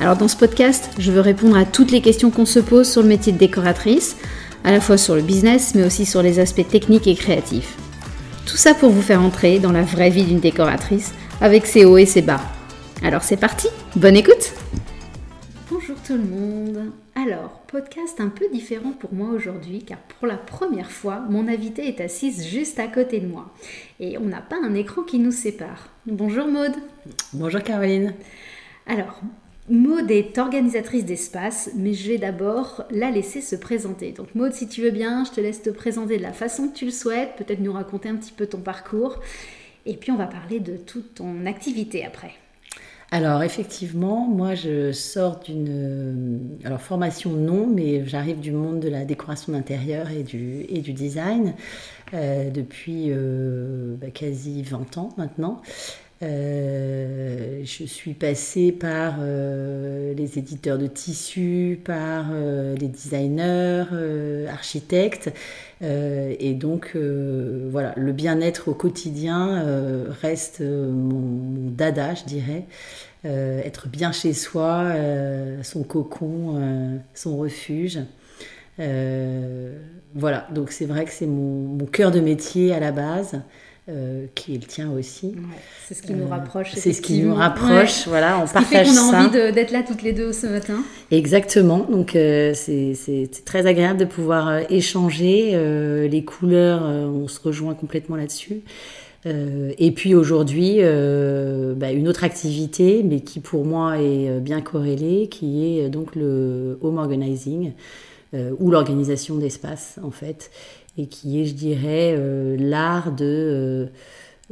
Alors 0.00 0.16
dans 0.16 0.28
ce 0.28 0.36
podcast, 0.36 0.88
je 0.98 1.12
veux 1.12 1.20
répondre 1.20 1.58
à 1.58 1.66
toutes 1.66 1.90
les 1.90 2.00
questions 2.00 2.30
qu'on 2.30 2.46
se 2.46 2.58
pose 2.58 2.90
sur 2.90 3.02
le 3.02 3.08
métier 3.08 3.34
de 3.34 3.38
décoratrice, 3.38 4.16
à 4.64 4.72
la 4.72 4.80
fois 4.80 4.96
sur 4.96 5.14
le 5.14 5.20
business, 5.20 5.74
mais 5.74 5.84
aussi 5.84 6.06
sur 6.06 6.22
les 6.22 6.38
aspects 6.38 6.66
techniques 6.66 7.06
et 7.06 7.14
créatifs. 7.14 7.76
Tout 8.46 8.56
ça 8.56 8.72
pour 8.72 8.88
vous 8.88 9.02
faire 9.02 9.20
entrer 9.20 9.58
dans 9.58 9.72
la 9.72 9.82
vraie 9.82 10.08
vie 10.08 10.24
d'une 10.24 10.40
décoratrice, 10.40 11.12
avec 11.42 11.66
ses 11.66 11.84
hauts 11.84 11.98
et 11.98 12.06
ses 12.06 12.22
bas. 12.22 12.40
Alors 13.02 13.22
c'est 13.22 13.36
parti, 13.36 13.68
bonne 13.94 14.16
écoute 14.16 14.54
Bonjour 15.70 15.96
tout 16.06 16.14
le 16.14 16.24
monde 16.24 16.92
Alors, 17.14 17.60
podcast 17.68 18.20
un 18.20 18.28
peu 18.28 18.46
différent 18.50 18.92
pour 18.92 19.12
moi 19.12 19.28
aujourd'hui, 19.28 19.84
car 19.84 19.98
pour 19.98 20.26
la 20.26 20.38
première 20.38 20.90
fois, 20.90 21.26
mon 21.28 21.46
invité 21.46 21.86
est 21.88 22.00
assise 22.00 22.46
juste 22.46 22.78
à 22.78 22.86
côté 22.86 23.20
de 23.20 23.26
moi. 23.26 23.52
Et 24.00 24.16
on 24.16 24.24
n'a 24.24 24.40
pas 24.40 24.56
un 24.64 24.74
écran 24.74 25.02
qui 25.02 25.18
nous 25.18 25.30
sépare. 25.30 25.90
Bonjour 26.06 26.46
Maude 26.46 26.76
Bonjour 27.34 27.62
Caroline 27.62 28.14
alors, 28.90 29.20
Maude 29.70 30.10
est 30.10 30.36
organisatrice 30.38 31.04
d'espace, 31.04 31.70
mais 31.76 31.94
je 31.94 32.08
vais 32.08 32.18
d'abord 32.18 32.84
la 32.90 33.12
laisser 33.12 33.40
se 33.40 33.54
présenter. 33.54 34.10
Donc 34.10 34.34
Maude, 34.34 34.52
si 34.52 34.66
tu 34.66 34.82
veux 34.82 34.90
bien, 34.90 35.24
je 35.24 35.30
te 35.30 35.40
laisse 35.40 35.62
te 35.62 35.70
présenter 35.70 36.16
de 36.16 36.22
la 36.22 36.32
façon 36.32 36.68
que 36.68 36.74
tu 36.74 36.86
le 36.86 36.90
souhaites, 36.90 37.36
peut-être 37.36 37.60
nous 37.60 37.72
raconter 37.72 38.08
un 38.08 38.16
petit 38.16 38.32
peu 38.32 38.46
ton 38.46 38.58
parcours, 38.58 39.20
et 39.86 39.96
puis 39.96 40.10
on 40.10 40.16
va 40.16 40.26
parler 40.26 40.58
de 40.58 40.76
toute 40.76 41.14
ton 41.14 41.46
activité 41.46 42.04
après. 42.04 42.32
Alors 43.12 43.42
effectivement, 43.42 44.26
moi 44.26 44.54
je 44.54 44.92
sors 44.92 45.40
d'une 45.40 45.68
euh, 45.68 46.38
alors 46.64 46.80
formation 46.80 47.30
non, 47.30 47.66
mais 47.66 48.06
j'arrive 48.06 48.38
du 48.38 48.52
monde 48.52 48.80
de 48.80 48.88
la 48.88 49.04
décoration 49.04 49.52
d'intérieur 49.52 50.10
et 50.10 50.22
du, 50.22 50.64
et 50.68 50.80
du 50.80 50.92
design 50.92 51.54
euh, 52.14 52.50
depuis 52.50 53.06
euh, 53.08 53.96
bah, 54.00 54.10
quasi 54.12 54.62
20 54.62 54.98
ans 54.98 55.08
maintenant. 55.16 55.60
Euh, 56.22 57.62
je 57.64 57.84
suis 57.84 58.12
passée 58.12 58.72
par 58.72 59.16
euh, 59.20 60.12
les 60.12 60.38
éditeurs 60.38 60.76
de 60.76 60.86
tissus, 60.86 61.80
par 61.82 62.26
euh, 62.32 62.76
les 62.76 62.88
designers, 62.88 63.84
architectes. 64.48 65.32
et 65.82 66.54
donc, 66.54 66.94
voilà, 66.94 67.94
le 67.96 68.12
bien-être 68.12 68.68
au 68.68 68.74
quotidien 68.74 69.64
reste 70.20 70.60
mon, 70.60 71.70
dada, 71.70 72.14
je 72.14 72.24
dirais. 72.24 72.64
être 73.24 73.88
bien 73.88 74.12
chez 74.12 74.34
soi, 74.34 74.92
son 75.62 75.82
cocon, 75.82 77.00
son 77.14 77.38
refuge. 77.38 78.00
voilà, 80.14 80.46
donc 80.52 80.70
c'est 80.70 80.86
vrai 80.86 81.06
que 81.06 81.12
c'est 81.12 81.26
mon, 81.26 81.78
mon, 81.78 81.86
cœur 81.86 82.10
de 82.10 82.20
métier 82.20 82.74
à 82.74 82.80
la 82.80 82.92
base. 82.92 83.40
Euh, 83.90 84.26
qui 84.36 84.54
est 84.54 84.58
le 84.58 84.66
tien 84.66 84.92
aussi. 84.92 85.34
c'est 85.88 85.94
ce 85.94 86.02
qui 86.02 86.12
nous 86.12 86.26
euh, 86.26 86.28
rapproche. 86.28 86.72
c'est 86.74 86.92
ce 86.92 87.02
qui 87.02 87.22
nous 87.22 87.34
rapproche, 87.34 88.06
voilà, 88.06 88.38
on 88.38 88.46
ce 88.46 88.52
partage 88.52 88.86
qui 88.86 88.94
fait 88.94 88.96
qu'on 88.96 89.12
a 89.14 89.24
envie 89.24 89.52
d'être 89.52 89.72
là 89.72 89.82
toutes 89.82 90.02
les 90.02 90.12
deux 90.12 90.32
ce 90.32 90.46
matin. 90.46 90.84
Exactement, 91.10 91.86
donc 91.90 92.14
euh, 92.14 92.52
c'est 92.54 93.30
très 93.44 93.66
agréable 93.66 93.98
de 93.98 94.04
pouvoir 94.04 94.60
échanger. 94.70 95.58
les 96.08 96.24
couleurs, 96.24 96.82
on 96.82 97.26
se 97.26 97.40
rejoint 97.40 97.74
complètement 97.74 98.14
là-dessus. 98.14 98.60
et 99.24 99.90
puis 99.92 100.14
aujourd'hui, 100.14 100.78
bah, 101.76 101.90
une 101.90 102.06
autre 102.06 102.22
activité, 102.22 103.02
mais 103.02 103.20
qui 103.20 103.40
pour 103.40 103.64
moi 103.64 103.98
est 103.98 104.38
bien 104.40 104.60
corrélée, 104.60 105.28
qui 105.28 105.66
est 105.66 105.88
donc 105.88 106.14
le 106.14 106.78
home 106.80 106.98
organizing, 106.98 107.72
ou 108.32 108.70
l'organisation 108.70 109.36
d'espace 109.36 109.98
en 110.04 110.12
fait 110.12 110.50
et 110.96 111.06
qui 111.06 111.40
est, 111.40 111.46
je 111.46 111.54
dirais, 111.54 112.14
euh, 112.16 112.56
l'art 112.58 113.12
de, 113.12 113.24
euh, 113.24 113.86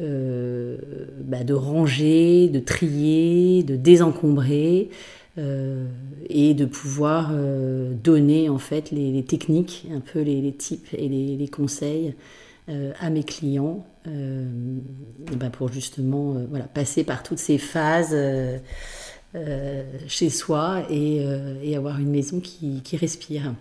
euh, 0.01 0.77
bah, 1.25 1.45
de 1.45 1.55
ranger, 1.55 2.49
de 2.49 2.61
trier, 2.61 3.63
de 3.63 3.77
désencombrer 3.77 4.91
et 6.29 6.53
de 6.53 6.65
pouvoir 6.65 7.33
donner 8.03 8.49
en 8.49 8.59
fait 8.59 8.91
les, 8.91 9.23
techniques, 9.23 9.87
un 9.95 10.01
peu 10.01 10.21
les, 10.21 10.51
types 10.51 10.89
et 10.93 11.09
les, 11.09 11.47
conseils 11.47 12.17
à 12.67 13.09
mes 13.09 13.23
clients 13.23 13.87
bah, 14.05 15.49
pour 15.53 15.71
justement 15.71 16.35
voilà, 16.51 16.65
passer 16.65 17.05
par 17.05 17.23
toutes 17.23 17.39
ces 17.39 17.57
phases. 17.57 18.17
chez 20.09 20.29
soi 20.29 20.83
et, 20.91 21.25
avoir 21.77 22.01
une 22.01 22.11
maison 22.11 22.41
qui 22.41 22.97
respire. 22.97 23.55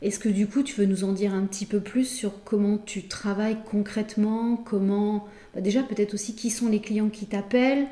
Est-ce 0.00 0.18
que 0.18 0.28
du 0.28 0.46
coup 0.46 0.62
tu 0.62 0.80
veux 0.80 0.86
nous 0.86 1.04
en 1.04 1.12
dire 1.12 1.34
un 1.34 1.42
petit 1.42 1.66
peu 1.66 1.80
plus 1.80 2.04
sur 2.04 2.44
comment 2.44 2.78
tu 2.78 3.08
travailles 3.08 3.58
concrètement, 3.70 4.56
comment 4.56 5.26
bah, 5.54 5.60
déjà 5.60 5.82
peut-être 5.82 6.14
aussi 6.14 6.34
qui 6.34 6.50
sont 6.50 6.68
les 6.68 6.80
clients 6.80 7.08
qui 7.08 7.26
t'appellent, 7.26 7.86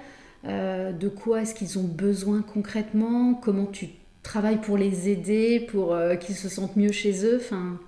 euh, 0.46 0.92
de 0.92 1.08
quoi 1.08 1.42
est-ce 1.42 1.54
qu'ils 1.54 1.78
ont 1.78 1.84
besoin 1.84 2.42
concrètement, 2.42 3.34
comment 3.34 3.66
tu 3.66 3.88
travailles 4.22 4.60
pour 4.60 4.76
les 4.76 5.08
aider, 5.08 5.66
pour 5.70 5.94
euh, 5.94 6.14
qu'ils 6.14 6.36
se 6.36 6.48
sentent 6.48 6.76
mieux 6.76 6.92
chez 6.92 7.24
eux, 7.24 7.40
enfin 7.40 7.78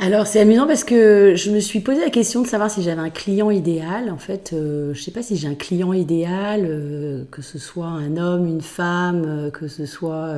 Alors 0.00 0.26
c'est 0.26 0.40
amusant 0.40 0.66
parce 0.66 0.84
que 0.84 1.34
je 1.34 1.50
me 1.50 1.60
suis 1.60 1.80
posé 1.80 2.00
la 2.00 2.10
question 2.10 2.40
de 2.40 2.46
savoir 2.46 2.70
si 2.70 2.82
j'avais 2.82 3.00
un 3.00 3.10
client 3.10 3.50
idéal. 3.50 4.10
En 4.10 4.18
fait, 4.18 4.52
euh, 4.52 4.94
je 4.94 5.02
sais 5.02 5.10
pas 5.10 5.22
si 5.22 5.36
j'ai 5.36 5.48
un 5.48 5.54
client 5.54 5.92
idéal, 5.92 7.26
que 7.30 7.42
ce 7.42 7.58
soit 7.58 7.86
un 7.86 8.16
homme, 8.16 8.46
une 8.46 8.62
femme, 8.62 9.50
que 9.52 9.68
ce 9.68 9.84
soit 9.84 10.34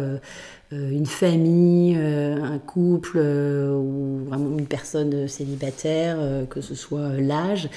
une 0.72 1.06
famille, 1.06 1.96
euh, 1.98 2.42
un 2.42 2.58
couple 2.58 3.18
euh, 3.18 3.74
ou 3.76 4.24
vraiment 4.26 4.56
une 4.58 4.66
personne 4.66 5.28
célibataire, 5.28 6.18
que 6.48 6.60
ce 6.60 6.74
soit 6.74 7.10
l'âge. 7.18 7.68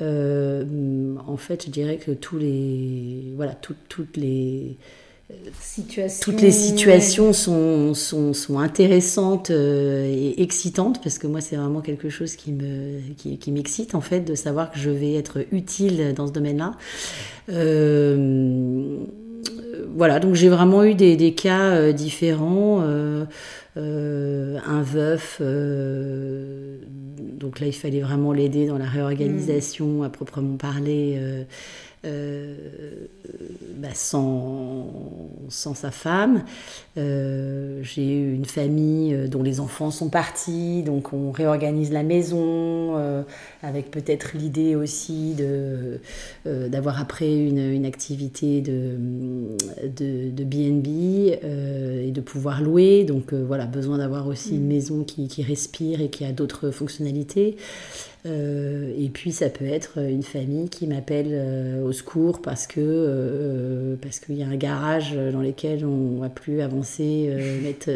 en 0.00 1.36
fait, 1.36 1.66
je 1.66 1.70
dirais 1.70 1.96
que 1.96 2.10
tous 2.12 2.38
les, 2.38 3.32
voilà, 3.36 3.54
toutes 3.54 4.16
les 4.16 4.76
situations, 5.60 6.20
toutes 6.20 6.42
les 6.42 6.50
situations 6.50 7.32
sont, 7.32 7.94
sont, 7.94 8.34
sont, 8.34 8.58
intéressantes 8.58 9.50
et 9.50 10.42
excitantes 10.42 11.00
parce 11.02 11.18
que 11.18 11.26
moi 11.26 11.40
c'est 11.40 11.56
vraiment 11.56 11.80
quelque 11.80 12.10
chose 12.10 12.36
qui 12.36 12.52
me 12.52 13.00
qui, 13.16 13.38
qui 13.38 13.50
m'excite 13.50 13.94
en 13.94 14.02
fait 14.02 14.20
de 14.20 14.34
savoir 14.34 14.70
que 14.70 14.78
je 14.78 14.90
vais 14.90 15.14
être 15.14 15.46
utile 15.50 16.12
dans 16.14 16.26
ce 16.26 16.32
domaine-là. 16.32 16.72
Euh, 17.48 18.98
voilà, 19.94 20.20
donc 20.20 20.34
j'ai 20.34 20.48
vraiment 20.48 20.84
eu 20.84 20.94
des, 20.94 21.34
cas 21.34 21.70
euh, 21.70 21.92
différents. 21.92 22.80
Euh, 22.82 23.24
euh, 23.78 24.58
un 24.66 24.82
veuf, 24.82 25.40
donc 27.38 27.58
là 27.58 27.66
il 27.66 27.72
fallait 27.72 28.02
vraiment 28.02 28.32
l'aider 28.32 28.66
dans 28.66 28.76
la 28.76 28.84
réorganisation 28.84 30.02
à 30.02 30.10
proprement 30.10 30.58
parler. 30.58 31.18
Bah, 32.04 33.88
sans, 33.94 35.21
sans, 35.52 35.74
sa 35.74 35.90
femme. 35.90 36.44
J'ai 36.96 38.06
eu 38.06 38.34
une 38.34 38.44
famille 38.44 39.28
dont 39.28 39.42
les 39.42 39.60
enfants 39.60 39.90
sont 39.90 40.08
partis, 40.08 40.82
donc 40.82 41.12
on 41.12 41.30
réorganise 41.30 41.90
la 41.90 42.02
maison, 42.02 42.96
avec 43.62 43.90
peut-être 43.90 44.32
l'idée 44.34 44.74
aussi 44.76 45.34
de 45.34 46.00
d'avoir 46.44 47.00
après 47.00 47.32
une, 47.32 47.58
une, 47.58 47.86
activité 47.86 48.60
de, 48.60 48.96
de, 49.84 50.30
de 50.30 50.44
BNB 50.44 50.86
et 50.86 52.10
de 52.10 52.20
pouvoir 52.20 52.60
louer. 52.62 53.04
Donc 53.04 53.32
voilà, 53.32 53.66
besoin 53.66 53.98
d'avoir 53.98 54.26
aussi 54.26 54.56
une 54.56 54.66
maison 54.66 55.04
qui, 55.04 55.28
qui, 55.28 55.42
respire 55.42 56.00
et 56.00 56.10
qui 56.10 56.24
a 56.24 56.32
d'autres 56.32 56.70
fonctionnalités. 56.70 57.56
Euh, 58.24 58.92
et 58.96 59.08
puis 59.08 59.32
ça 59.32 59.48
peut 59.48 59.66
être 59.66 59.98
une 59.98 60.22
famille 60.22 60.68
qui 60.68 60.86
m'appelle 60.86 61.30
euh, 61.32 61.82
au 61.82 61.92
secours 61.92 62.40
parce 62.40 62.68
que 62.68 62.78
euh, 62.80 63.96
parce 64.00 64.20
qu'il 64.20 64.36
y 64.36 64.44
a 64.44 64.46
un 64.46 64.54
garage 64.54 65.14
dans 65.14 65.40
lequel 65.40 65.84
on 65.84 66.20
va 66.20 66.28
plus 66.28 66.60
avancer, 66.60 67.34
mettre 67.62 67.90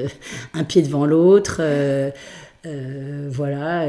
un 0.54 0.64
pied 0.64 0.82
devant 0.82 1.06
l'autre. 1.06 1.62
voilà. 3.28 3.86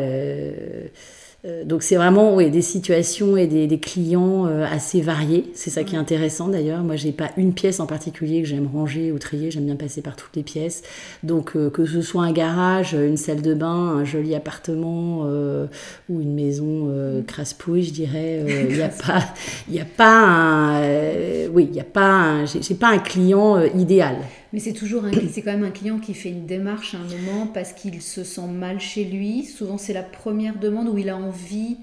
Euh, 1.46 1.64
donc 1.64 1.84
c'est 1.84 1.98
vraiment 1.98 2.36
oui, 2.36 2.50
des 2.50 2.64
situations 2.64 3.38
et 3.38 3.46
des, 3.46 3.80
clients 3.80 4.48
euh, 4.48 4.66
assez 4.66 5.02
variés. 5.02 5.52
C'est 5.54 5.70
ça 5.70 5.84
qui 5.84 5.96
est 5.96 5.98
intéressant 5.98 6.48
d'ailleurs. 6.48 6.82
Moi, 6.82 6.96
j'ai 6.96 7.12
pas 7.12 7.30
une 7.38 7.54
pièce 7.54 7.80
en 7.80 7.86
particulier 7.86 8.42
que 8.42 8.48
j'aime 8.48 8.68
ranger 8.68 9.12
ou 9.12 9.20
trier. 9.20 9.52
J'aime 9.52 9.66
bien 9.66 9.76
passer 9.76 10.02
par 10.02 10.16
toutes 10.16 10.36
les 10.36 10.44
pièces. 10.44 10.82
Donc 11.24 11.56
euh, 11.56 11.70
que 11.70 11.86
ce 11.86 12.02
soit 12.02 12.24
un 12.24 12.32
garage, 12.32 12.94
une 12.94 13.18
salle 13.18 13.42
de 13.42 13.54
bain, 13.54 13.68
un 13.68 14.04
joli 14.04 14.34
appartement 14.34 15.28
ou 16.10 16.22
une 16.22 16.34
maison 16.34 16.92
crasse-pouille, 17.28 17.84
je 17.84 17.94
dirais, 17.94 18.44
il 18.70 18.76
n'y 18.76 18.82
a 18.82 18.90
pas, 18.90 19.24
il 19.70 19.80
a 19.80 19.86
pas 19.86 20.26
un, 20.26 21.48
oui, 21.54 21.70
il 21.72 21.80
a 21.80 21.84
pas, 21.84 22.46
j'ai 22.46 22.76
pas 22.76 22.90
un 22.90 23.00
client 23.00 23.62
idéal. 23.76 24.18
Mais 24.54 24.60
c'est 24.60 24.74
toujours 24.74 25.06
un, 25.06 25.12
c'est 25.32 25.42
quand 25.42 25.52
même 25.52 25.64
un 25.64 25.72
client 25.72 26.00
qui 26.00 26.14
fait 26.14 26.30
une 26.30 26.46
démarche 26.46 26.96
à 26.96 26.98
un 26.98 27.04
moment 27.04 27.48
parce 27.48 27.74
qu'il 27.74 28.02
se 28.02 28.24
sent 28.24 28.48
mal 28.48 28.80
chez 28.80 29.04
lui. 29.04 29.44
Souvent, 29.44 29.78
c'est 29.78 29.94
la 29.94 30.04
première 30.04 30.58
demande 30.58 30.88
où 30.88 30.98
il 30.98 31.10
a 31.10 31.18
envie 31.18 31.78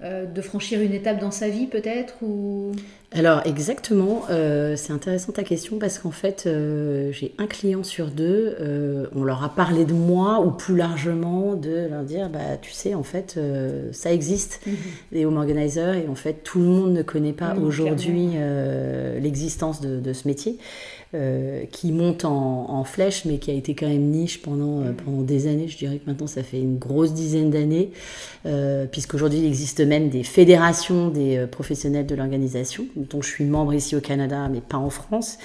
euh, 0.00 0.26
de 0.26 0.40
franchir 0.42 0.80
une 0.80 0.92
étape 0.92 1.18
dans 1.18 1.32
sa 1.32 1.48
vie 1.48 1.66
peut-être 1.66 2.22
ou... 2.22 2.70
Alors 3.10 3.42
exactement, 3.46 4.22
euh, 4.30 4.76
c'est 4.76 4.92
intéressant 4.92 5.32
ta 5.32 5.42
question 5.42 5.80
parce 5.80 5.98
qu'en 5.98 6.12
fait 6.12 6.44
euh, 6.46 7.10
j'ai 7.10 7.34
un 7.38 7.48
client 7.48 7.82
sur 7.82 8.06
deux, 8.12 9.08
on 9.12 9.24
leur 9.24 9.42
a 9.42 9.48
parlé 9.48 9.84
de 9.84 9.94
moi 9.94 10.38
ou 10.38 10.52
plus 10.52 10.76
largement 10.76 11.54
de 11.54 11.88
leur 11.90 12.04
dire 12.04 12.28
bah 12.28 12.58
tu 12.62 12.70
sais 12.70 12.94
en 12.94 13.02
fait 13.02 13.40
ça 13.90 14.12
existe 14.12 14.60
mhm. 14.64 14.76
les 15.10 15.24
home 15.24 15.36
organizers 15.36 15.94
et 15.94 16.06
en 16.06 16.14
fait 16.14 16.44
tout 16.44 16.60
le 16.60 16.66
monde 16.66 16.92
ne 16.92 17.02
connaît 17.02 17.32
pas 17.32 17.56
aujourd'hui 17.56 18.28
l'existence 19.20 19.80
de, 19.80 19.98
de, 19.98 20.12
ce 20.12 20.28
métier. 20.28 20.58
Euh, 21.14 21.64
qui 21.72 21.90
monte 21.90 22.26
en, 22.26 22.84
flèche, 22.84 23.24
mais 23.24 23.38
qui 23.38 23.50
a 23.50 23.54
été 23.54 23.74
quand 23.74 23.88
même 23.88 24.10
niche 24.10 24.42
pendant, 24.42 24.82
euh, 24.82 24.92
pendant 24.92 25.22
des 25.22 25.46
années. 25.46 25.66
Je 25.66 25.78
dirais 25.78 25.96
que 25.96 26.06
maintenant, 26.06 26.26
ça 26.26 26.42
fait 26.42 26.60
une 26.60 26.76
grosse 26.76 27.14
dizaine 27.14 27.48
d'années, 27.48 27.92
euh, 28.44 28.84
puisqu'aujourd'hui, 28.84 29.38
il 29.38 29.46
existe 29.46 29.80
même 29.80 30.10
des 30.10 30.22
fédérations 30.22 31.08
des 31.08 31.46
professionnels 31.50 32.04
de 32.04 32.14
l'organisation, 32.14 32.84
dont 32.94 33.22
je 33.22 33.28
suis 33.30 33.44
membre 33.44 33.72
ici 33.72 33.96
au 33.96 34.02
Canada, 34.02 34.50
mais 34.52 34.60
pas 34.60 34.76
en 34.76 34.90
France. 34.90 35.38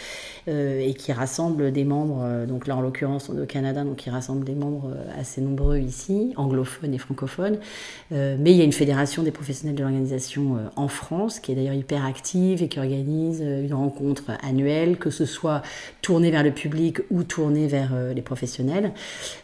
Euh, 0.50 0.82
et 0.82 0.94
qui 0.94 1.14
rassemble 1.14 1.72
des 1.72 1.86
membres, 1.86 2.22
euh, 2.22 2.46
donc 2.46 2.68
là 2.68 2.76
en 2.76 2.82
l'occurrence 2.82 3.30
au 3.30 3.46
Canada, 3.46 3.86
donc 3.86 3.96
qui 3.96 4.10
rassemble 4.10 4.44
des 4.44 4.56
membres 4.56 4.92
euh, 4.94 5.22
assez 5.22 5.40
nombreux 5.40 5.80
ici, 5.80 6.34
anglophones 6.36 6.94
et 6.94 6.98
francophones. 6.98 7.60
mais 8.12 8.52
il 8.52 8.58
y 8.58 8.62
a 8.62 8.66
une 8.66 8.74
fédération 8.74 9.24
des 9.24 9.32
professionnels 9.32 9.76
de 9.76 9.82
l'organisation 9.82 10.58
en 10.76 10.88
France 10.90 11.40
qui 11.40 11.54
est 11.54 11.56
d'ailleurs 11.56 11.74
hyper 11.74 12.06
active 12.06 12.62
et 12.62 12.68
qui 12.68 12.80
organise 12.80 13.42
une 13.42 13.74
rencontre 13.74 14.32
annuelle, 14.42 14.98
que 14.98 15.10
ce 15.10 15.26
soit 15.26 15.62
tournée 16.02 16.30
vers 16.30 16.44
le 16.44 16.52
public 16.52 17.00
ou 17.10 17.24
tournée 17.24 17.68
vers 17.68 17.92
les 18.14 18.22
professionnels. 18.22 18.92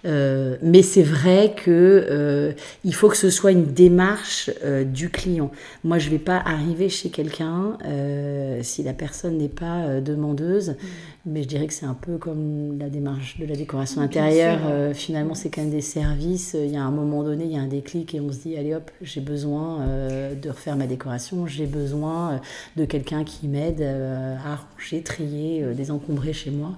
mais 0.04 0.82
c'est 0.82 1.04
vrai 1.04 1.54
que 1.56 2.54
il 2.84 2.94
faut 2.94 3.10
que 3.10 3.18
ce 3.18 3.30
soit 3.30 3.52
une 3.52 3.66
démarche 3.66 4.52
du 4.86 5.10
client. 5.10 5.52
Moi, 5.84 5.98
je 5.98 6.08
ne 6.08 6.12
vais 6.12 6.24
pas 6.24 6.38
arriver 6.38 6.90
chez 6.90 7.10
quelqu'un 7.10 7.78
si 8.62 8.84
la 8.84 8.94
personne 8.94 9.38
n'est 9.38 9.48
pas 9.48 10.00
demandeuse 10.02 10.76
Mm-hmm. 10.90 11.19
Mais 11.26 11.44
je 11.44 11.50
dirais 11.50 11.68
que 11.68 11.74
c'est 11.74 11.86
un 11.86 11.94
peu 11.94 12.18
comme 12.18 12.78
la 12.80 12.90
démarche 12.90 13.38
de 13.40 13.46
la 13.46 13.56
décoration 13.56 14.00
intérieure. 14.02 14.60
Euh, 14.66 14.94
finalement, 14.94 15.36
c'est 15.36 15.50
quand 15.50 15.62
même 15.62 15.70
des 15.70 15.82
services. 15.82 16.56
Il 16.58 16.72
y 16.72 16.78
a 16.78 16.82
un 16.82 16.92
moment 16.92 17.24
donné, 17.24 17.44
il 17.44 17.52
y 17.52 17.58
a 17.58 17.62
un 17.62 17.68
déclic 17.68 18.16
et 18.16 18.22
on 18.22 18.32
se 18.32 18.40
dit 18.40 18.56
allez 18.56 18.74
hop, 18.74 18.90
j'ai 19.02 19.20
besoin 19.20 19.82
euh, 19.82 20.34
de 20.34 20.50
refaire 20.50 20.78
ma 20.78 20.88
décoration, 20.88 21.46
j'ai 21.46 21.66
besoin 21.66 22.32
euh, 22.32 22.38
de 22.78 22.86
quelqu'un 22.86 23.26
qui 23.26 23.50
m'aide 23.50 23.82
à 23.82 24.56
ranger, 24.56 25.04
trier, 25.04 25.66
désencombrer 25.76 26.32
chez 26.32 26.52
moi. 26.52 26.72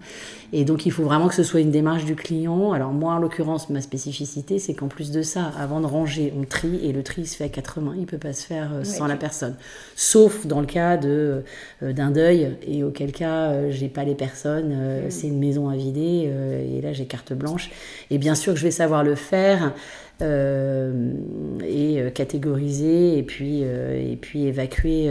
Et 0.54 0.66
donc, 0.66 0.86
il 0.86 0.92
faut 0.92 1.04
vraiment 1.04 1.28
que 1.28 1.36
ce 1.36 1.44
soit 1.44 1.60
une 1.60 1.72
démarche 1.72 2.06
du 2.06 2.16
client. 2.16 2.72
Alors, 2.72 2.92
moi, 2.92 3.14
en 3.14 3.20
l'occurrence, 3.20 3.70
ma 3.70 3.82
spécificité, 3.82 4.58
c'est 4.58 4.74
qu'en 4.74 4.88
plus 4.88 5.12
de 5.12 5.22
ça, 5.22 5.52
avant 5.58 5.82
de 5.82 5.86
ranger, 5.86 6.34
on 6.38 6.44
trie 6.44 6.80
et 6.84 6.92
le 6.92 7.04
tri 7.04 7.28
se 7.28 7.36
fait 7.36 7.46
à 7.46 7.50
quatre 7.50 7.80
mains. 7.80 7.94
Il 7.96 8.02
ne 8.02 8.06
peut 8.06 8.18
pas 8.18 8.34
se 8.34 8.46
faire 8.46 8.72
sans 8.84 9.06
la 9.06 9.18
personne. 9.18 9.56
Sauf 9.96 10.48
dans 10.48 10.60
le 10.60 10.66
cas 10.66 10.98
de, 10.98 11.44
d'un 11.82 12.10
deuil 12.10 12.58
et 12.66 12.84
auquel 12.84 13.12
cas, 13.12 13.70
j'ai 13.70 13.88
pas 13.88 14.04
les 14.04 14.16
personnes, 14.16 14.31
euh, 14.46 15.08
mm. 15.08 15.12
c'est 15.12 15.28
une 15.28 15.40
maison 15.40 15.70
à 15.70 15.76
vider, 15.76 16.26
euh, 16.28 16.78
et 16.78 16.82
là 16.82 16.94
j'ai 16.94 17.06
carte 17.06 17.34
blanche. 17.34 17.72
Et 18.10 18.18
bien 18.18 18.36
sûr 18.36 18.54
que 18.54 18.60
je 18.60 18.64
vais 18.64 18.72
savoir 18.72 19.04
le 19.04 19.16
faire. 19.16 19.74
Euh, 20.22 21.14
et 21.68 22.00
catégoriser 22.14 23.18
et 23.18 23.24
puis, 23.24 23.62
et 23.62 24.16
puis 24.22 24.44
évacuer. 24.46 25.10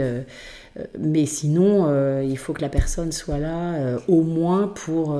mais 0.97 1.25
sinon, 1.25 2.21
il 2.21 2.37
faut 2.37 2.53
que 2.53 2.61
la 2.61 2.69
personne 2.69 3.11
soit 3.11 3.37
là 3.37 3.97
au 4.07 4.21
moins 4.21 4.69
pour 4.69 5.17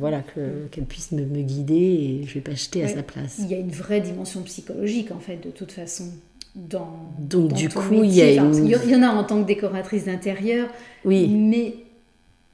voilà 0.00 0.24
qu'elle 0.72 0.86
puisse 0.86 1.12
me, 1.12 1.22
guider 1.22 1.74
et 1.74 2.24
je 2.26 2.34
vais 2.34 2.40
pas 2.40 2.54
jeter 2.56 2.82
à 2.82 2.88
sa 2.88 3.04
place. 3.04 3.36
Il 3.38 3.46
y 3.46 3.54
a 3.54 3.58
une 3.58 3.70
vraie 3.70 4.00
dimension 4.00 4.42
psychologique 4.42 5.12
en 5.12 5.20
fait 5.20 5.36
de 5.36 5.50
toute 5.50 5.70
façon. 5.70 6.06
Dans, 6.56 7.12
Donc 7.20 7.52
du 7.52 7.68
coup, 7.68 8.02
il 8.02 8.12
y 8.12 8.22
a 8.22 8.30
il 8.32 8.90
y 8.90 8.96
en 8.96 9.02
a 9.04 9.10
en 9.10 9.22
tant 9.22 9.40
que 9.40 9.46
décoratrice 9.46 10.06
d'intérieur, 10.06 10.68
oui. 11.04 11.28
mais 11.28 11.74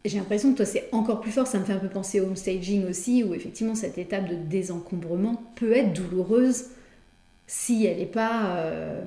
j'ai 0.04 0.18
l'impression 0.18 0.52
que 0.52 0.58
toi 0.58 0.66
c'est 0.66 0.88
encore 0.92 1.20
plus 1.20 1.32
fort, 1.32 1.46
ça 1.46 1.58
me 1.58 1.64
fait 1.64 1.72
un 1.72 1.78
peu 1.78 1.88
penser 1.88 2.20
au 2.20 2.24
home 2.24 2.36
staging 2.36 2.88
aussi, 2.88 3.24
où 3.24 3.34
effectivement 3.34 3.74
cette 3.74 3.98
étape 3.98 4.28
de 4.28 4.34
désencombrement 4.34 5.42
peut 5.56 5.72
être 5.72 5.92
douloureuse 5.92 6.66
si 7.46 7.86
elle 7.86 7.98
n'est 7.98 8.06
pas 8.06 8.56
euh, 8.56 9.02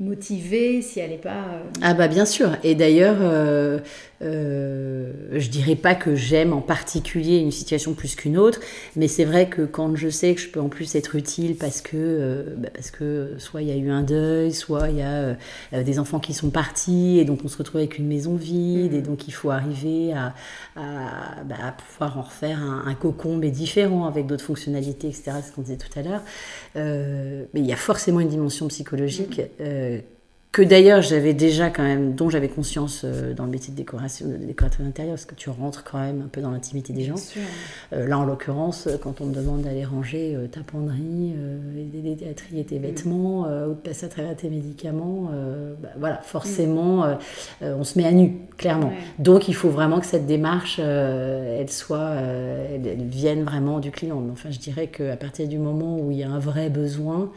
motivée, 0.00 0.82
si 0.82 1.00
elle 1.00 1.10
n'est 1.10 1.16
pas... 1.16 1.44
Euh, 1.54 1.62
ah 1.80 1.94
bah 1.94 2.08
bien 2.08 2.24
sûr, 2.24 2.50
et 2.64 2.74
d'ailleurs, 2.74 3.18
euh, 3.20 3.78
euh, 4.22 5.12
je 5.32 5.48
dirais 5.48 5.74
pas 5.74 5.94
que 5.94 6.14
j'aime 6.14 6.52
en 6.52 6.60
particulier 6.60 7.38
une 7.38 7.50
situation 7.50 7.94
plus 7.94 8.14
qu'une 8.14 8.38
autre, 8.38 8.60
mais 8.96 9.08
c'est 9.08 9.24
vrai 9.24 9.48
que 9.48 9.62
quand 9.62 9.96
je 9.96 10.08
sais 10.08 10.34
que 10.34 10.40
je 10.40 10.48
peux 10.48 10.60
en 10.60 10.68
plus 10.68 10.94
être 10.94 11.16
utile 11.16 11.56
parce 11.56 11.80
que, 11.80 11.96
euh, 11.96 12.54
bah, 12.56 12.68
parce 12.72 12.90
que 12.90 13.34
soit 13.38 13.62
il 13.62 13.68
y 13.68 13.72
a 13.72 13.76
eu 13.76 13.90
un 13.90 14.02
deuil, 14.02 14.52
soit 14.52 14.90
il 14.90 14.98
y 14.98 15.02
a 15.02 15.36
euh, 15.72 15.82
des 15.82 15.98
enfants 15.98 16.20
qui 16.20 16.34
sont 16.34 16.50
partis 16.50 17.18
et 17.18 17.24
donc 17.24 17.40
on 17.44 17.48
se 17.48 17.58
retrouve 17.58 17.78
avec 17.78 17.98
une 17.98 18.06
maison 18.06 18.36
vide 18.36 18.94
et 18.94 19.00
mm-hmm. 19.00 19.02
donc 19.02 19.28
il 19.28 19.32
faut 19.32 19.50
arriver 19.50 20.12
à, 20.12 20.34
bah, 20.76 21.56
à, 21.60 21.72
pouvoir 21.72 22.18
en 22.18 22.22
refaire 22.22 22.62
un, 22.62 22.94
cocon 22.94 23.36
mais 23.36 23.50
différent 23.50 24.06
avec 24.06 24.26
d'autres 24.26 24.44
fonctionnalités, 24.44 25.08
etc. 25.08 25.32
Ce 25.46 25.52
qu'on 25.52 25.62
disait 25.62 25.76
tout 25.76 25.98
à 25.98 26.02
l'heure. 26.02 26.22
mais 26.74 27.60
il 27.60 27.66
y 27.66 27.72
a 27.72 27.76
forcément 27.76 28.20
une 28.20 28.28
dimension 28.28 28.68
psychologique. 28.68 29.40
Que 30.52 30.60
d'ailleurs 30.60 31.00
j'avais 31.00 31.32
déjà 31.32 31.70
quand 31.70 31.82
même, 31.82 32.14
dont 32.14 32.28
j'avais 32.28 32.50
conscience 32.50 33.02
euh, 33.06 33.32
dans 33.32 33.46
le 33.46 33.50
métier 33.50 33.72
de 33.72 33.76
décoration, 33.78 34.28
de 34.28 34.36
décorateur 34.36 34.84
d'intérieur, 34.84 35.14
parce 35.14 35.24
que 35.24 35.34
tu 35.34 35.48
rentres 35.48 35.82
quand 35.82 35.98
même 35.98 36.20
un 36.20 36.28
peu 36.28 36.42
dans 36.42 36.50
l'intimité 36.50 36.92
des 36.92 37.04
gens. 37.04 37.14
Euh, 37.94 38.06
là, 38.06 38.18
en 38.18 38.26
l'occurrence, 38.26 38.86
quand 39.02 39.22
on 39.22 39.26
me 39.26 39.34
demande 39.34 39.62
d'aller 39.62 39.86
ranger 39.86 40.34
euh, 40.36 40.48
ta 40.48 40.60
penderie, 40.60 41.32
d'aider 41.74 42.28
à 42.30 42.34
trier 42.34 42.64
tes 42.64 42.78
mm. 42.78 42.82
vêtements, 42.82 43.40
ou 43.66 43.70
de 43.70 43.80
passer 43.82 44.04
à 44.04 44.08
travers 44.10 44.36
tes 44.36 44.50
médicaments, 44.50 45.30
bah, 45.82 45.88
voilà, 45.98 46.20
forcément, 46.20 47.06
mm. 47.06 47.18
on 47.62 47.84
se 47.84 47.98
met 47.98 48.04
à 48.04 48.12
nu, 48.12 48.36
clairement. 48.58 48.92
Donc, 49.18 49.48
il 49.48 49.54
faut 49.54 49.70
vraiment 49.70 50.00
que 50.00 50.06
cette 50.06 50.26
démarche, 50.26 50.78
elle 50.78 51.70
soit, 51.70 52.10
elle, 52.10 53.06
vienne 53.06 53.44
vraiment 53.44 53.80
du 53.80 53.90
client. 53.90 54.22
Enfin, 54.30 54.50
je 54.50 54.58
dirais 54.58 54.88
qu'à 54.88 55.16
partir 55.16 55.48
du 55.48 55.56
moment 55.56 55.98
où 55.98 56.10
il 56.10 56.18
y 56.18 56.22
a 56.22 56.30
un 56.30 56.38
vrai 56.38 56.68
besoin, 56.68 57.30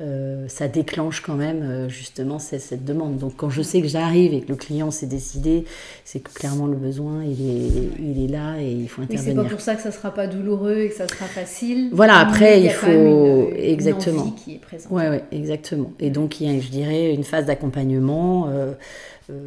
euh, 0.00 0.48
ça 0.48 0.66
déclenche 0.66 1.20
quand 1.20 1.34
même 1.34 1.62
euh, 1.62 1.88
justement 1.88 2.38
cette, 2.38 2.84
demande. 2.84 3.18
Donc 3.18 3.34
quand 3.36 3.50
je 3.50 3.60
sais 3.60 3.82
que 3.82 3.88
j'arrive 3.88 4.32
et 4.32 4.40
que 4.40 4.48
le 4.48 4.56
client 4.56 4.90
s'est 4.90 5.06
décidé, 5.06 5.64
c'est 6.04 6.20
que 6.20 6.32
clairement 6.32 6.66
le 6.66 6.76
besoin 6.76 7.22
il 7.22 7.32
est, 7.32 7.90
il 7.98 8.24
est 8.24 8.28
là 8.28 8.56
et 8.60 8.70
il 8.70 8.88
faut 8.88 9.02
intervenir. 9.02 9.34
c'est 9.34 9.42
pas 9.42 9.48
pour 9.48 9.60
ça 9.60 9.74
que 9.74 9.82
ça 9.82 9.92
sera 9.92 10.12
pas 10.12 10.26
douloureux 10.26 10.78
et 10.78 10.88
que 10.88 10.94
ça 10.94 11.06
sera 11.06 11.26
facile. 11.26 11.90
Voilà, 11.92 12.18
après 12.18 12.62
il, 12.62 12.70
faut 12.70 13.50
exactement. 13.54 14.24
Une 14.24 14.34
qui 14.34 14.54
est 14.54 14.58
présente. 14.58 14.90
Ouais, 14.90 15.10
ouais, 15.10 15.24
exactement. 15.32 15.92
Et 16.00 16.10
donc 16.10 16.40
il 16.40 16.50
y 16.50 16.56
a, 16.56 16.60
je 16.60 16.68
dirais, 16.68 17.12
une 17.12 17.24
phase 17.24 17.44
d'accompagnement. 17.46 18.48
Euh, 18.48 18.72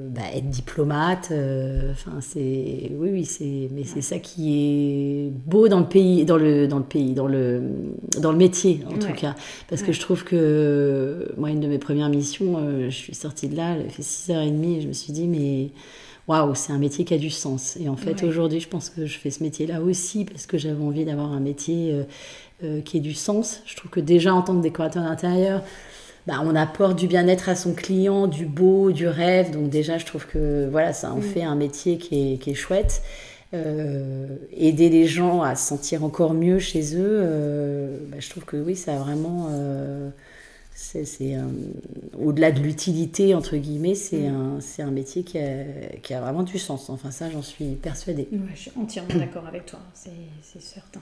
bah, 0.10 0.22
être 0.34 0.50
diplomate, 0.50 1.30
euh, 1.32 1.92
enfin 1.92 2.20
c'est 2.22 2.92
oui 2.96 3.10
oui 3.12 3.26
c'est 3.26 3.70
mais 3.74 3.84
c'est 3.84 4.02
ça 4.02 4.20
qui 4.20 4.54
est 4.54 5.30
beau 5.30 5.68
dans 5.68 5.80
le 5.80 5.86
pays 5.86 6.26
dans 6.26 6.38
le 6.38 6.68
dans 6.68 6.78
le 6.78 6.84
pays 6.84 7.14
dans 7.14 7.28
le 7.28 7.62
dans 8.20 8.32
le 8.32 8.38
métier 8.38 8.84
en 8.88 8.98
tout 8.98 9.14
cas. 9.14 9.36
Parce 9.70 9.82
que 9.82 9.92
je 9.92 10.00
trouve 10.00 10.24
que 10.24 11.32
moi 11.38 11.50
une 11.50 11.60
de 11.60 11.68
mes 11.68 11.80
premières 11.80 12.10
missions 12.10 12.58
euh, 12.58 12.90
je 12.90 12.96
suis 12.96 13.16
sortie 13.16 13.48
de 13.48 13.56
là 13.56 13.76
elle 13.76 13.90
fait 13.90 14.04
6h30 14.04 14.78
et 14.78 14.82
je 14.82 14.88
me 14.88 14.94
suis 14.94 15.14
dit 15.14 15.28
mais 15.28 15.70
waouh 16.28 16.56
c'est 16.56 16.74
un 16.74 16.80
métier 16.80 17.06
qui 17.06 17.14
a 17.14 17.18
du 17.18 17.30
sens. 17.30 17.78
Et 17.78 17.90
en 17.90 17.98
fait 17.98 18.24
aujourd'hui 18.24 18.60
je 18.60 18.70
pense 18.70 18.90
que 18.90 19.06
je 19.06 19.18
fais 19.18 19.32
ce 19.32 19.44
métier 19.44 19.66
là 19.66 19.82
aussi 19.82 20.26
parce 20.26 20.46
que 20.46 20.58
j'avais 20.58 20.84
envie 20.84 21.06
d'avoir 21.06 21.32
un 21.32 21.40
métier 21.40 21.96
qui 22.86 22.98
ait 22.98 23.02
du 23.02 23.14
sens. 23.14 23.62
Je 23.66 23.76
trouve 23.76 23.92
que 23.92 24.00
déjà 24.00 24.34
en 24.34 24.42
tant 24.42 24.56
que 24.56 24.62
décorateur 24.62 25.04
d'intérieur 25.04 25.64
bah, 26.28 26.42
on 26.44 26.56
apporte 26.56 26.98
du 26.98 27.08
bien-être 27.08 27.50
à 27.50 27.56
son 27.56 27.74
client, 27.74 28.28
du 28.28 28.46
beau, 28.46 28.92
du 28.92 29.08
rêve. 29.08 29.52
Donc 29.52 29.70
déjà, 29.70 29.98
je 29.98 30.06
trouve 30.06 30.26
que 30.26 30.68
voilà, 30.70 30.94
ça 30.94 31.12
en 31.12 31.18
mm. 31.18 31.22
fait 31.22 31.44
un 31.44 31.56
métier 31.56 31.98
qui 31.98 32.34
est, 32.34 32.38
qui 32.38 32.52
est 32.52 32.56
chouette. 32.56 33.02
Euh, 33.54 34.38
aider 34.52 34.90
les 34.90 35.06
gens 35.06 35.44
à 35.44 35.56
se 35.56 35.68
sentir 35.68 36.04
encore 36.04 36.34
mieux 36.34 36.58
chez 36.58 36.96
eux, 36.96 37.20
euh, 37.22 38.00
bah, 38.08 38.18
je 38.20 38.30
trouve 38.30 38.46
que 38.46 38.58
oui, 38.58 38.76
ça 38.76 38.96
a 38.96 38.98
vraiment... 38.98 39.50
Euh, 39.52 40.10
c'est 40.76 41.36
au-delà 42.20 42.52
de 42.52 42.60
l'utilité, 42.60 43.36
entre 43.36 43.58
guillemets, 43.58 43.94
c'est 43.94 44.30
mm. 44.30 44.60
un, 44.80 44.84
un 44.86 44.92
métier 44.92 45.24
qui 45.24 45.38
a, 45.38 45.64
qui 46.02 46.14
a, 46.14 46.22
vraiment 46.22 46.44
du 46.44 46.58
sens. 46.58 46.90
Enfin, 46.90 47.12
ça, 47.12 47.30
j'en 47.30 47.44
suis 47.44 47.76
persuadée. 47.76 48.28
je 48.54 48.60
suis 48.60 48.72
entièrement 48.76 49.16
d'accord 49.16 49.46
avec 49.48 49.66
toi, 49.66 49.80
c'est 49.94 50.62
certain. 50.62 51.02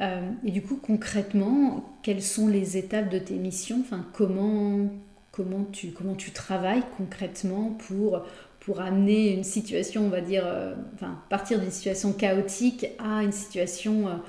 Euh, 0.00 0.30
et 0.44 0.50
du 0.50 0.62
coup, 0.62 0.76
concrètement, 0.76 1.84
quelles 2.02 2.22
sont 2.22 2.48
les 2.48 2.76
étapes 2.76 3.10
de 3.10 3.18
tes 3.18 3.34
missions? 3.34 3.78
Enfin, 3.80 4.06
comment, 4.12 4.88
comment, 5.32 5.64
tu, 5.72 5.92
comment 5.92 6.14
tu 6.14 6.30
travailles 6.30 6.82
concrètement 6.96 7.76
pour, 7.86 8.22
pour 8.60 8.80
amener 8.80 9.32
une 9.34 9.44
situation, 9.44 10.06
on 10.06 10.10
va 10.10 10.20
dire, 10.20 10.44
euh, 10.46 10.74
enfin, 10.94 11.18
partir 11.28 11.60
d'une 11.60 11.70
situation 11.70 12.12
chaotique 12.12 12.86
à 12.98 13.22
une 13.22 13.32
situation 13.32 14.20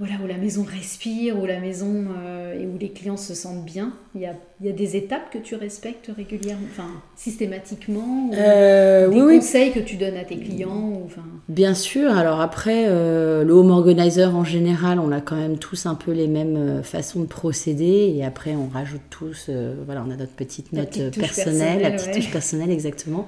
voilà, 0.00 0.14
où 0.24 0.26
la 0.26 0.38
maison 0.38 0.64
respire, 0.64 1.38
où 1.38 1.44
la 1.44 1.60
maison 1.60 2.06
euh, 2.24 2.58
et 2.58 2.64
où 2.64 2.78
les 2.80 2.88
clients 2.88 3.18
se 3.18 3.34
sentent 3.34 3.66
bien 3.66 3.92
Il 4.14 4.22
y 4.22 4.26
a, 4.26 4.32
il 4.58 4.66
y 4.66 4.70
a 4.70 4.72
des 4.72 4.96
étapes 4.96 5.30
que 5.30 5.36
tu 5.36 5.56
respectes 5.56 6.10
régulièrement, 6.16 6.66
enfin 6.72 6.88
systématiquement 7.16 8.30
euh, 8.32 9.10
Des 9.10 9.20
oui, 9.20 9.36
conseils 9.36 9.72
que 9.72 9.78
tu 9.78 9.96
donnes 9.96 10.16
à 10.16 10.24
tes 10.24 10.38
clients 10.38 10.94
ou, 10.94 11.02
enfin... 11.04 11.20
Bien 11.50 11.74
sûr, 11.74 12.16
alors 12.16 12.40
après, 12.40 12.86
euh, 12.88 13.44
le 13.44 13.52
home 13.52 13.70
organizer 13.70 14.34
en 14.34 14.42
général, 14.42 14.98
on 15.00 15.12
a 15.12 15.20
quand 15.20 15.36
même 15.36 15.58
tous 15.58 15.84
un 15.84 15.94
peu 15.94 16.12
les 16.12 16.28
mêmes 16.28 16.80
façons 16.82 17.20
de 17.20 17.26
procéder 17.26 18.14
et 18.16 18.24
après 18.24 18.54
on 18.54 18.68
rajoute 18.68 19.02
tous, 19.10 19.50
voilà, 19.84 20.02
on 20.08 20.10
a 20.10 20.16
notre 20.16 20.32
petite 20.32 20.72
note 20.72 20.88
petite 20.88 21.20
personnelle, 21.20 21.82
la 21.82 21.90
petite 21.90 22.06
ouais. 22.06 22.14
touche 22.14 22.30
personnelle 22.30 22.70
exactement. 22.70 23.26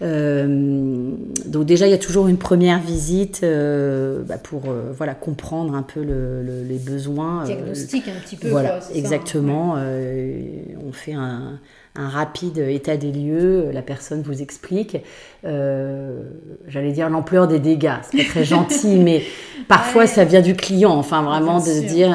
Donc 0.00 1.66
déjà, 1.66 1.88
il 1.88 1.90
y 1.90 1.94
a 1.94 1.98
toujours 1.98 2.28
une 2.28 2.38
première 2.38 2.78
visite 2.78 3.40
bah, 3.42 4.38
pour 4.40 4.62
voilà, 4.96 5.14
comprendre 5.14 5.74
un 5.74 5.82
peu 5.82 6.03
le- 6.04 6.42
le- 6.42 6.62
les 6.62 6.78
besoins. 6.78 7.42
euh, 7.42 7.46
Diagnostic 7.46 8.04
un 8.08 8.20
petit 8.24 8.36
peu. 8.36 8.48
voilà, 8.48 8.70
quoi, 8.70 8.80
ça, 8.80 8.88
hein. 8.92 8.96
exactement. 8.96 9.74
euh, 9.78 10.38
on 10.86 10.92
fait 10.92 11.12
un, 11.14 11.58
un 11.96 12.08
rapide 12.08 12.58
état 12.58 12.96
des 12.96 13.12
lieux. 13.12 13.70
La 13.72 13.82
personne 13.82 14.22
vous 14.22 14.42
explique, 14.42 14.96
euh, 15.44 16.22
j'allais 16.68 16.92
dire 16.92 17.08
l'ampleur 17.10 17.46
des 17.48 17.58
dégâts. 17.58 17.92
C'est 18.10 18.18
pas 18.18 18.24
très 18.30 18.44
gentil, 18.44 18.96
mais 19.02 19.22
parfois 19.68 20.02
Ouais. 20.02 20.06
ça 20.08 20.24
vient 20.24 20.42
du 20.42 20.54
client. 20.54 20.92
Enfin, 20.92 21.22
vraiment 21.22 21.58
Bien 21.58 21.66
de 21.66 21.72
se 21.72 21.80
sûr. 21.80 21.88
dire, 21.88 22.08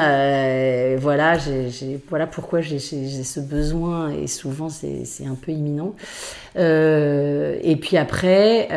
voilà, 1.00 1.36
voilà 2.08 2.26
pourquoi 2.26 2.60
j'ai, 2.60 2.78
ce 2.78 3.40
besoin. 3.40 4.10
Et 4.10 4.26
souvent, 4.26 4.68
c'est, 4.68 5.04
un 5.26 5.34
peu 5.34 5.52
imminent. 5.52 5.94
Et 6.56 7.76
puis 7.80 7.96
après. 7.96 8.68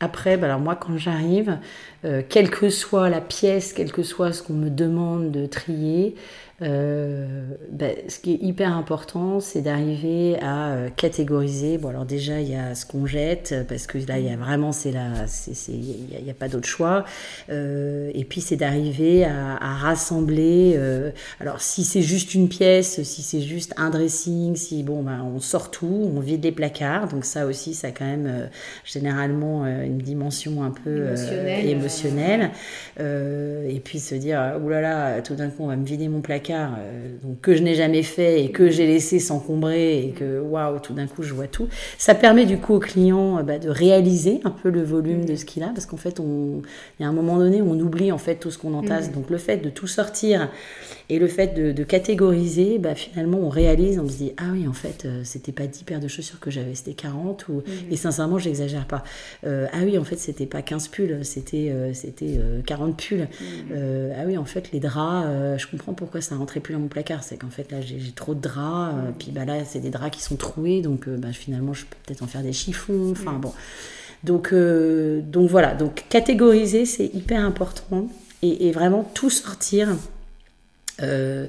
Après, 0.00 0.36
bah 0.36 0.46
alors 0.46 0.60
moi, 0.60 0.76
quand 0.76 0.96
j'arrive, 0.96 1.58
euh, 2.04 2.22
quelle 2.28 2.50
que 2.50 2.70
soit 2.70 3.08
la 3.08 3.20
pièce, 3.20 3.72
quel 3.72 3.90
que 3.90 4.02
soit 4.02 4.32
ce 4.32 4.42
qu'on 4.42 4.54
me 4.54 4.70
demande 4.70 5.30
de 5.32 5.46
trier, 5.46 6.14
euh, 6.62 7.44
bah, 7.70 7.86
ce 8.08 8.18
qui 8.18 8.34
est 8.34 8.42
hyper 8.42 8.76
important, 8.76 9.40
c'est 9.40 9.60
d'arriver 9.60 10.38
à 10.40 10.72
euh, 10.72 10.88
catégoriser. 10.94 11.78
Bon, 11.78 11.88
alors 11.88 12.04
déjà, 12.04 12.40
il 12.40 12.50
y 12.50 12.56
a 12.56 12.74
ce 12.74 12.84
qu'on 12.84 13.06
jette, 13.06 13.54
parce 13.68 13.86
que 13.86 13.98
là, 13.98 14.18
il 14.18 14.26
y 14.26 14.30
a 14.30 14.36
vraiment, 14.36 14.72
c'est 14.72 14.92
là, 14.92 15.26
il 15.68 15.74
n'y 15.80 16.16
a, 16.16 16.18
il 16.20 16.26
y 16.26 16.30
a 16.30 16.34
pas 16.34 16.48
d'autre 16.48 16.66
choix. 16.66 17.04
Euh, 17.50 18.10
et 18.14 18.24
puis, 18.24 18.40
c'est 18.40 18.56
d'arriver 18.56 19.24
à, 19.24 19.56
à 19.60 19.74
rassembler. 19.74 20.74
euh, 20.76 21.10
alors, 21.40 21.60
si 21.60 21.84
c'est 21.84 22.02
juste 22.02 22.34
une 22.34 22.48
pièce, 22.48 23.02
si 23.02 23.22
c'est 23.22 23.40
juste 23.40 23.72
un 23.76 23.90
dressing, 23.90 24.56
si 24.56 24.82
bon, 24.82 25.02
bah, 25.02 25.18
on 25.24 25.40
sort 25.40 25.70
tout, 25.70 26.10
on 26.14 26.20
vide 26.20 26.44
les 26.44 26.52
placards. 26.52 27.08
Donc 27.08 27.24
ça 27.24 27.46
aussi, 27.46 27.74
ça 27.74 27.88
a 27.88 27.90
quand 27.90 28.04
même 28.04 28.26
euh, 28.26 28.46
généralement 28.84 29.64
euh, 29.64 29.84
une 29.84 29.98
dimension 29.98 30.62
un 30.64 30.70
peu 30.70 31.06
Émotionnelle, 31.06 31.66
euh, 31.66 31.70
émotionnelle. 31.70 32.50
Et 32.98 33.80
puis 33.80 34.00
se 34.00 34.14
dire, 34.14 34.58
oulala, 34.64 35.20
tout 35.22 35.34
d'un 35.34 35.48
coup, 35.50 35.62
on 35.64 35.66
va 35.68 35.76
me 35.76 35.84
vider 35.84 36.08
mon 36.08 36.20
placard, 36.20 36.47
euh, 36.50 37.16
donc 37.22 37.40
que 37.40 37.54
je 37.54 37.62
n'ai 37.62 37.74
jamais 37.74 38.02
fait 38.02 38.44
et 38.44 38.50
que 38.50 38.70
j'ai 38.70 38.86
laissé 38.86 39.18
s'encombrer 39.18 40.04
et 40.04 40.10
que 40.10 40.40
waouh, 40.40 40.78
tout 40.80 40.94
d'un 40.94 41.06
coup, 41.06 41.22
je 41.22 41.34
vois 41.34 41.46
tout. 41.46 41.68
Ça 41.98 42.14
permet 42.14 42.46
du 42.46 42.58
coup 42.58 42.74
au 42.74 42.78
client 42.78 43.38
euh, 43.38 43.42
bah, 43.42 43.58
de 43.58 43.68
réaliser 43.68 44.40
un 44.44 44.50
peu 44.50 44.70
le 44.70 44.82
volume 44.82 45.24
de 45.24 45.36
ce 45.36 45.44
qu'il 45.44 45.62
a, 45.62 45.68
parce 45.68 45.86
qu'en 45.86 45.96
fait, 45.96 46.18
il 46.18 47.02
y 47.02 47.04
a 47.04 47.08
un 47.08 47.12
moment 47.12 47.38
donné 47.38 47.60
où 47.62 47.70
on 47.70 47.80
oublie 47.80 48.12
en 48.12 48.18
fait 48.18 48.36
tout 48.36 48.50
ce 48.50 48.58
qu'on 48.58 48.74
entasse. 48.74 49.08
Mhm. 49.08 49.14
Donc 49.14 49.30
le 49.30 49.38
fait 49.38 49.58
de 49.58 49.70
tout 49.70 49.86
sortir 49.86 50.48
et 51.10 51.18
le 51.18 51.26
fait 51.26 51.54
de, 51.54 51.72
de 51.72 51.84
catégoriser, 51.84 52.78
bah, 52.78 52.94
finalement, 52.94 53.38
on 53.38 53.48
réalise, 53.48 53.98
on 53.98 54.06
se 54.06 54.16
dit, 54.18 54.32
ah 54.36 54.50
oui, 54.52 54.68
en 54.68 54.74
fait, 54.74 55.06
euh, 55.06 55.22
c'était 55.24 55.52
pas 55.52 55.66
10 55.66 55.84
paires 55.84 56.00
de 56.00 56.08
chaussures 56.08 56.38
que 56.38 56.50
j'avais, 56.50 56.74
c'était 56.74 56.92
40. 56.92 57.48
Ou... 57.48 57.62
Et 57.90 57.96
sincèrement, 57.96 58.38
j'exagère 58.38 58.84
pas. 58.86 59.02
Euh, 59.46 59.66
ah 59.72 59.78
oui, 59.84 59.96
en 59.96 60.04
fait, 60.04 60.18
c'était 60.18 60.44
pas 60.44 60.60
15 60.60 60.88
pulls, 60.88 61.24
c'était 61.24 61.70
euh, 61.70 61.94
c'était 61.94 62.36
euh, 62.38 62.60
40 62.60 62.94
pulls. 62.94 63.26
Ah 63.72 64.24
oui, 64.26 64.36
en 64.36 64.44
fait, 64.44 64.70
les 64.72 64.80
draps, 64.80 65.26
je 65.56 65.66
comprends 65.66 65.94
pourquoi 65.94 66.20
ça 66.20 66.36
rentrait 66.36 66.60
plus 66.60 66.74
dans 66.74 66.80
mon 66.80 66.88
placard. 66.88 67.24
C'est 67.24 67.38
qu'en 67.38 67.50
fait, 67.50 67.72
là, 67.72 67.80
j'ai 67.80 68.12
trop 68.14 68.34
de 68.34 68.40
draps. 68.40 68.94
puis 69.18 69.30
bah, 69.30 69.46
là, 69.46 69.64
c'est 69.64 69.80
des 69.80 69.90
draps 69.90 70.14
qui 70.14 70.22
sont 70.22 70.36
troués. 70.36 70.82
Donc, 70.82 71.08
bah, 71.08 71.32
finalement, 71.32 71.72
je 71.72 71.86
peux 71.86 71.96
peut-être 72.04 72.22
en 72.22 72.26
faire 72.26 72.42
des 72.42 72.52
chiffons. 72.52 73.12
Enfin, 73.12 73.34
bon. 73.34 73.52
Donc, 74.24 74.52
donc 74.52 75.48
voilà. 75.48 75.74
Donc, 75.74 76.04
catégoriser, 76.10 76.84
c'est 76.84 77.06
hyper 77.14 77.42
important. 77.42 78.08
Et, 78.42 78.68
et 78.68 78.72
vraiment 78.72 79.10
tout 79.14 79.30
sortir 79.30 79.88
euh, 81.02 81.46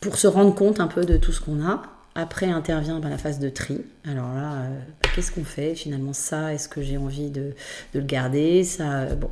pour 0.00 0.16
se 0.16 0.26
rendre 0.26 0.54
compte 0.54 0.80
un 0.80 0.86
peu 0.86 1.04
de 1.04 1.16
tout 1.16 1.32
ce 1.32 1.40
qu'on 1.40 1.64
a. 1.64 1.82
Après 2.16 2.46
intervient 2.46 2.98
ben, 2.98 3.08
la 3.08 3.18
phase 3.18 3.38
de 3.38 3.48
tri. 3.48 3.78
Alors 4.04 4.34
là, 4.34 4.54
euh, 4.54 4.80
qu'est-ce 5.14 5.30
qu'on 5.30 5.44
fait 5.44 5.74
finalement? 5.74 6.12
Ça, 6.12 6.52
est-ce 6.52 6.68
que 6.68 6.82
j'ai 6.82 6.96
envie 6.96 7.30
de, 7.30 7.52
de 7.94 8.00
le 8.00 8.04
garder? 8.04 8.64
Ça, 8.64 9.02
euh, 9.02 9.14
bon. 9.14 9.30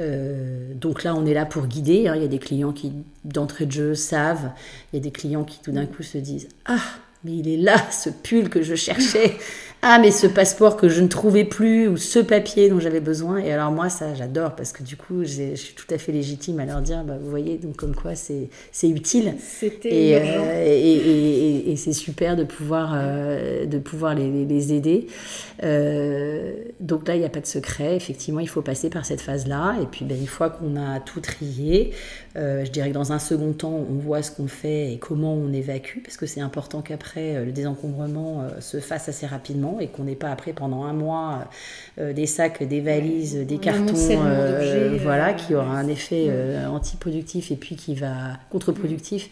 Euh, 0.00 0.72
donc 0.74 1.04
là, 1.04 1.14
on 1.14 1.26
est 1.26 1.34
là 1.34 1.46
pour 1.46 1.66
guider. 1.66 2.08
hein. 2.08 2.14
Il 2.16 2.22
y 2.22 2.24
a 2.24 2.28
des 2.28 2.38
clients 2.40 2.72
qui, 2.72 2.92
d'entrée 3.24 3.66
de 3.66 3.72
jeu, 3.72 3.94
savent. 3.94 4.50
Il 4.92 4.96
y 4.96 4.98
a 4.98 5.02
des 5.02 5.10
clients 5.12 5.44
qui, 5.44 5.60
tout 5.60 5.72
d'un 5.72 5.86
coup, 5.86 6.02
se 6.02 6.18
disent 6.18 6.48
Ah, 6.66 6.80
mais 7.24 7.36
il 7.36 7.48
est 7.48 7.56
là, 7.56 7.76
ce 7.90 8.10
pull 8.10 8.48
que 8.48 8.62
je 8.62 8.74
cherchais. 8.74 9.36
Ah, 9.80 10.00
mais 10.00 10.10
ce 10.10 10.26
passeport 10.26 10.76
que 10.76 10.88
je 10.88 11.00
ne 11.00 11.06
trouvais 11.06 11.44
plus, 11.44 11.86
ou 11.86 11.96
ce 11.96 12.18
papier 12.18 12.68
dont 12.68 12.80
j'avais 12.80 12.98
besoin. 12.98 13.38
Et 13.38 13.52
alors, 13.52 13.70
moi, 13.70 13.88
ça, 13.88 14.12
j'adore, 14.12 14.56
parce 14.56 14.72
que 14.72 14.82
du 14.82 14.96
coup, 14.96 15.22
je 15.24 15.54
suis 15.54 15.74
tout 15.74 15.86
à 15.94 15.98
fait 15.98 16.10
légitime 16.10 16.58
à 16.58 16.66
leur 16.66 16.82
dire 16.82 17.04
bah, 17.04 17.16
Vous 17.20 17.30
voyez, 17.30 17.58
donc 17.58 17.76
comme 17.76 17.94
quoi 17.94 18.16
c'est 18.16 18.48
c'est 18.72 18.88
utile. 18.88 19.34
C'était 19.38 19.88
Et, 19.88 20.10
urgent. 20.16 20.44
euh, 20.48 20.64
et, 20.66 21.70
et- 21.70 21.76
c'est 21.76 21.92
super 21.92 22.34
de 22.34 22.42
pouvoir, 22.42 22.92
euh, 22.96 23.66
de 23.66 23.78
pouvoir 23.78 24.16
les, 24.16 24.72
aider. 24.72 25.06
Euh, 25.62 26.54
donc 26.80 27.06
là, 27.06 27.14
il 27.14 27.20
n'y 27.20 27.24
a 27.26 27.28
pas 27.28 27.40
de 27.40 27.46
secret. 27.46 27.94
Effectivement, 27.94 28.40
il 28.40 28.48
faut 28.48 28.62
passer 28.62 28.90
par 28.90 29.06
cette 29.06 29.20
phase-là. 29.20 29.76
Et 29.80 29.86
puis, 29.86 30.04
ben, 30.04 30.18
une 30.18 30.26
fois 30.26 30.50
qu'on 30.50 30.74
a 30.76 30.98
tout 30.98 31.20
trié, 31.20 31.92
je 32.34 32.68
dirais 32.70 32.88
que 32.88 32.94
dans 32.94 33.12
un 33.12 33.18
second 33.20 33.52
temps, 33.52 33.84
on 33.90 33.94
voit 33.94 34.22
ce 34.22 34.30
qu'on 34.32 34.46
fait 34.48 34.92
et 34.92 34.98
comment 34.98 35.34
on 35.34 35.52
évacue, 35.52 35.98
parce 36.04 36.16
que 36.16 36.26
c'est 36.26 36.40
important 36.40 36.82
qu'après, 36.82 37.44
le 37.44 37.52
désencombrement 37.52 38.44
se 38.60 38.78
fasse 38.80 39.08
assez 39.08 39.26
rapidement 39.26 39.67
et 39.80 39.88
qu'on 39.88 40.04
n'ait 40.04 40.16
pas 40.16 40.30
après, 40.30 40.52
pendant 40.52 40.84
un 40.84 40.92
mois, 40.92 41.44
euh, 41.98 42.12
des 42.12 42.26
sacs, 42.26 42.62
des 42.62 42.80
valises, 42.80 43.36
des 43.36 43.58
cartons, 43.58 43.94
euh, 43.96 44.98
voilà, 45.02 45.30
euh, 45.30 45.32
qui 45.32 45.54
aura 45.54 45.76
un 45.76 45.88
effet 45.88 46.26
euh, 46.28 46.66
antiproductif 46.66 47.50
et 47.50 47.56
puis 47.56 47.76
qui 47.76 47.94
va 47.94 48.38
contre-productif. 48.50 49.30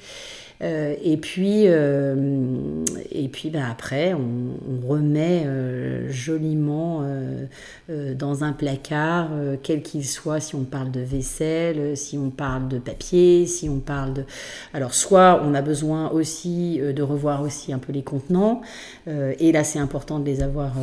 Euh, 0.62 0.94
et 1.02 1.16
puis, 1.16 1.64
euh, 1.66 2.84
et 3.10 3.28
puis 3.28 3.50
bah, 3.50 3.68
après, 3.70 4.14
on, 4.14 4.58
on 4.70 4.86
remet 4.86 5.44
euh, 5.46 6.10
joliment 6.10 7.00
euh, 7.02 7.44
euh, 7.90 8.14
dans 8.14 8.44
un 8.44 8.52
placard, 8.52 9.30
euh, 9.32 9.56
quel 9.62 9.82
qu'il 9.82 10.06
soit, 10.06 10.40
si 10.40 10.54
on 10.54 10.64
parle 10.64 10.90
de 10.90 11.00
vaisselle, 11.00 11.96
si 11.96 12.16
on 12.16 12.30
parle 12.30 12.68
de 12.68 12.78
papier, 12.78 13.46
si 13.46 13.68
on 13.68 13.80
parle 13.80 14.14
de... 14.14 14.24
Alors, 14.72 14.94
soit 14.94 15.42
on 15.44 15.54
a 15.54 15.62
besoin 15.62 16.10
aussi 16.10 16.78
de 16.78 17.02
revoir 17.02 17.42
aussi 17.42 17.72
un 17.72 17.78
peu 17.78 17.92
les 17.92 18.02
contenants, 18.02 18.60
et 19.06 19.52
là 19.52 19.64
c'est 19.64 19.78
important 19.78 20.18
de 20.18 20.24
les 20.24 20.42
avoir... 20.42 20.74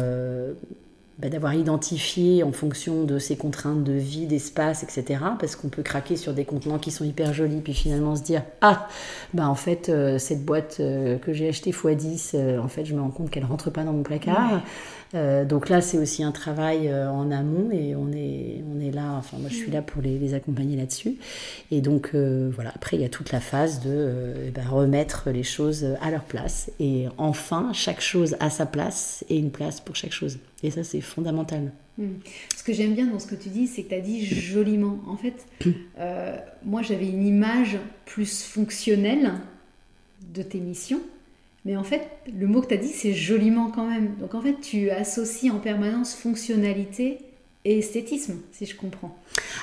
bah, 1.20 1.30
d'avoir 1.30 1.54
identifié 1.54 2.42
en 2.42 2.52
fonction 2.52 3.04
de 3.04 3.20
ses 3.20 3.38
contraintes 3.38 3.84
de 3.84 3.94
vie, 3.94 4.26
d'espace, 4.26 4.82
etc. 4.82 5.20
Parce 5.40 5.56
qu'on 5.56 5.70
peut 5.70 5.84
craquer 5.84 6.16
sur 6.16 6.34
des 6.34 6.44
contenants 6.44 6.80
qui 6.80 6.90
sont 6.90 7.06
hyper 7.06 7.36
jolis, 7.36 7.62
puis 7.62 7.76
finalement 7.76 8.16
se 8.16 8.24
dire 8.24 8.42
Ah, 8.62 8.88
bah 9.36 9.48
en 9.48 9.54
fait, 9.54 9.90
euh, 9.90 10.18
cette 10.18 10.44
boîte 10.44 10.78
euh, 10.80 11.20
que 11.20 11.32
j'ai 11.32 11.48
achetée 11.48 11.70
x10, 11.70 12.32
euh, 12.34 12.58
en 12.60 12.68
fait, 12.68 12.86
je 12.86 12.96
me 12.96 13.02
rends 13.02 13.12
compte 13.12 13.30
qu'elle 13.30 13.46
rentre 13.46 13.70
pas 13.70 13.84
dans 13.84 13.94
mon 13.94 14.02
placard. 14.02 14.64
Donc 15.48 15.70
là, 15.70 15.80
c'est 15.80 16.00
aussi 16.00 16.24
un 16.24 16.32
travail 16.32 16.92
en 16.92 17.30
amont 17.30 17.70
et 17.72 17.96
on 17.96 18.12
est, 18.12 18.64
on 18.76 18.80
est 18.80 18.90
là, 18.90 19.14
enfin, 19.16 19.38
moi 19.38 19.48
je 19.48 19.56
suis 19.56 19.70
là 19.70 19.84
pour 19.84 20.02
les, 20.02 20.18
les 20.18 20.34
accompagner 20.34 20.76
là-dessus. 20.76 21.18
Et 21.70 21.82
donc, 21.82 22.16
voilà, 22.16 22.72
après, 22.74 22.98
il 22.98 23.04
y 23.04 23.06
a 23.06 23.10
toute 23.10 23.32
la 23.32 23.40
phase 23.40 23.80
de 23.82 24.50
ben, 24.56 24.68
remettre 24.68 25.30
les 25.30 25.44
choses 25.44 25.86
à 26.02 26.10
leur 26.10 26.24
place. 26.24 26.72
Et 26.80 27.06
enfin, 27.20 27.70
chaque 27.74 28.02
chose 28.02 28.36
a 28.40 28.50
sa 28.50 28.66
place 28.66 29.24
et 29.30 29.38
une 29.38 29.52
place 29.52 29.82
pour 29.82 29.96
chaque 29.96 30.14
chose. 30.14 30.40
Et 30.64 30.72
ça, 30.72 30.84
c'est 30.84 31.02
fondamental. 31.02 31.72
Mm. 31.98 32.06
Ce 32.56 32.64
que 32.64 32.74
j'aime 32.74 32.94
bien 32.94 33.08
dans 33.08 33.20
ce 33.20 33.28
que 33.28 33.36
tu 33.36 33.50
dis, 33.50 33.68
c'est 33.68 33.84
que 33.84 33.90
tu 33.90 33.96
as 33.96 34.02
dit 34.02 34.26
joliment. 34.26 35.00
En 35.08 35.18
fait, 35.18 35.46
euh, 36.00 36.38
moi 36.64 36.82
j'avais 36.82 37.08
une 37.08 37.26
image 37.26 37.78
plus 38.06 38.44
fonctionnelle 38.44 39.34
de 40.34 40.42
tes 40.42 40.60
missions, 40.60 41.02
mais 41.66 41.76
en 41.76 41.84
fait, 41.84 42.10
le 42.34 42.48
mot 42.48 42.62
que 42.62 42.68
tu 42.68 42.74
as 42.74 42.78
dit, 42.78 42.88
c'est 42.88 43.14
joliment 43.14 43.70
quand 43.70 43.88
même. 43.88 44.16
Donc 44.20 44.36
en 44.36 44.42
fait, 44.42 44.60
tu 44.62 44.90
associes 44.90 45.52
en 45.52 45.60
permanence 45.60 46.16
fonctionnalité 46.16 47.20
et 47.66 47.80
esthétisme, 47.80 48.34
si 48.52 48.66
je 48.66 48.76
comprends. 48.76 49.16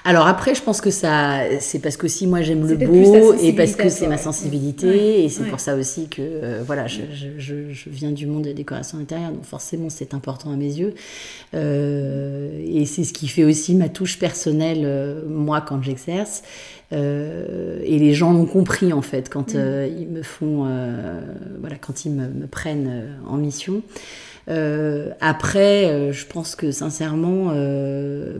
Alors 0.05 0.27
après, 0.27 0.55
je 0.55 0.63
pense 0.63 0.81
que 0.81 0.91
ça, 0.91 1.41
c'est 1.61 1.81
parce 1.81 1.99
que 1.99 2.09
si 2.09 2.27
moi 2.27 2.41
j'aime 2.41 2.67
le 2.67 2.75
beau 2.77 3.35
et 3.35 3.53
parce 3.53 3.77
que 3.77 3.89
c'est 3.91 4.07
ma 4.09 4.17
sensibilité 4.17 4.87
Ouais, 4.89 5.21
et 5.25 5.29
c'est 5.29 5.43
ouais. 5.43 5.51
pour 5.51 5.61
ça 5.61 5.77
aussi 5.77 6.09
que 6.09 6.23
euh, 6.23 6.63
voilà, 6.67 6.87
je, 6.87 7.03
je, 7.13 7.29
je, 7.39 7.71
je 7.71 7.91
viens 7.91 8.11
du 8.11 8.27
monde 8.27 8.43
des 8.45 8.55
décorations 8.55 8.99
intérieures, 8.99 9.33
donc 9.33 9.45
forcément 9.45 9.91
c'est 9.91 10.15
important 10.15 10.51
à 10.51 10.57
mes 10.57 10.65
yeux 10.73 10.95
Euh, 11.55 12.51
et 12.67 12.87
c'est 12.87 13.05
ce 13.05 13.13
qui 13.13 13.29
fait 13.29 13.45
aussi 13.45 13.75
ma 13.75 13.89
touche 13.89 14.19
personnelle 14.19 14.83
euh, 14.85 15.23
moi 15.29 15.61
quand 15.61 15.83
j'exerce 15.83 16.43
et 16.93 17.99
les 17.99 18.15
gens 18.15 18.33
l'ont 18.33 18.47
compris 18.47 18.93
en 18.93 19.03
fait 19.03 19.29
quand 19.29 19.55
Mm. 19.55 19.87
ils 20.01 20.09
me 20.09 20.23
font 20.23 20.67
voilà 21.61 21.77
quand 21.77 22.05
ils 22.05 22.11
me, 22.13 22.27
me 22.29 22.47
prennent 22.49 23.15
en 23.29 23.37
mission. 23.37 23.83
Euh, 24.51 25.13
après, 25.21 25.87
euh, 25.87 26.13
je 26.13 26.27
pense 26.27 26.57
que 26.57 26.73
sincèrement, 26.73 27.55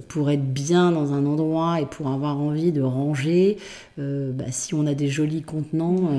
pour 0.09 0.31
être 0.31 0.45
bien 0.45 0.93
dans 0.93 1.13
un 1.13 1.25
endroit 1.27 1.81
et 1.81 1.87
pour 1.87 2.09
avoir 2.09 2.39
envie 2.39 2.73
de 2.73 2.83
ranger, 2.83 3.59
bah, 3.97 4.45
si 4.51 4.75
on 4.75 4.87
a 4.87 4.95
des 4.95 5.09
jolis 5.09 5.43
contenants, 5.43 6.11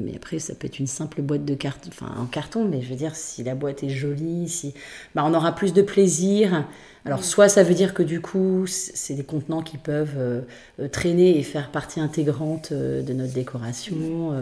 mais 0.00 0.14
après 0.14 0.38
ça 0.38 0.54
peut 0.54 0.66
être 0.66 0.78
une 0.78 0.86
simple 0.86 1.22
boîte 1.22 1.44
de 1.44 1.54
carton, 1.54 1.90
enfin 1.92 2.14
en 2.18 2.26
carton, 2.26 2.66
mais 2.68 2.82
je 2.82 2.88
veux 2.88 2.96
dire 2.96 3.16
si 3.16 3.42
la 3.42 3.54
boîte 3.54 3.82
est 3.82 3.88
jolie, 3.88 4.48
si, 4.48 4.74
bah, 5.14 5.24
on 5.26 5.34
aura 5.34 5.52
plus 5.52 5.72
de 5.72 5.82
plaisir. 5.82 6.64
Alors, 7.06 7.22
soit 7.22 7.48
ça 7.48 7.62
veut 7.62 7.74
dire 7.74 7.94
que 7.94 8.02
du 8.02 8.20
coup, 8.20 8.64
c'est 8.66 9.14
des 9.14 9.22
contenants 9.22 9.62
qui 9.62 9.78
peuvent 9.78 10.16
euh, 10.18 10.40
euh, 10.80 10.88
traîner 10.88 11.38
et 11.38 11.42
faire 11.44 11.70
partie 11.70 12.00
intégrante 12.00 12.70
euh, 12.72 13.02
de 13.02 13.12
notre 13.12 13.32
décoration 13.32 14.32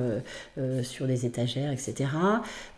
sur 0.83 1.07
des 1.07 1.27
étagères, 1.27 1.71
etc. 1.73 2.11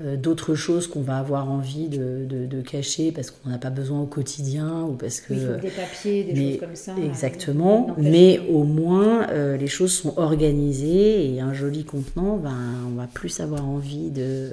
D'autres 0.00 0.55
choses 0.55 0.87
qu'on 0.88 1.02
va 1.02 1.19
avoir 1.19 1.50
envie 1.50 1.88
de, 1.88 2.61
cacher 2.62 3.12
parce 3.12 3.31
qu'on 3.31 3.50
n'a 3.50 3.59
pas 3.59 3.71
besoin 3.71 4.00
au 4.00 4.07
quotidien 4.07 4.83
ou 4.83 4.93
parce 4.95 5.21
que. 5.21 5.61
des 5.61 5.71
papiers, 5.71 6.25
des 6.25 6.50
choses 6.50 6.61
comme 6.61 6.76
ça. 6.76 6.95
Exactement. 7.05 7.95
mais 7.99 8.40
au 8.50 8.64
moins, 8.64 9.26
les 9.57 9.66
choses 9.66 9.93
sont 9.93 10.14
organisées 10.16 11.35
et 11.35 11.40
un 11.40 11.52
joli 11.52 11.85
contenant, 11.85 12.37
ben, 12.37 12.57
on 12.88 12.97
va 12.97 13.07
plus 13.07 13.40
avoir 13.40 13.66
envie 13.66 14.11
de 14.11 14.52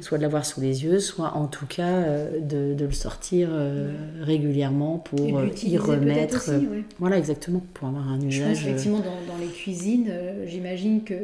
soit 0.00 0.18
de 0.18 0.22
l'avoir 0.22 0.44
sous 0.44 0.60
les 0.60 0.84
yeux, 0.84 0.98
soit 0.98 1.32
en 1.34 1.46
tout 1.46 1.66
cas 1.66 2.04
de, 2.40 2.76
le 2.78 2.92
sortir 2.92 3.48
régulièrement 4.20 4.65
pour 4.72 5.38
euh, 5.38 5.48
y 5.62 5.76
remettre. 5.76 6.50
Euh, 6.50 6.82
voilà, 6.98 7.18
exactement, 7.18 7.62
pour 7.74 7.88
avoir 7.88 8.08
un 8.08 8.20
usage. 8.20 8.64
Euh, 8.64 8.68
effectivement, 8.68 9.00
dans, 9.00 9.38
les 9.40 9.48
cuisines, 9.48 10.12
j'imagine 10.46 11.04
que 11.04 11.14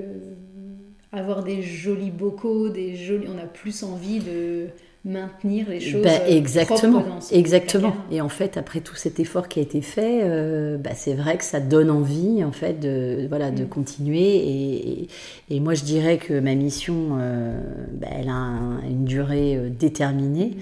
avoir 1.13 1.43
des 1.43 1.63
jolis 1.63 2.11
bocaux, 2.11 2.69
des 2.69 2.97
jolis, 2.97 3.27
on 3.29 3.39
a 3.39 3.47
plus 3.47 3.83
envie 3.83 4.19
de 4.19 4.67
maintenir 5.05 5.69
les 5.69 5.81
choses 5.81 6.05
bah, 6.05 6.29
exactement 6.29 7.05
exactement 7.33 7.93
et 8.13 8.21
en 8.21 8.29
fait 8.29 8.57
après 8.57 8.79
tout 8.79 8.95
cet 8.95 9.19
effort 9.19 9.49
qui 9.49 9.59
a 9.59 9.63
été 9.63 9.81
fait 9.81 10.23
bah, 10.79 10.91
c'est 10.95 11.15
vrai 11.15 11.37
que 11.39 11.43
ça 11.43 11.59
donne 11.59 11.91
envie 11.91 12.45
en 12.45 12.53
fait 12.53 12.79
de 12.79 13.27
voilà 13.29 13.51
de 13.51 13.65
mm. 13.65 13.69
continuer 13.69 15.09
et, 15.51 15.59
moi 15.59 15.75
je 15.75 15.83
dirais 15.83 16.19
que 16.19 16.39
ma 16.39 16.55
mission 16.55 17.19
bah, 17.95 18.07
elle 18.13 18.29
a 18.29 18.61
une 18.89 19.05
durée 19.05 19.59
déterminée 19.77 20.53
mm. 20.55 20.61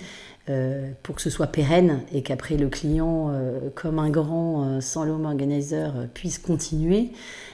Euh, 0.49 0.89
pour 1.03 1.17
que 1.17 1.21
ce 1.21 1.29
soit 1.29 1.49
pérenne 1.49 2.01
et 2.15 2.23
qu'après 2.23 2.57
le 2.57 2.69
client, 2.69 3.31
euh, 3.31 3.69
comme 3.75 3.99
un 3.99 4.09
grand 4.09 4.65
euh, 4.65 4.81
sans 4.81 5.05
l'home 5.05 5.27
organizer, 5.27 6.09
puisse 6.15 6.39
continuer, 6.39 7.11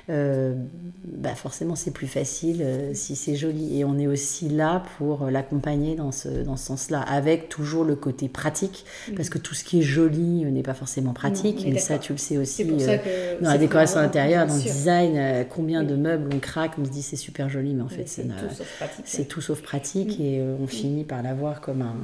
bah 0.09 1.35
forcément 1.35 1.75
c'est 1.75 1.90
plus 1.90 2.07
facile 2.07 2.64
si 2.95 3.16
c'est 3.16 3.35
joli. 3.35 3.76
Et 3.76 3.85
on 3.85 3.99
est 3.99 4.07
aussi 4.07 4.49
là 4.49 4.85
pour 4.97 5.25
l'accompagner 5.25 5.97
dans 5.97 6.12
ce, 6.12 6.28
dans 6.28 6.57
ce 6.57 6.66
sens-là, 6.66 7.00
avec 7.00 7.49
toujours 7.49 7.83
le 7.83 7.97
côté 7.97 8.28
pratique, 8.28 8.85
parce 9.16 9.31
que 9.31 9.38
tout 9.38 9.55
ce 9.55 9.64
qui 9.64 9.81
est 9.81 9.83
joli 9.83 10.45
n'est 10.45 10.62
pas 10.62 10.75
forcément 10.75 11.12
pratique, 11.12 11.66
mais 11.69 11.81
ça 11.81 11.99
tu 11.99 12.12
le 12.12 12.19
sais 12.19 12.38
aussi 12.38 12.64
dans 12.64 13.50
la 13.50 13.59
décoration 13.59 13.99
intérieure, 13.99 14.47
dans 14.47 14.55
le 14.55 14.62
design, 14.62 15.45
combien 15.50 15.83
de 15.83 15.97
meubles 15.97 16.31
on 16.33 16.38
craque, 16.38 16.78
on 16.81 16.85
se 16.85 16.90
dit 16.90 17.02
c'est 17.02 17.16
super 17.16 17.49
joli, 17.49 17.75
mais 17.75 17.83
en 17.83 17.88
fait 17.88 18.07
c'est 18.07 19.25
tout, 19.25 19.40
sauf 19.40 19.61
pratique, 19.61 20.21
et 20.21 20.40
on 20.40 20.69
finit 20.69 21.02
par 21.02 21.21
l'avoir 21.21 21.61
comme 21.61 21.83
un 21.83 21.97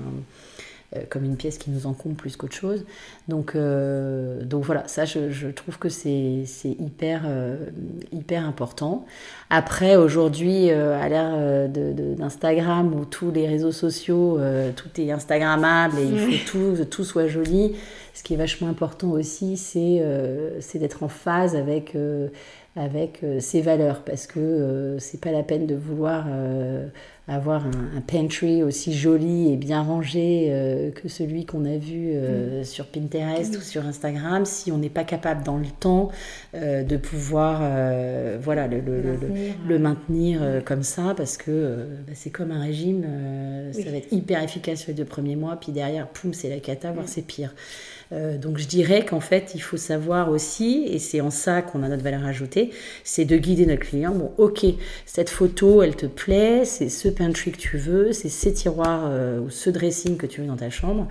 comme 1.11 1.25
une 1.25 1.37
pièce 1.37 1.59
qui 1.59 1.71
nous 1.71 1.87
encombre 1.87 2.17
plus 2.17 2.37
qu'autre 2.37 2.55
chose. 2.55 2.85
Donc, 3.29 3.55
euh, 3.55 4.43
donc 4.45 4.65
voilà, 4.65 4.87
ça 4.89 5.05
je, 5.05 5.49
trouve 5.49 5.79
que 5.79 5.89
c'est 5.89 6.45
hyper, 6.65 7.23
euh, 7.27 7.57
hyper 8.13 8.45
important. 8.47 9.07
Après, 9.51 9.97
aujourd'hui, 9.97 10.71
à 10.71 11.09
l'ère 11.09 11.69
d'Instagram 11.69 12.95
où 12.95 13.05
tous 13.05 13.31
les 13.31 13.47
réseaux 13.47 13.73
sociaux, 13.73 14.39
tout 14.77 15.01
est 15.01 15.11
Instagrammable 15.11 15.99
et 15.99 16.05
il 16.05 16.19
faut 16.19 16.51
tout, 16.51 16.85
tout 16.85 17.05
soit 17.05 17.27
joli, 17.27 17.75
ce 18.15 18.23
qui 18.23 18.35
est 18.35 18.39
vachement 18.39 18.69
important 18.69 19.11
aussi, 19.11 19.57
c'est 19.57 20.79
d'être 20.79 21.03
en 21.03 21.09
phase 21.09 21.55
avec 21.55 21.95
avec 22.75 23.25
ses 23.41 23.61
valeurs 23.61 24.03
parce 24.03 24.27
que 24.27 24.97
c'est 24.99 25.21
pas 25.21 25.31
la 25.31 25.43
peine 25.43 25.67
de 25.67 25.75
vouloir 25.75 26.27
avoir 27.29 27.67
un, 27.67 28.01
pantry 28.01 28.65
aussi 28.65 28.93
joli 28.93 29.53
et 29.53 29.57
bien 29.57 29.83
rangé 29.83 30.49
euh, 30.51 30.91
que 30.91 31.09
celui 31.09 31.47
qu'on 31.47 31.65
a 31.65 31.77
vu 31.77 32.11
euh, 32.15 32.61
mm. 32.61 32.65
sur 32.65 32.87
Pinterest 32.87 33.57
ou 33.57 33.61
sur 33.61 33.87
Instagram, 33.87 34.45
si 34.45 34.73
on 34.73 34.79
n'est 34.79 34.91
pas 34.91 35.05
capable 35.05 35.45
dans 35.45 35.57
le 35.57 35.67
temps 35.67 36.11
euh, 36.55 36.83
de 36.83 36.97
pouvoir 36.97 37.61
voilà, 38.41 38.67
le, 38.67 38.81
le, 38.81 39.19
le, 39.67 39.79
maintenir, 39.79 40.63
comme 40.65 40.83
ça, 40.83 41.15
parce 41.17 41.37
que 41.37 41.87
bah, 42.07 42.13
c'est 42.15 42.31
comme 42.31 42.51
un 42.51 42.61
régime, 42.61 43.05
ça 43.73 43.91
va 43.91 43.97
être 43.97 44.13
hyper 44.13 44.43
efficace 44.43 44.87
les 44.87 44.95
deux 44.95 45.05
premiers 45.05 45.37
mois, 45.37 45.57
puis 45.57 45.73
derrière, 45.73 46.09
poum, 46.09 46.35
c'est 46.35 46.49
la 46.49 46.59
cata, 46.59 46.91
voire 46.91 47.05
mm. 47.05 47.09
c'est 47.09 47.23
pire. 47.23 47.55
Euh, 48.13 48.37
donc 48.37 48.59
je 48.59 48.67
dirais 48.67 49.05
qu'en 49.05 49.21
fait, 49.21 49.53
il 49.55 49.63
faut 49.63 49.77
savoir 49.77 50.31
aussi, 50.31 50.85
et 50.87 50.99
c'est 50.99 51.21
en 51.21 51.31
ça 51.31 51.63
qu'on 51.63 51.83
a 51.83 51.89
notre 51.89 52.03
valeur 52.03 52.25
ajoutée, 52.27 52.71
c'est 53.05 53.25
de 53.25 53.37
guider 53.37 53.67
notre 53.67 53.81
client. 53.81 54.15
Bon, 54.15 54.33
ok, 54.39 54.65
cette 55.07 55.31
photo, 55.31 55.83
elle 55.83 55.97
te 55.97 56.07
plaît, 56.07 56.65
c'est 56.65 56.89
ce 56.89 57.09
pantry 57.09 57.53
que 57.53 57.59
tu 57.59 57.79
veux, 57.79 58.13
c'est 58.13 58.29
ces 58.29 58.53
tiroirs 58.53 59.05
euh, 59.07 59.41
ou 59.41 59.51
ce 59.51 59.71
dressing 59.71 60.17
que 60.17 60.27
tu 60.27 60.43
veux 60.43 60.47
dans 60.47 60.57
ta 60.57 60.71
chambre. 60.71 61.09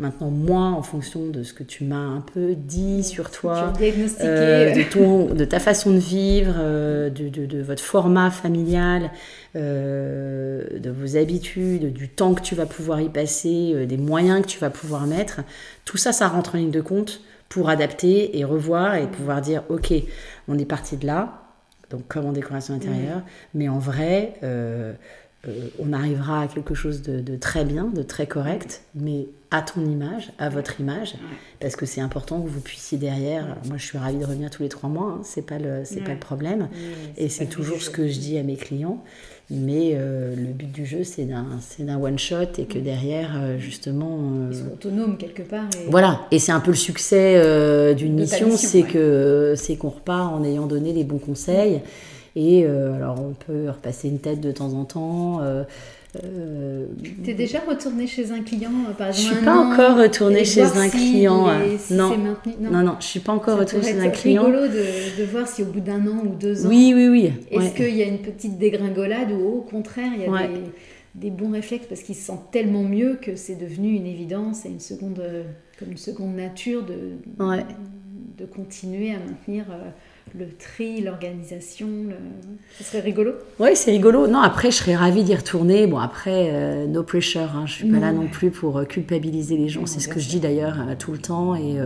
Maintenant, 0.00 0.30
moi, 0.30 0.60
en 0.60 0.82
fonction 0.82 1.28
de 1.28 1.44
ce 1.44 1.54
que 1.54 1.62
tu 1.62 1.84
m'as 1.84 1.94
un 1.94 2.20
peu 2.20 2.56
dit 2.56 3.04
sur 3.04 3.30
toi, 3.30 3.72
euh, 3.80 4.74
de, 4.74 4.82
ton, 4.90 5.26
de 5.32 5.44
ta 5.44 5.60
façon 5.60 5.92
de 5.92 5.98
vivre, 5.98 6.54
euh, 6.58 7.10
de, 7.10 7.28
de, 7.28 7.62
votre 7.62 7.82
format 7.82 8.32
familial, 8.32 9.12
euh, 9.54 10.64
de 10.80 10.90
vos 10.90 11.16
habitudes, 11.16 11.92
du 11.92 12.08
temps 12.08 12.34
que 12.34 12.42
tu 12.42 12.56
vas 12.56 12.66
pouvoir 12.66 13.00
y 13.00 13.08
passer, 13.08 13.86
des 13.86 13.96
moyens 13.96 14.42
que 14.42 14.48
tu 14.48 14.58
vas 14.58 14.70
pouvoir 14.70 15.06
mettre, 15.06 15.42
tout 15.84 15.96
ça, 15.96 16.12
ça 16.12 16.26
rentre 16.26 16.56
en 16.56 16.58
ligne 16.58 16.72
de 16.72 16.80
compte 16.80 17.20
pour 17.48 17.68
adapter 17.68 18.36
et 18.36 18.44
revoir 18.44 18.96
et 18.96 19.06
pouvoir 19.06 19.42
dire, 19.42 19.62
OK, 19.68 19.92
on 20.48 20.58
est 20.58 20.64
parti 20.64 20.96
de 20.96 21.06
là, 21.06 21.44
donc 21.90 22.08
comme 22.08 22.26
en 22.26 22.32
décoration 22.32 22.74
intérieure, 22.74 23.22
mais 23.54 23.68
en 23.68 23.78
vrai... 23.78 24.34
on 25.78 25.92
arrivera 25.92 26.42
à 26.42 26.48
quelque 26.48 26.74
chose 26.74 27.02
de, 27.02 27.20
de, 27.20 27.36
très 27.36 27.64
bien, 27.64 27.86
de 27.86 28.02
très 28.02 28.26
correct, 28.26 28.82
mais 28.94 29.26
à 29.50 29.62
ton 29.62 29.84
image, 29.84 30.32
à 30.38 30.48
votre 30.48 30.80
image, 30.80 31.14
parce 31.60 31.76
que 31.76 31.86
c'est 31.86 32.00
important 32.00 32.40
que 32.40 32.48
vous 32.48 32.60
puissiez 32.60 32.98
derrière. 32.98 33.56
moi, 33.66 33.76
je 33.76 33.84
suis 33.84 33.98
ravie 33.98 34.18
de 34.18 34.24
revenir 34.24 34.50
tous 34.50 34.62
les 34.62 34.68
trois 34.68 34.88
mois, 34.88 35.16
hein, 35.18 35.20
c'est 35.22 35.46
pas 35.46 35.58
le 35.58 35.82
c'est 35.84 36.00
pas 36.00 36.12
le 36.12 36.18
problème, 36.18 36.68
et 37.16 37.28
c'est 37.28 37.46
toujours 37.46 37.80
ce 37.80 37.90
que 37.90 38.08
je 38.08 38.18
dis 38.18 38.38
à 38.38 38.42
mes 38.42 38.56
clients. 38.56 39.02
Mais 39.50 39.90
euh, 39.92 40.34
le 40.34 40.52
but 40.52 40.72
du 40.72 40.86
jeu, 40.86 41.04
c'est 41.04 41.24
d'un 41.24 41.46
c'est 41.60 41.84
d'un 41.84 42.00
one 42.00 42.18
shot 42.18 42.56
et 42.56 42.64
que 42.64 42.78
derrière, 42.78 43.32
euh, 43.36 43.58
justement, 43.58 44.18
euh, 44.18 44.48
ils 44.50 44.56
sont 44.56 44.72
autonomes 44.72 45.18
quelque 45.18 45.42
part. 45.42 45.68
Voilà, 45.88 46.22
et 46.30 46.38
c'est 46.38 46.52
un 46.52 46.60
peu 46.60 46.70
le 46.70 46.76
succès 46.76 47.94
d'une 47.94 48.14
mission, 48.14 48.56
c'est 48.56 48.82
que 48.82 49.54
c'est 49.56 49.76
qu'on 49.76 49.90
repart 49.90 50.32
en 50.32 50.42
ayant 50.44 50.66
donné 50.66 50.92
les 50.92 51.04
bons 51.04 51.18
conseils. 51.18 51.82
Et 52.36 52.66
alors, 52.66 53.20
on 53.20 53.32
peut 53.32 53.70
repasser 53.70 54.08
une 54.08 54.18
tête 54.18 54.40
de 54.40 54.52
temps 54.52 54.72
en 54.74 54.84
temps. 54.84 55.40
Euh, 56.22 56.86
tu 57.24 57.30
es 57.30 57.34
déjà 57.34 57.60
retourné 57.60 58.06
chez 58.06 58.30
un 58.30 58.42
client 58.42 58.70
euh, 58.88 58.92
par 58.92 59.08
exemple 59.08 59.30
Je 59.30 59.34
suis 59.34 59.44
pas 59.44 59.56
encore 59.56 59.96
retournée 59.96 60.44
chez 60.44 60.62
un 60.62 60.88
client. 60.88 61.48
non. 61.90 62.16
non. 62.60 62.82
non, 62.82 62.96
je 63.00 63.06
suis 63.06 63.20
pas 63.20 63.32
encore 63.32 63.58
retournée 63.58 63.92
chez 63.92 64.00
un 64.00 64.10
client. 64.10 64.44
C'est 64.44 64.50
rigolo 64.50 64.68
de, 64.68 65.20
de, 65.20 65.24
voir 65.24 65.48
si 65.48 65.62
au 65.62 65.66
bout 65.66 65.80
d'un 65.80 66.06
an 66.06 66.22
ou 66.24 66.34
deux 66.36 66.66
ans. 66.66 66.68
Oui, 66.68 66.92
oui, 66.94 67.08
oui. 67.08 67.32
Est-ce 67.50 67.74
qu'il 67.74 67.94
y 67.94 68.02
a 68.02 68.06
une 68.06 68.20
petite 68.20 68.58
dégringolade 68.58 69.32
ou 69.32 69.58
au 69.58 69.60
contraire 69.62 70.12
il 70.14 70.22
y 70.22 70.26
a 70.26 70.46
des, 70.46 70.60
des, 71.16 71.30
bons 71.30 71.50
réflexes 71.50 71.86
parce 71.88 72.02
qu'ils 72.02 72.14
se 72.14 72.26
sentent 72.26 72.50
tellement 72.52 72.84
mieux 72.84 73.18
que 73.20 73.34
c'est 73.34 73.56
devenu 73.56 73.94
une 73.94 74.06
évidence 74.06 74.66
et 74.66 74.68
une 74.68 74.80
seconde, 74.80 75.20
comme 75.78 75.90
une 75.90 75.98
seconde 75.98 76.36
nature 76.36 76.84
de, 76.84 77.16
de 78.38 78.44
continuer 78.46 79.10
à 79.10 79.18
maintenir. 79.18 79.66
Euh, 79.70 79.90
le 80.36 80.46
tri, 80.48 81.00
l'organisation, 81.00 81.86
le... 82.08 82.16
ce 82.76 82.82
serait 82.82 83.00
rigolo 83.00 83.34
Oui, 83.60 83.70
c'est 83.74 83.92
rigolo. 83.92 84.26
Non, 84.26 84.40
après, 84.40 84.72
je 84.72 84.78
serais 84.78 84.96
ravie 84.96 85.22
d'y 85.22 85.34
retourner. 85.34 85.86
Bon, 85.86 85.98
après, 85.98 86.50
euh, 86.50 86.86
no 86.86 87.04
pressure, 87.04 87.54
hein. 87.54 87.66
je 87.66 87.74
suis 87.74 87.88
pas 87.88 88.00
là 88.00 88.12
non 88.12 88.26
plus 88.26 88.50
pour 88.50 88.78
euh, 88.78 88.84
culpabiliser 88.84 89.56
les 89.56 89.68
gens. 89.68 89.86
C'est 89.86 90.00
ce 90.00 90.08
que 90.08 90.18
je 90.18 90.28
dis 90.28 90.40
d'ailleurs 90.40 90.80
euh, 90.80 90.94
tout 90.98 91.12
le 91.12 91.18
temps. 91.18 91.54
Et, 91.54 91.76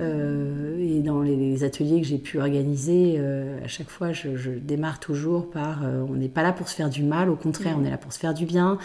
et 0.00 1.00
dans 1.00 1.20
les, 1.22 1.62
ateliers 1.62 2.00
que 2.00 2.06
j'ai 2.06 2.18
pu 2.18 2.38
organiser, 2.38 3.18
à 3.64 3.68
chaque 3.68 3.88
fois, 3.88 4.12
je, 4.12 4.50
démarre 4.60 4.98
toujours 4.98 5.48
par 5.50 5.82
on 6.08 6.14
n'est 6.14 6.28
pas 6.28 6.42
là 6.42 6.52
pour 6.52 6.68
se 6.68 6.74
faire 6.74 6.90
du 6.90 7.02
mal, 7.02 7.30
au 7.30 7.36
contraire, 7.36 7.76
on 7.80 7.84
est 7.84 7.90
là 7.90 7.96
pour 7.96 8.12
se 8.12 8.18
faire 8.18 8.34
du 8.34 8.46
bien. 8.46 8.78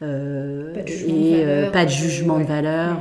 pas 0.00 0.06
et 0.06 1.70
pas 1.72 1.84
de 1.84 1.90
jugement 1.90 2.38
de 2.38 2.44
valeur 2.44 2.98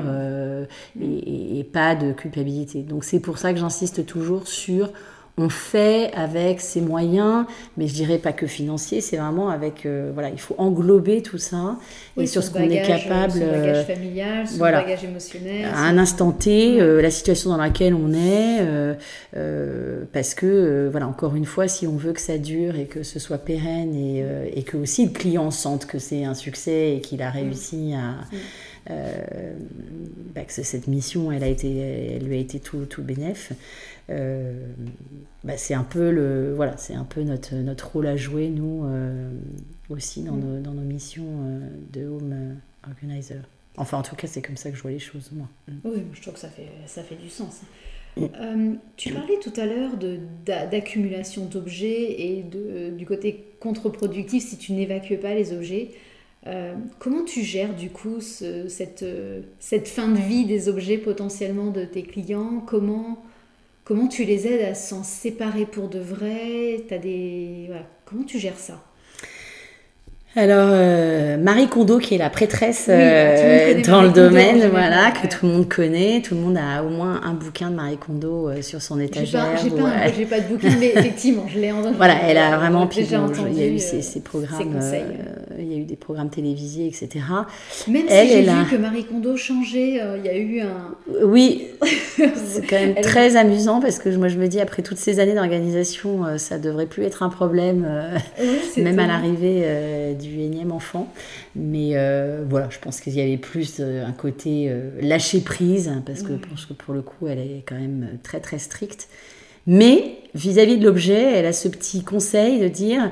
et, 1.01 1.59
et 1.59 1.63
pas 1.63 1.95
de 1.95 2.13
culpabilité. 2.13 2.83
Donc, 2.83 3.03
c'est 3.03 3.19
pour 3.19 3.37
ça 3.37 3.53
que 3.53 3.59
j'insiste 3.59 4.05
toujours 4.05 4.47
sur 4.47 4.91
on 5.39 5.49
fait 5.49 6.11
avec 6.13 6.61
ses 6.61 6.81
moyens, 6.81 7.45
mais 7.77 7.87
je 7.87 7.93
dirais 7.93 8.17
pas 8.17 8.33
que 8.33 8.47
financier, 8.47 9.01
c'est 9.01 9.17
vraiment 9.17 9.49
avec, 9.49 9.85
euh, 9.85 10.09
voilà, 10.11 10.29
il 10.29 10.39
faut 10.39 10.55
englober 10.57 11.21
tout 11.21 11.37
ça 11.37 11.77
et 12.19 12.25
sur 12.25 12.41
ce 12.43 12.49
qu'on 12.49 12.67
est 12.67 12.81
capable. 12.81 13.33
Son 13.33 13.39
bagage 13.39 13.77
euh, 13.77 13.83
familial, 13.83 14.47
son 14.47 14.57
bagage 14.57 15.03
émotionnel. 15.03 15.65
À 15.71 15.81
un 15.81 15.99
instant 15.99 16.31
T, 16.31 16.81
euh, 16.81 17.03
la 17.03 17.11
situation 17.11 17.51
dans 17.51 17.57
laquelle 17.57 17.93
on 17.93 18.13
est, 18.13 18.65
parce 20.11 20.33
que, 20.33 20.89
voilà, 20.89 21.07
encore 21.07 21.35
une 21.35 21.45
fois, 21.45 21.67
si 21.67 21.85
on 21.85 21.97
veut 21.97 22.13
que 22.13 22.21
ça 22.21 22.39
dure 22.39 22.75
et 22.75 22.85
que 22.85 23.03
ce 23.03 23.19
soit 23.19 23.37
pérenne 23.37 23.93
et, 23.93 24.25
et 24.55 24.63
que 24.63 24.75
aussi 24.75 25.05
le 25.05 25.11
client 25.11 25.51
sente 25.51 25.85
que 25.85 25.99
c'est 25.99 26.25
un 26.25 26.33
succès 26.33 26.95
et 26.95 27.01
qu'il 27.01 27.21
a 27.21 27.29
réussi 27.29 27.93
à. 27.93 28.15
Bah, 28.87 30.43
que 30.43 30.51
cette 30.51 30.87
mission, 30.87 31.31
elle, 31.31 31.43
a 31.43 31.47
été, 31.47 31.77
elle 31.77 32.25
lui 32.25 32.35
a 32.35 32.39
été 32.39 32.59
tout, 32.59 32.85
tout 32.85 33.03
bénéf. 33.03 33.53
Bah, 34.09 35.57
c'est 35.57 35.73
un 35.73 35.83
peu 35.83 36.11
le 36.11 36.53
voilà 36.55 36.77
c'est 36.77 36.93
un 36.93 37.03
peu 37.03 37.23
notre 37.23 37.55
notre 37.55 37.91
rôle 37.91 38.07
à 38.07 38.15
jouer 38.15 38.49
nous 38.49 38.85
aussi 39.89 40.21
dans, 40.23 40.33
mm. 40.33 40.39
nos, 40.39 40.59
dans 40.61 40.71
nos 40.71 40.81
missions 40.81 41.61
de 41.91 42.07
home 42.07 42.55
organizer 42.87 43.41
enfin 43.75 43.97
en 43.97 44.03
tout 44.03 44.15
cas 44.15 44.27
c'est 44.27 44.41
comme 44.41 44.55
ça 44.55 44.71
que 44.71 44.77
je 44.77 44.81
vois 44.81 44.91
les 44.91 44.99
choses 44.99 45.31
moi 45.33 45.49
mm. 45.67 45.73
oui 45.83 46.03
je 46.13 46.21
trouve 46.21 46.35
que 46.35 46.39
ça 46.39 46.47
fait 46.47 46.69
ça 46.85 47.03
fait 47.03 47.15
du 47.15 47.29
sens 47.29 47.63
euh, 48.21 48.73
tu 48.95 49.13
parlais 49.13 49.39
tout 49.41 49.53
à 49.55 49.65
l'heure 49.65 49.91
d'accumulation 50.45 51.45
d'objets 51.45 52.21
et 52.21 52.43
de, 52.43 52.89
du 52.95 53.05
côté 53.05 53.45
contre-productif 53.59 54.43
si 54.43 54.57
tu 54.57 54.73
n'évacues 54.73 55.17
pas 55.17 55.33
les 55.33 55.53
objets. 55.53 55.91
Euh, 56.45 56.75
comment 56.99 57.23
tu 57.23 57.41
gères 57.41 57.73
du 57.73 57.89
coup 57.89 58.21
cette, 58.21 59.05
cette 59.59 59.87
fin 59.87 60.07
de 60.07 60.17
vie 60.17 60.45
des 60.45 60.69
objets 60.69 60.97
potentiellement 60.97 61.71
de 61.71 61.83
tes 61.83 62.03
clients? 62.03 62.63
Comment, 62.65 63.23
comment 63.83 64.07
tu 64.07 64.23
les 64.23 64.47
aides 64.47 64.65
à 64.65 64.75
s'en 64.75 65.03
séparer 65.03 65.65
pour 65.65 65.89
de 65.89 65.99
vrai? 65.99 66.83
As 66.91 66.99
des... 66.99 67.69
Comment 68.05 68.23
tu 68.23 68.39
gères 68.39 68.59
ça? 68.59 68.81
Alors, 70.37 70.69
euh, 70.69 71.37
Marie 71.37 71.67
Kondo, 71.67 71.97
qui 71.97 72.13
est 72.13 72.19
la 72.19 72.29
prêtresse 72.29 72.85
euh, 72.89 73.81
dans 73.81 74.03
le 74.03 74.09
domaine, 74.09 74.69
voilà, 74.69 75.09
que 75.09 75.25
tout 75.25 75.47
le 75.47 75.51
monde 75.51 75.67
connaît. 75.67 76.21
Tout 76.21 76.35
le 76.35 76.41
monde 76.41 76.57
a 76.57 76.83
au 76.83 76.89
moins 76.89 77.21
un 77.23 77.33
bouquin 77.33 77.71
de 77.71 77.75
Marie 77.75 77.97
Kondo 77.97 78.47
euh, 78.49 78.61
sur 78.61 78.79
son 78.79 78.99
étagère. 78.99 79.57
J'ai 79.63 79.71
pas, 79.71 80.35
pas, 80.37 80.39
de 80.41 80.47
bouquin, 80.47 80.69
mais 80.79 80.93
effectivement, 80.95 81.45
je 81.47 81.57
l'ai 81.57 81.71
entendu. 81.71 81.95
Voilà, 81.97 82.17
elle 82.27 82.37
a 82.37 82.55
vraiment. 82.55 82.85
Puis, 82.85 83.01
il 83.01 83.57
y 83.57 83.63
a 83.63 83.67
eu 83.67 83.79
ces, 83.79 84.19
programmes, 84.19 84.79
il 85.57 85.71
y 85.71 85.75
a 85.75 85.77
eu 85.77 85.85
des 85.85 85.95
programmes 85.95 86.29
télévisés, 86.29 86.87
etc. 86.87 87.09
Même 87.87 88.05
elle, 88.09 88.27
si 88.27 88.33
j'ai 88.33 88.41
vu 88.43 88.65
que 88.69 88.75
Marie 88.75 89.05
Kondo 89.05 89.35
changeait, 89.37 90.01
il 90.17 90.25
y 90.25 90.29
a 90.29 90.37
eu 90.37 90.61
un. 90.61 90.95
Oui, 91.23 91.67
c'est 91.81 92.65
quand 92.69 92.79
même 92.79 92.95
très 92.95 93.35
amusant 93.35 93.79
parce 93.79 93.99
que 93.99 94.09
moi, 94.15 94.27
je 94.27 94.37
me 94.37 94.47
dis, 94.47 94.59
après 94.59 94.83
toutes 94.83 94.97
ces 94.97 95.19
années 95.19 95.35
d'organisation, 95.35 96.37
ça 96.37 96.57
devrait 96.57 96.85
plus 96.85 97.03
être 97.03 97.23
un 97.23 97.29
problème, 97.29 97.87
même 98.77 98.99
à 98.99 99.07
l'arrivée 99.07 100.15
du 100.19 100.39
énième 100.39 100.71
enfant. 100.71 101.11
Mais 101.57 101.91
euh, 101.93 102.43
voilà, 102.47 102.69
je 102.69 102.77
pense 102.77 103.01
qu'il 103.01 103.13
y 103.13 103.21
avait 103.21 103.37
plus 103.37 103.77
euh, 103.79 104.05
un 104.05 104.11
côté 104.11 104.67
euh, 104.69 104.91
lâcher 105.01 105.41
prise, 105.41 105.87
hein, 105.87 106.03
parce 106.05 106.21
que 106.21 106.33
je 106.33 106.47
pense 106.49 106.65
que 106.65 106.73
pour 106.73 106.93
le 106.93 107.01
coup, 107.01 107.27
elle 107.27 107.39
est 107.39 107.63
quand 107.65 107.75
même 107.75 108.19
très 108.21 108.39
très 108.39 108.59
stricte. 108.59 109.07
Mais 109.65 110.17
vis-à-vis 110.35 110.77
de 110.77 110.85
l'objet, 110.85 111.33
elle 111.33 111.45
a 111.45 111.53
ce 111.53 111.67
petit 111.67 112.03
conseil 112.03 112.59
de 112.59 112.67
dire, 112.67 113.11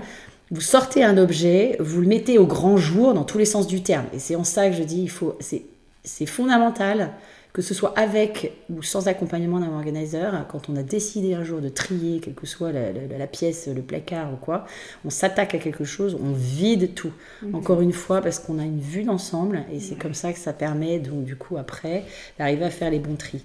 vous 0.51 0.61
sortez 0.61 1.03
un 1.03 1.17
objet, 1.17 1.75
vous 1.79 2.01
le 2.01 2.07
mettez 2.07 2.37
au 2.37 2.45
grand 2.45 2.77
jour 2.77 3.13
dans 3.13 3.23
tous 3.23 3.37
les 3.37 3.45
sens 3.45 3.67
du 3.67 3.81
terme. 3.81 4.05
Et 4.13 4.19
c'est 4.19 4.35
en 4.35 4.43
ça 4.43 4.69
que 4.69 4.75
je 4.75 4.83
dis, 4.83 5.01
il 5.01 5.09
faut, 5.09 5.37
c'est 5.39 6.25
fondamental 6.25 7.11
que 7.55 7.61
ce 7.61 7.73
soit 7.73 7.97
avec 7.97 8.51
ou 8.69 8.83
sans 8.83 9.07
accompagnement 9.07 9.61
d'un 9.61 9.73
organizer, 9.73 10.45
quand 10.49 10.67
on 10.67 10.75
a 10.75 10.83
décidé 10.83 11.35
un 11.35 11.45
jour 11.45 11.61
de 11.61 11.69
trier, 11.69 12.19
quelle 12.19 12.33
que 12.33 12.45
soit 12.45 12.73
la, 12.73 13.27
pièce, 13.27 13.69
le 13.73 13.81
placard 13.81 14.33
ou 14.33 14.35
quoi, 14.35 14.65
on 15.05 15.09
s'attaque 15.09 15.55
à 15.55 15.57
quelque 15.57 15.85
chose, 15.85 16.17
on 16.21 16.33
vide 16.33 16.93
tout. 16.95 17.13
Mhm. 17.41 17.55
Encore 17.55 17.79
une 17.79 17.93
fois, 17.93 18.19
parce 18.19 18.39
qu'on 18.39 18.59
a 18.59 18.63
une 18.63 18.81
vue 18.81 19.03
d'ensemble, 19.03 19.63
et 19.71 19.79
c'est 19.79 19.95
comme 19.95 20.13
ça 20.13 20.33
que 20.33 20.39
ça 20.39 20.51
permet, 20.51 20.99
donc 20.99 21.23
du 21.23 21.37
coup, 21.37 21.55
après, 21.55 22.03
d'arriver 22.37 22.65
à 22.65 22.69
faire 22.69 22.91
les 22.91 22.99
bons 22.99 23.15
tris. 23.15 23.41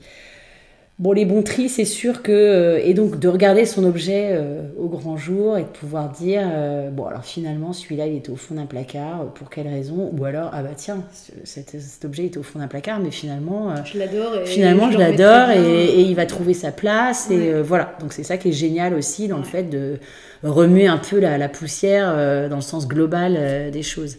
Bon, 1.00 1.12
les 1.12 1.24
bons 1.24 1.42
tris, 1.42 1.70
c'est 1.70 1.86
sûr 1.86 2.20
que. 2.20 2.30
Euh, 2.30 2.78
et 2.84 2.92
donc, 2.92 3.18
de 3.18 3.26
regarder 3.26 3.64
son 3.64 3.84
objet 3.84 4.32
euh, 4.32 4.60
au 4.78 4.86
grand 4.86 5.16
jour 5.16 5.56
et 5.56 5.62
de 5.62 5.68
pouvoir 5.68 6.10
dire 6.10 6.42
euh, 6.44 6.90
bon, 6.90 7.06
alors 7.06 7.24
finalement, 7.24 7.72
celui-là, 7.72 8.06
il 8.06 8.16
était 8.16 8.28
au 8.28 8.36
fond 8.36 8.56
d'un 8.56 8.66
placard, 8.66 9.24
pour 9.32 9.48
quelle 9.48 9.66
raison? 9.66 10.12
Ou 10.14 10.24
alors, 10.26 10.50
ah 10.52 10.62
bah 10.62 10.72
tiens, 10.76 11.02
cet, 11.44 12.04
objet 12.04 12.26
était 12.26 12.36
au 12.36 12.42
fond 12.42 12.58
d'un 12.58 12.68
placard, 12.68 13.00
mais 13.00 13.10
finalement. 13.10 13.74
je 13.82 13.98
l'adore. 13.98 14.44
Finalement, 14.44 14.90
je, 14.90 14.98
l'adore 14.98 15.48
et, 15.48 16.02
il 16.02 16.14
va 16.14 16.26
trouver 16.26 16.52
sa 16.52 16.70
place. 16.70 17.30
Et 17.30 17.62
voilà. 17.62 17.94
Donc, 18.00 18.12
c'est 18.12 18.22
ça 18.22 18.36
qui 18.36 18.50
est 18.50 18.52
génial 18.52 18.92
aussi 18.92 19.26
dans 19.26 19.38
le 19.38 19.44
fait 19.44 19.70
de 19.70 19.96
remuer 20.42 20.86
un 20.86 20.98
peu 20.98 21.18
la, 21.18 21.38
la 21.38 21.48
poussière 21.48 22.14
dans 22.50 22.56
le 22.56 22.62
sens 22.62 22.86
global 22.86 23.70
des 23.72 23.82
choses. 23.82 24.18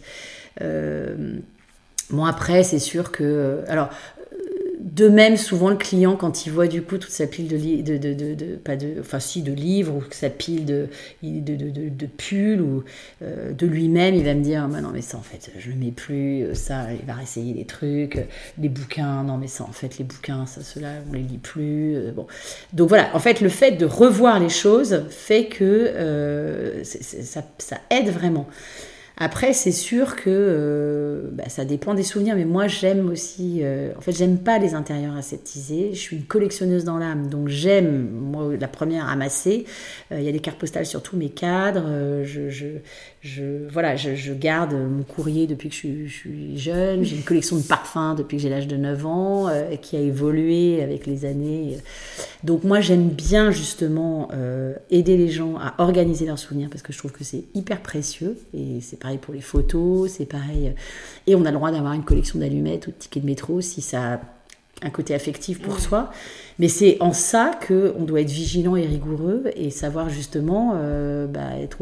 Bon, 0.58 2.24
après, 2.24 2.64
c'est 2.64 2.80
sûr 2.80 3.12
que. 3.12 3.60
Alors, 3.68 3.88
de 4.82 5.08
même, 5.08 5.36
souvent, 5.36 5.70
le 5.70 5.76
client, 5.76 6.16
quand 6.16 6.44
il 6.44 6.50
voit 6.50 6.66
du 6.66 6.82
coup 6.82 6.98
toute 6.98 7.12
sa 7.12 7.28
pile 7.28 7.46
de, 7.46 7.56
de, 7.56 8.34
de, 8.34 8.56
pas 8.56 8.72
enfin 8.98 9.20
si, 9.20 9.42
de 9.42 9.52
livres 9.52 9.94
ou 9.94 10.02
sa 10.10 10.28
pile 10.28 10.64
de, 10.64 10.88
de, 11.22 12.06
pulls 12.06 12.60
ou 12.60 12.82
euh, 13.22 13.52
de 13.52 13.66
lui-même, 13.66 14.14
il 14.14 14.24
va 14.24 14.34
me 14.34 14.42
dire, 14.42 14.66
bah 14.68 14.80
non 14.80 14.90
mais 14.92 15.00
ça 15.00 15.18
en 15.18 15.22
fait, 15.22 15.52
je 15.56 15.70
le 15.70 15.76
mets 15.76 15.92
plus, 15.92 16.42
euh, 16.42 16.54
ça, 16.54 16.92
il 16.92 17.06
va 17.06 17.14
réessayer 17.14 17.54
des 17.54 17.64
trucs, 17.64 18.26
les 18.58 18.68
bouquins, 18.68 19.22
non 19.22 19.38
mais 19.38 19.46
ça 19.46 19.62
en 19.62 19.72
fait, 19.72 19.98
les 19.98 20.04
bouquins, 20.04 20.46
ça, 20.46 20.62
cela, 20.62 20.88
on 21.08 21.12
les 21.12 21.22
lit 21.22 21.38
plus. 21.38 21.94
Euh, 21.94 22.10
bon, 22.10 22.26
donc 22.72 22.88
voilà, 22.88 23.14
en 23.14 23.20
fait, 23.20 23.40
le 23.40 23.48
fait 23.48 23.72
de 23.72 23.86
revoir 23.86 24.40
les 24.40 24.48
choses 24.48 25.04
fait 25.10 25.46
que 25.46 26.82
ça, 26.82 27.42
ça 27.58 27.76
aide 27.90 28.08
vraiment. 28.08 28.48
Après, 29.18 29.52
c'est 29.52 29.72
sûr 29.72 30.16
que 30.16 30.22
euh, 30.28 31.28
bah, 31.32 31.48
ça 31.48 31.64
dépend 31.64 31.94
des 31.94 32.02
souvenirs, 32.02 32.34
mais 32.34 32.44
moi 32.44 32.66
j'aime 32.66 33.10
aussi. 33.10 33.60
Euh, 33.62 33.92
en 33.96 34.00
fait, 34.00 34.12
j'aime 34.12 34.38
pas 34.38 34.58
les 34.58 34.74
intérieurs 34.74 35.16
aseptisés. 35.16 35.90
Je 35.92 35.98
suis 35.98 36.16
une 36.16 36.24
collectionneuse 36.24 36.84
dans 36.84 36.98
l'âme, 36.98 37.28
donc 37.28 37.48
j'aime, 37.48 38.08
moi, 38.10 38.52
la 38.58 38.68
première 38.68 39.08
amasser. 39.08 39.66
Euh, 40.10 40.18
il 40.18 40.24
y 40.24 40.28
a 40.28 40.32
des 40.32 40.40
cartes 40.40 40.58
postales 40.58 40.86
sur 40.86 41.02
tous 41.02 41.16
mes 41.16 41.28
cadres. 41.28 42.22
je, 42.24 42.48
je, 42.48 42.66
voilà, 43.70 43.94
je, 43.94 44.32
garde 44.32 44.74
mon 44.74 45.04
courrier 45.04 45.46
depuis 45.46 45.68
que 45.68 45.74
je, 45.74 46.12
suis 46.12 46.58
jeune. 46.58 47.04
J'ai 47.04 47.16
une 47.16 47.22
collection 47.22 47.56
de 47.56 47.62
parfums 47.62 48.16
depuis 48.16 48.36
que 48.36 48.42
j'ai 48.42 48.48
l'âge 48.48 48.66
de 48.66 48.76
9 48.76 49.06
ans, 49.06 49.48
qui 49.80 49.96
a 49.96 50.00
évolué 50.00 50.82
avec 50.82 51.06
les 51.06 51.24
années. 51.24 51.78
Donc 52.42 52.64
moi, 52.64 52.80
j'aime 52.80 53.08
bien 53.08 53.52
justement 53.52 54.28
aider 54.90 55.16
les 55.16 55.28
gens 55.28 55.56
à 55.56 55.74
organiser 55.78 56.26
leurs 56.26 56.38
souvenirs 56.38 56.68
parce 56.68 56.82
que 56.82 56.92
je 56.92 56.98
trouve 56.98 57.12
que 57.12 57.22
c'est 57.22 57.44
hyper 57.54 57.80
précieux 57.80 58.36
et 58.54 58.80
c'est 58.80 58.98
pareil 58.98 59.18
pour 59.18 59.34
les 59.34 59.40
photos, 59.40 60.10
c'est 60.10 60.26
pareil. 60.26 60.74
Et 61.28 61.36
on 61.36 61.44
a 61.44 61.50
le 61.50 61.56
droit 61.56 61.70
d'avoir 61.70 61.92
une 61.92 62.04
collection 62.04 62.40
d'allumettes 62.40 62.88
ou 62.88 62.90
de 62.90 62.96
tickets 62.96 63.22
de 63.22 63.26
métro 63.28 63.60
si 63.60 63.82
ça 63.82 64.20
un 64.82 64.90
côté 64.90 65.14
affectif 65.14 65.60
pour 65.60 65.78
soi. 65.80 66.10
Mais 66.58 66.68
c'est 66.68 66.96
en 67.00 67.12
ça 67.12 67.52
qu'on 67.66 68.04
doit 68.04 68.20
être 68.20 68.30
vigilant 68.30 68.76
et 68.76 68.86
rigoureux 68.86 69.44
et 69.56 69.70
savoir 69.70 70.10
justement 70.10 70.74
euh, 70.76 71.26
bah, 71.26 71.58
être 71.58 71.78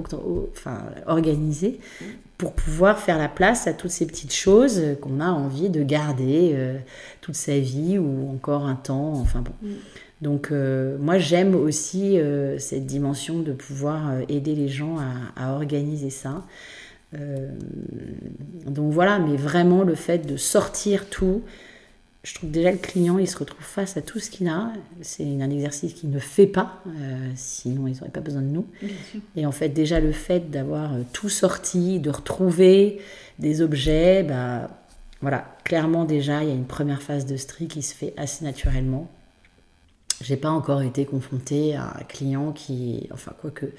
enfin, 0.53 0.85
organisé 1.07 1.81
pour 2.39 2.53
pouvoir 2.53 2.99
faire 2.99 3.19
la 3.19 3.29
place 3.29 3.67
à 3.67 3.73
toutes 3.73 3.91
ces 3.91 4.07
petites 4.07 4.33
choses 4.33 4.81
qu'on 5.01 5.21
a 5.21 5.29
envie 5.29 5.69
de 5.69 5.83
garder 5.83 6.53
euh, 6.55 6.79
toute 7.21 7.35
sa 7.35 7.59
vie 7.59 7.99
ou 7.99 8.31
encore 8.31 8.65
un 8.65 8.77
temps. 8.77 9.13
Enfin 9.15 9.41
bon. 9.41 9.53
Mm. 9.63 9.75
Donc 10.23 10.49
euh, 10.51 10.97
moi 11.01 11.19
j'aime 11.19 11.55
aussi 11.55 12.19
cette 12.59 12.87
dimension 12.87 13.41
de 13.41 13.53
pouvoir 13.53 14.13
aider 14.29 14.55
les 14.55 14.69
gens 14.69 14.97
à 15.37 15.55
organiser 15.55 16.11
ça. 16.11 16.45
Donc 18.67 18.93
voilà, 18.93 19.19
mais 19.19 19.37
vraiment 19.37 19.83
le 19.83 19.95
fait 19.95 20.27
de 20.27 20.37
sortir 20.37 21.09
tout, 21.09 21.43
je 22.23 22.35
trouve 22.35 22.51
déjà 22.51 22.71
le 22.71 22.77
client, 22.77 23.19
il 23.19 23.27
se 23.27 23.39
retrouve 23.39 23.65
face 23.65 23.97
à 23.97 24.03
tout 24.03 24.19
ce 24.19 24.31
qu'il 24.31 24.47
a. 24.49 24.73
C'est 25.01 25.25
un 25.41 25.51
exercice 25.51 25.95
qu'il 25.95 26.11
ne 26.11 26.19
fait 26.19 26.47
pas, 26.47 26.83
euh, 26.87 27.31
sinon 27.35 27.87
ils 27.87 27.95
n'auraient 27.95 28.11
pas 28.11 28.21
besoin 28.21 28.43
de 28.43 28.49
nous. 28.49 28.67
Et 29.37 29.47
en 29.47 29.53
fait, 29.53 29.71
déjà 29.71 30.01
le 30.01 30.13
fait 30.13 30.51
d'avoir 30.51 30.95
euh, 30.95 31.03
tout 31.15 31.31
sorti, 31.31 31.99
de 31.99 32.11
retrouver 32.11 33.01
des 33.39 33.63
objets, 33.63 34.23
bah, 34.23 34.69
voilà, 35.23 35.57
clairement 35.65 36.05
déjà, 36.05 36.43
il 36.43 36.49
y 36.51 36.53
a 36.53 36.55
une 36.55 36.67
première 36.67 37.01
phase 37.01 37.25
de 37.25 37.37
stri 37.37 37.69
qui 37.69 37.83
se 37.83 37.95
fait 37.95 38.13
assez 38.19 38.45
naturellement. 38.45 39.11
J'ai 40.21 40.37
pas 40.37 40.51
encore 40.51 40.83
été 40.83 41.07
confrontée 41.07 41.75
à 41.75 41.97
un 41.99 42.03
client 42.03 42.53
qui, 42.53 43.09
enfin, 43.13 43.33
quoi 43.41 43.51
que 43.51 43.73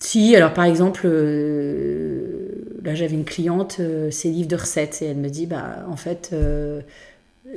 si, 0.00 0.34
alors 0.34 0.54
par 0.54 0.64
exemple, 0.64 1.02
euh, 1.04 2.78
là 2.82 2.94
j'avais 2.94 3.14
une 3.14 3.26
cliente, 3.26 3.76
euh, 3.80 4.10
ses 4.10 4.30
livres 4.30 4.48
de 4.48 4.56
recettes, 4.56 5.02
et 5.02 5.06
elle 5.06 5.18
me 5.18 5.28
dit, 5.28 5.46
bah 5.46 5.84
en 5.88 5.96
fait, 5.96 6.30
euh, 6.32 6.80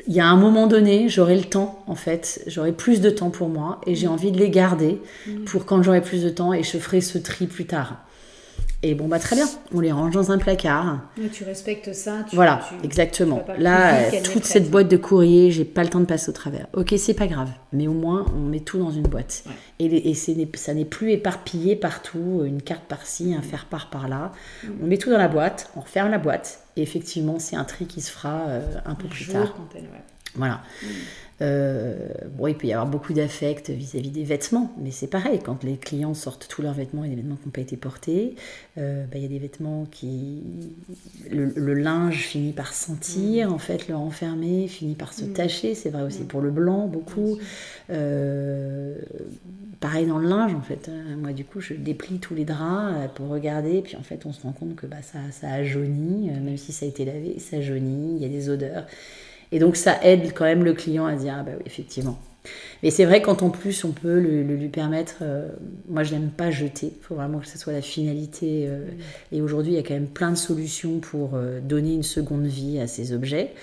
il 0.07 0.13
y 0.13 0.19
a 0.19 0.27
un 0.27 0.35
moment 0.35 0.67
donné, 0.67 1.07
j'aurai 1.07 1.37
le 1.37 1.45
temps, 1.45 1.83
en 1.87 1.95
fait, 1.95 2.43
j'aurai 2.47 2.73
plus 2.73 2.99
de 2.99 3.09
temps 3.09 3.29
pour 3.29 3.47
moi, 3.47 3.79
et 3.87 3.95
j'ai 3.95 4.07
mmh. 4.07 4.11
envie 4.11 4.31
de 4.31 4.37
les 4.37 4.49
garder 4.49 4.99
mmh. 5.25 5.45
pour 5.45 5.65
quand 5.65 5.81
j'aurai 5.81 6.01
plus 6.01 6.21
de 6.21 6.29
temps, 6.29 6.53
et 6.53 6.63
je 6.63 6.77
ferai 6.77 6.99
ce 6.99 7.17
tri 7.17 7.47
plus 7.47 7.65
tard. 7.65 8.03
Et 8.85 8.95
bon, 8.95 9.07
bah 9.07 9.17
très 9.17 9.37
bien, 9.37 9.47
on 9.73 9.79
les 9.79 9.93
range 9.93 10.13
dans 10.13 10.31
un 10.31 10.37
placard. 10.37 10.99
tu 11.31 11.45
respectes 11.45 11.93
ça. 11.93 12.25
voilà, 12.33 12.59
exactement. 12.83 13.41
Là, 13.57 14.11
toute 14.21 14.43
cette 14.43 14.69
boîte 14.69 14.89
de 14.89 14.97
courrier, 14.97 15.51
j'ai 15.51 15.63
pas 15.63 15.83
le 15.83 15.89
temps 15.89 16.01
de 16.01 16.05
passer 16.05 16.29
au 16.29 16.33
travers. 16.33 16.67
Ok, 16.73 16.93
c'est 16.97 17.13
pas 17.13 17.27
grave, 17.27 17.49
mais 17.71 17.87
au 17.87 17.93
moins, 17.93 18.25
on 18.35 18.41
met 18.41 18.59
tout 18.59 18.77
dans 18.77 18.91
une 18.91 19.03
boîte. 19.03 19.45
Et, 19.79 20.09
et 20.09 20.13
ça 20.13 20.73
n'est 20.73 20.85
plus 20.85 21.11
éparpillé 21.11 21.77
partout, 21.77 22.43
une 22.45 22.61
carte 22.61 22.83
par-ci, 22.83 23.33
un 23.33 23.41
faire-part 23.41 23.89
par-là. 23.89 24.33
Mm. 24.63 24.67
On 24.83 24.87
met 24.87 24.97
tout 24.97 25.09
dans 25.09 25.17
la 25.17 25.29
boîte, 25.29 25.71
on 25.77 25.79
referme 25.79 26.11
la 26.11 26.17
boîte, 26.17 26.63
et 26.75 26.81
effectivement, 26.81 27.39
c'est 27.39 27.55
un 27.55 27.63
tri 27.63 27.85
qui 27.85 28.01
se 28.01 28.11
fera 28.11 28.47
euh, 28.47 28.61
un 28.85 28.95
peu 28.95 29.07
plus 29.07 29.27
tard. 29.27 29.55
Voilà. 30.35 30.61
Euh, 31.41 31.95
bon, 32.37 32.47
il 32.47 32.55
peut 32.55 32.67
y 32.67 32.73
avoir 32.73 32.87
beaucoup 32.87 33.13
d'affect 33.13 33.69
vis-à-vis 33.69 34.11
des 34.11 34.23
vêtements, 34.23 34.71
mais 34.77 34.91
c'est 34.91 35.07
pareil, 35.07 35.39
quand 35.43 35.63
les 35.63 35.77
clients 35.77 36.13
sortent 36.13 36.47
tous 36.47 36.61
leurs 36.61 36.73
vêtements 36.73 37.03
et 37.03 37.09
des 37.09 37.15
vêtements 37.15 37.35
qui 37.35 37.45
n'ont 37.47 37.51
pas 37.51 37.61
été 37.61 37.75
portés, 37.75 38.35
euh, 38.77 39.05
bah, 39.05 39.17
il 39.17 39.23
y 39.23 39.25
a 39.25 39.29
des 39.29 39.39
vêtements 39.39 39.85
qui. 39.89 40.43
Le, 41.29 41.73
linge 41.73 42.27
finit 42.27 42.53
par 42.53 42.73
sentir, 42.73 43.49
mm. 43.49 43.53
en 43.53 43.57
fait, 43.57 43.87
le 43.87 43.95
renfermer, 43.95 44.67
finit 44.67 44.95
par 44.95 45.11
se 45.11 45.25
mm. 45.25 45.33
tacher, 45.33 45.75
c'est 45.75 45.89
vrai 45.89 46.03
aussi 46.03 46.21
mm. 46.23 46.27
pour 46.27 46.41
le 46.41 46.51
blanc, 46.51 46.87
beaucoup. 46.87 47.37
Euh, 47.89 48.95
pareil 49.79 50.05
dans 50.05 50.19
le 50.19 50.29
linge, 50.29 50.53
en 50.53 50.61
fait. 50.61 50.89
Moi, 51.17 51.33
du 51.33 51.43
coup, 51.43 51.59
je 51.59 51.73
déplie 51.73 52.19
tous 52.19 52.35
les 52.35 52.45
draps 52.45 53.11
pour 53.15 53.27
regarder, 53.27 53.81
puis 53.81 53.97
en 53.97 54.03
fait, 54.03 54.25
on 54.25 54.31
se 54.31 54.43
rend 54.43 54.53
compte 54.53 54.75
que 54.75 54.85
bah, 54.85 55.01
ça, 55.01 55.19
ça 55.31 55.51
a 55.51 55.63
jauni, 55.63 56.29
même 56.29 56.57
si 56.57 56.71
ça 56.71 56.85
a 56.85 56.89
été 56.89 57.03
lavé, 57.05 57.39
ça 57.39 57.59
jaunit, 57.59 58.17
il 58.17 58.21
y 58.21 58.25
a 58.25 58.29
des 58.29 58.49
odeurs. 58.49 58.85
Et 59.53 59.59
donc 59.59 59.77
ça 59.77 60.03
aide 60.03 60.33
quand 60.33 60.45
même 60.45 60.65
le 60.65 60.73
client 60.73 61.05
à 61.05 61.15
dire 61.15 61.35
ah 61.39 61.43
bah 61.43 61.51
oui 61.55 61.63
effectivement. 61.65 62.19
Mais 62.81 62.89
c'est 62.89 63.05
vrai 63.05 63.21
quand 63.21 63.43
en 63.43 63.49
plus 63.49 63.85
on 63.85 63.91
peut 63.91 64.19
le, 64.19 64.41
lui 64.41 64.67
permettre, 64.67 65.19
euh, 65.21 65.47
moi 65.87 66.03
je 66.03 66.13
n'aime 66.13 66.29
pas 66.29 66.51
jeter, 66.51 66.87
il 66.87 67.01
faut 67.01 67.15
vraiment 67.15 67.39
que 67.39 67.47
ce 67.47 67.57
soit 67.57 67.71
la 67.71 67.81
finalité. 67.81 68.65
Euh, 68.67 68.85
et 69.31 69.41
aujourd'hui 69.41 69.73
il 69.73 69.75
y 69.75 69.79
a 69.79 69.83
quand 69.83 69.93
même 69.93 70.07
plein 70.07 70.31
de 70.31 70.37
solutions 70.37 70.99
pour 70.99 71.35
euh, 71.35 71.61
donner 71.61 71.93
une 71.93 72.03
seconde 72.03 72.45
vie 72.45 72.79
à 72.79 72.87
ces 72.87 73.13
objets. 73.13 73.53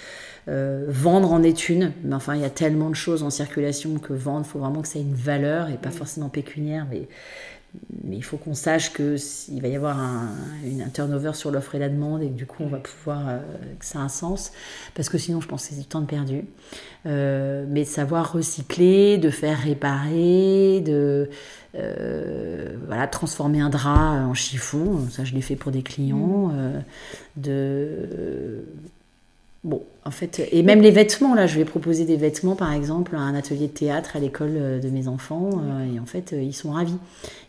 vendre 0.47 1.33
en 1.33 1.43
est 1.43 1.69
une, 1.69 1.93
mais 2.03 2.15
enfin 2.15 2.35
il 2.35 2.41
y 2.41 2.45
a 2.45 2.51
tellement 2.51 2.89
de 2.89 2.97
choses 2.97 3.23
en 3.23 3.31
circulation 3.31 3.99
que 3.99 4.15
vendre, 4.15 4.47
il 4.47 4.51
faut 4.51 4.59
vraiment 4.61 4.81
que 4.81 4.89
ça 4.89 4.99
ait 4.99 5.03
une 5.03 5.15
valeur 5.15 5.69
et 5.69 5.77
pas 5.77 5.91
forcément 5.91 6.29
pécuniaire, 6.29 6.87
mais 6.91 7.03
mais 8.05 8.17
il 8.17 8.25
faut 8.25 8.37
qu'on 8.37 8.55
sache 8.55 8.93
qu'il 8.93 9.63
va 9.63 9.69
y 9.69 9.77
avoir 9.77 9.99
un, 9.99 10.29
une, 10.65 10.91
turnover 10.93 11.33
sur 11.35 11.51
l'offre 11.51 11.75
et 11.75 11.79
la 11.79 11.89
demande 11.89 12.23
et 12.23 12.29
que 12.29 12.35
du 12.35 12.47
coup 12.47 12.63
on 12.65 12.69
va 12.69 12.79
pouvoir 12.79 13.29
euh, 13.29 13.39
que 13.79 13.85
ça 13.85 14.01
a 14.01 14.03
un 14.03 14.09
sens 14.09 14.53
parce 14.95 15.09
que 15.09 15.19
sinon 15.19 15.41
je 15.41 15.47
pense 15.47 15.63
que 15.63 15.75
c'est 15.75 15.81
du 15.81 15.87
temps 15.87 16.01
de 16.01 16.07
perdu 16.07 16.45
euh, 17.07 17.65
mais 17.69 17.85
de 17.85 17.89
savoir 17.89 18.33
recycler 18.33 19.19
de 19.19 19.31
faire 19.31 19.59
réparer 19.59 20.81
de 20.81 21.31
euh, 21.77 22.77
voilà 22.87 23.07
transformer 23.07 23.61
un 23.61 23.71
drap 23.71 24.25
en 24.27 24.35
chiffon 24.35 25.07
ça 25.11 25.25
je 25.25 25.35
l'ai 25.35 25.43
fait 25.43 25.57
pour 25.57 25.71
des 25.71 25.83
clients 25.83 26.49
mmh. 26.49 26.83
de 27.37 28.65
Bon, 29.63 29.83
en 30.07 30.11
fait, 30.11 30.49
et 30.53 30.63
même 30.63 30.81
les 30.81 30.91
vêtements, 30.91 31.35
là, 31.35 31.47
je 31.47 31.59
vais 31.59 31.67
proposer 31.67 32.07
des 32.07 32.17
vêtements, 32.17 32.57
par 32.57 32.73
exemple, 32.73 33.15
à 33.15 33.19
un 33.19 33.35
atelier 33.35 33.67
de 33.67 33.73
théâtre 33.73 34.17
à 34.17 34.19
l'école 34.19 34.55
euh, 34.57 34.81
de 34.81 34.89
mes 34.89 35.07
enfants, 35.07 35.51
euh, 35.53 35.95
et 35.95 36.01
en 36.01 36.07
fait, 36.07 36.33
euh, 36.33 36.43
ils 36.43 36.55
sont 36.55 36.71
ravis. 36.71 36.97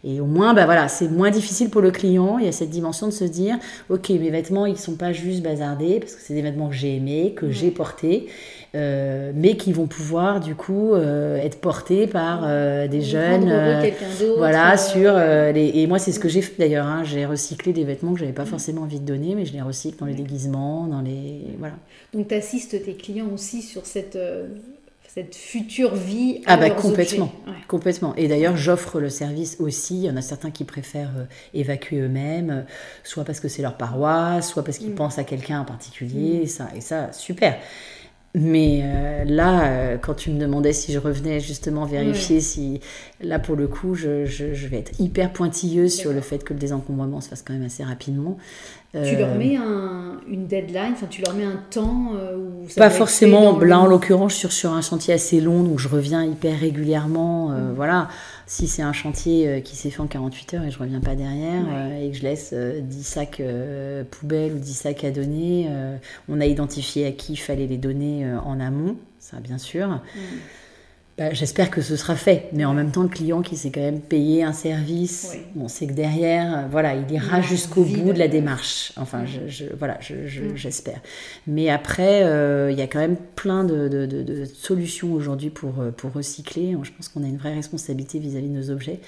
Et 0.04 0.19
au 0.19 0.26
moins, 0.26 0.54
bah 0.54 0.65
voilà, 0.65 0.89
c'est 0.89 1.08
moins 1.08 1.30
difficile 1.30 1.69
pour 1.69 1.80
le 1.80 1.89
client, 1.89 2.38
il 2.38 2.43
y 2.43 2.50
a 2.50 2.52
cette 2.52 2.69
dimension 2.69 3.08
de 3.08 3.13
se 3.13 3.24
dire, 3.24 3.58
ok, 3.89 4.10
mes 4.10 4.30
vêtements, 4.30 4.65
ils 4.65 4.78
sont 4.78 4.95
pas 4.95 5.13
juste 5.13 5.41
bazardés, 5.41 6.02
parce 6.02 6.15
que 6.15 6.21
c'est 6.21 6.34
des 6.34 6.41
vêtements 6.41 6.67
que 6.67 6.76
j'ai 6.76 6.97
aimés, 6.97 7.34
que 7.34 7.50
j'ai 7.50 7.71
portés, 7.71 8.28
euh, 8.73 9.34
mais 9.36 9.57
qui 9.57 9.73
vont 9.73 9.88
pouvoir 9.88 10.39
du 10.39 10.55
coup 10.55 10.93
euh, 10.93 11.36
être 11.36 11.60
portés 11.60 12.07
par 12.07 12.43
euh, 12.45 12.88
des 12.88 13.01
jeunes. 13.01 13.51
voilà, 14.38 14.77
sur 14.77 15.13
les... 15.13 15.71
Et 15.75 15.88
moi, 15.88 15.99
c'est 15.99 16.13
ce 16.13 16.19
que 16.19 16.29
j'ai 16.29 16.41
fait 16.41 16.53
d'ailleurs. 16.57 16.86
Hein. 16.86 17.03
J'ai 17.03 17.25
recyclé 17.25 17.73
des 17.73 17.84
vêtements 17.84 18.13
que 18.13 18.19
j'avais 18.19 18.31
pas 18.31 18.45
forcément 18.45 18.84
envie 18.84 19.01
de 19.01 19.05
donner, 19.05 19.36
mais 19.36 19.45
je 19.45 19.51
les 19.51 19.62
recycle 19.62 19.97
dans 19.99 20.05
les 20.05 20.13
déguisements, 20.13 20.88
dans 20.88 21.01
les. 21.01 21.47
Voilà. 21.60 21.75
Donc, 22.13 22.29
tu 22.29 22.34
assistes 22.34 22.81
tes 22.84 22.93
clients 22.93 23.29
aussi 23.34 23.62
sur 23.62 23.86
cette 23.86 24.17
cette 25.13 25.36
future 25.36 25.93
vie 25.93 26.41
à 26.45 26.53
ah 26.53 26.57
bah 26.57 26.69
complètement 26.69 27.34
complètement 27.67 28.15
et 28.15 28.29
d'ailleurs 28.29 28.55
j'offre 28.55 29.01
le 29.01 29.10
service 29.10 29.57
aussi 29.60 29.97
il 29.97 30.03
y 30.05 30.10
en 30.10 30.15
a 30.15 30.21
certains 30.21 30.51
qui 30.51 30.63
préfèrent 30.63 31.27
évacuer 31.53 31.99
eux-mêmes 31.99 32.65
soit 33.03 33.25
parce 33.25 33.41
que 33.41 33.49
c'est 33.49 33.62
leur 33.62 33.75
paroisse 33.75 34.49
soit 34.49 34.63
parce 34.63 34.77
qu'ils 34.77 34.91
mm. 34.91 34.95
pensent 34.95 35.17
à 35.17 35.25
quelqu'un 35.25 35.60
en 35.60 35.65
particulier 35.65 36.39
mm. 36.39 36.43
et 36.43 36.47
ça 36.47 36.69
et 36.77 36.79
ça 36.79 37.12
super 37.12 37.57
mais 38.34 38.82
euh, 38.84 39.26
là, 39.26 39.65
euh, 39.65 39.98
quand 39.98 40.13
tu 40.13 40.32
me 40.32 40.39
demandais 40.39 40.72
si 40.72 40.94
je 40.94 41.00
revenais 41.00 41.41
justement 41.41 41.86
vérifier 41.86 42.39
si, 42.39 42.80
là 43.20 43.39
pour 43.39 43.56
le 43.58 43.67
coup, 43.67 43.94
je, 43.94 44.26
je, 44.26 44.54
je 44.54 44.67
vais 44.67 44.80
être 44.80 45.00
hyper 45.00 45.34
pointilleuse 45.34 45.94
sur 45.94 46.13
le 46.13 46.22
fait 46.22 46.44
que 46.44 46.54
le 46.54 46.60
désencombrement 46.60 47.20
se 47.20 47.28
fasse 47.28 47.41
quand 47.41 47.54
même 47.54 47.65
assez 47.65 47.84
rapidement. 47.84 48.38
Tu 48.93 49.15
leur 49.15 49.30
euh, 49.30 49.38
mets 49.38 49.56
un, 49.56 50.19
une 50.27 50.47
deadline, 50.47 50.91
enfin 50.93 51.08
tu 51.10 51.21
leur 51.21 51.34
mets 51.34 51.45
un 51.45 51.62
temps 51.69 52.12
où 52.38 52.67
ça 52.67 52.82
Pas 52.82 52.89
forcément, 52.89 53.58
là 53.60 53.80
en 53.80 53.86
l'occurrence, 53.86 54.34
sur, 54.34 54.51
sur 54.51 54.73
un 54.73 54.82
chantier 54.82 55.13
assez 55.13 55.39
long, 55.39 55.63
donc 55.63 55.80
je 55.80 55.88
reviens 55.88 56.25
hyper 56.25 56.60
régulièrement, 56.60 57.49
mm. 57.49 57.73
voilà 57.73 58.10
si 58.51 58.67
c'est 58.67 58.82
un 58.82 58.91
chantier 58.91 59.47
euh, 59.47 59.60
qui 59.62 59.77
s'est 59.77 59.89
fait 59.89 60.01
en 60.01 60.08
48 60.08 60.54
heures 60.56 60.63
et 60.63 60.71
je 60.71 60.77
reviens 60.77 60.99
pas 60.99 61.15
derrière 61.15 61.63
euh, 61.71 62.06
et 62.06 62.12
que 62.12 62.17
je 62.17 62.23
laisse 62.23 62.54
10 62.54 62.54
euh, 62.54 62.82
sacs 63.01 63.41
poubelles 64.12 64.51
ou 64.51 64.60
10 64.60 64.73
sacs 64.73 65.04
à 65.06 65.12
donner, 65.12 65.69
on 66.27 66.41
a 66.41 66.45
identifié 66.45 67.08
à 67.08 67.13
qui 67.13 67.34
il 67.34 67.38
fallait 67.38 67.67
les 67.67 67.77
donner 67.77 68.30
en 68.43 68.60
amont, 68.60 68.97
ça 69.19 69.38
bien 69.39 69.58
sûr. 69.58 69.88
Mm. 69.88 70.19
Bah, 71.17 71.34
j'espère 71.34 71.69
que 71.69 71.82
ce 71.82 71.95
sera 71.97 72.15
fait, 72.15 72.50
mais 72.54 72.65
en 72.65 72.74
même 72.74 72.91
temps, 72.91 73.04
le 73.04 73.10
client 73.10 73.41
qui 73.41 73.58
s'est 73.58 73.69
quand 73.69 73.82
même 73.82 74.00
payé 74.00 74.43
un 74.43 74.54
service, 74.54 75.36
on 75.60 75.67
sait 75.67 75.86
que 75.86 75.93
derrière, 75.93 76.67
voilà, 76.71 76.95
il 76.95 77.12
ira 77.12 77.41
jusqu'au 77.41 77.84
bout 77.84 78.13
de 78.13 78.17
la 78.19 78.28
démarche. 78.28 78.93
Enfin, 78.95 79.26
je, 79.26 79.65
voilà, 79.78 79.95
mm. 79.95 80.56
j'espère. 80.56 81.02
mais 81.47 81.69
après, 81.69 82.21
il 82.71 82.78
y 82.78 82.82
a 82.82 82.88
quand 82.88 83.00
même 83.00 83.17
plein 83.36 83.63
de, 83.63 84.45
solutions 84.56 85.13
aujourd'hui 85.13 85.50
pour, 85.50 85.74
pour 85.97 86.13
recycler. 86.13 86.78
Je 86.82 86.91
pense 86.91 87.10
qu'on 87.10 87.24
a 87.24 87.28
une 87.28 87.38
vraie 87.38 87.54
responsabilité 87.54 88.17
vis-à-vis 88.17 88.47
-vis 88.47 88.54
de 88.54 88.58
nos 88.58 88.69
objets. 88.69 89.00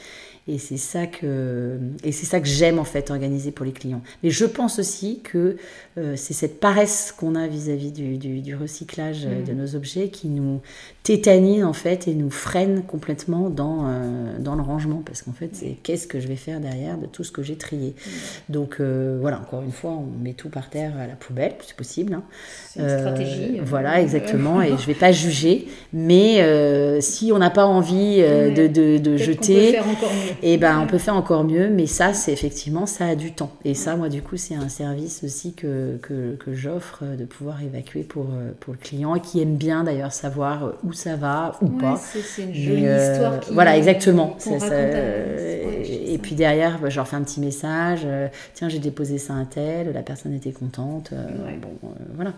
Et 0.45 0.58
c'est 0.58 0.77
ça 0.77 1.08
que, 1.08 1.77
et 2.03 2.12
c'est 2.12 2.25
ça 2.25 2.41
que 2.41 2.47
j'aime 2.47 2.77
en 2.77 2.84
fait 2.84 3.12
organiser 3.12 3.51
pour 3.51 3.65
les 3.65 3.71
clients. 3.71 4.01
Mais 4.23 4.29
je 4.29 4.43
pense 4.43 4.77
aussi 4.77 5.21
que 5.23 5.56
euh, 5.97 6.15
c'est 6.17 6.34
cette 6.34 6.60
paresse 6.60 7.13
qu'on 7.17 7.36
a 7.36 7.47
vis-à-vis 7.47 7.93
du, 7.93 8.17
du, 8.17 8.56
recyclage 8.56 9.25
euh, 9.25 9.41
de 9.41 9.53
mm. 9.53 9.56
nos 9.56 9.75
objets 9.75 10.10
qui 10.10 10.27
nous 10.27 10.60
tétanise 11.03 11.63
en 11.63 11.71
fait 11.71 12.10
et 12.10 12.13
nous 12.13 12.29
freine 12.29 12.84
complètement 12.84 13.49
dans, 13.49 13.86
euh, 13.88 14.38
dans 14.38 14.56
le 14.56 14.63
rangement. 14.63 15.01
Parce 15.06 15.21
qu'en 15.21 15.32
fait, 15.32 15.51
c'est 15.53 15.77
qu'est-ce 15.82 16.08
que 16.08 16.19
je 16.19 16.27
vais 16.27 16.36
faire 16.36 16.60
derrière 16.60 16.97
de 16.97 17.06
tout 17.06 17.23
ce 17.23 17.32
que 17.32 17.41
j'ai 17.41 17.56
trié. 17.56 17.95
Mm. 17.95 18.10
Donc 18.51 18.82
voilà, 18.82 19.39
encore 19.39 19.62
une 19.62 19.71
fois, 19.71 19.91
on 19.91 20.08
met 20.21 20.34
tout 20.34 20.49
par 20.49 20.69
terre 20.69 20.91
à 20.99 21.08
la 21.08 21.15
poubelle, 21.15 21.53
c'est 21.65 21.77
possible. 21.77 22.15
Hein. 22.15 22.23
C'est 22.69 22.82
une 22.82 22.99
stratégie. 22.99 23.62
Voilà, 23.63 24.01
exactement. 24.01 24.62
et 24.62 24.71
je 24.77 24.86
vais 24.88 24.93
pas 24.93 25.13
juger. 25.13 25.69
Mais 25.93 26.99
si 26.99 27.32
on 27.32 27.38
n'a 27.38 27.49
pas 27.49 27.65
envie 27.65 28.17
de, 28.17 28.67
de, 28.67 28.97
de 28.97 29.15
jeter. 29.15 29.53
On 29.53 29.65
peut 29.65 29.71
faire 29.71 29.88
encore 29.88 30.13
mieux 30.13 30.33
et 30.41 30.58
ben 30.58 30.80
on 30.80 30.88
peut 30.88 30.98
faire 30.98 31.15
encore 31.15 31.43
mieux, 31.43 31.69
mais 31.69 31.86
ça, 31.86 32.13
c'est 32.13 32.32
effectivement, 32.32 32.86
ça 32.86 33.08
a 33.08 33.15
du 33.15 33.34
temps. 33.34 33.52
Et 33.65 33.74
ça, 33.74 33.96
moi, 33.96 34.10
du 34.10 34.22
coup, 34.22 34.38
c'est 34.38 34.56
un 34.56 34.69
service 34.69 35.24
aussi 35.24 35.54
que, 35.54 35.98
que, 36.02 36.36
que 36.36 36.54
j'offre 36.54 37.00
euh, 37.04 37.15
de 37.15 37.26
pouvoir 37.26 37.62
évacuer 37.62 38.04
pour, 38.04 38.28
euh, 38.34 38.52
pour 38.60 38.74
le 38.74 38.80
client 38.80 39.19
qui 39.19 39.41
aime 39.41 39.56
bien 39.56 39.84
d'ailleurs 39.84 40.12
savoir 40.12 40.65
euh, 40.65 40.72
où 40.84 40.93
ça 40.93 41.15
va 41.15 41.58
ou 41.62 41.67
pas. 41.67 41.98
C'est 41.98 42.43
une 42.43 42.54
jolie 42.54 42.86
histoire. 42.86 43.39
Qui, 43.39 43.54
voilà, 43.54 43.78
exactement. 43.78 44.36
Ça, 44.39 44.54
et 44.76 46.17
puis 46.22 46.36
derrière, 46.36 46.80
bah, 46.80 46.89
je 46.89 46.96
leur 46.96 47.08
fais 47.08 47.15
un 47.15 47.24
petit 47.24 47.39
message 47.39 48.08
tiens, 48.54 48.69
j'ai 48.69 48.80
déposé 48.80 49.17
ça 49.17 49.34
à 49.34 49.38
un 49.38 49.46
tel, 49.46 49.91
la 49.93 50.02
personne 50.02 50.34
était 50.34 50.52
contente. 50.52 51.13
Bon, 51.62 51.91
voilà. 52.15 52.34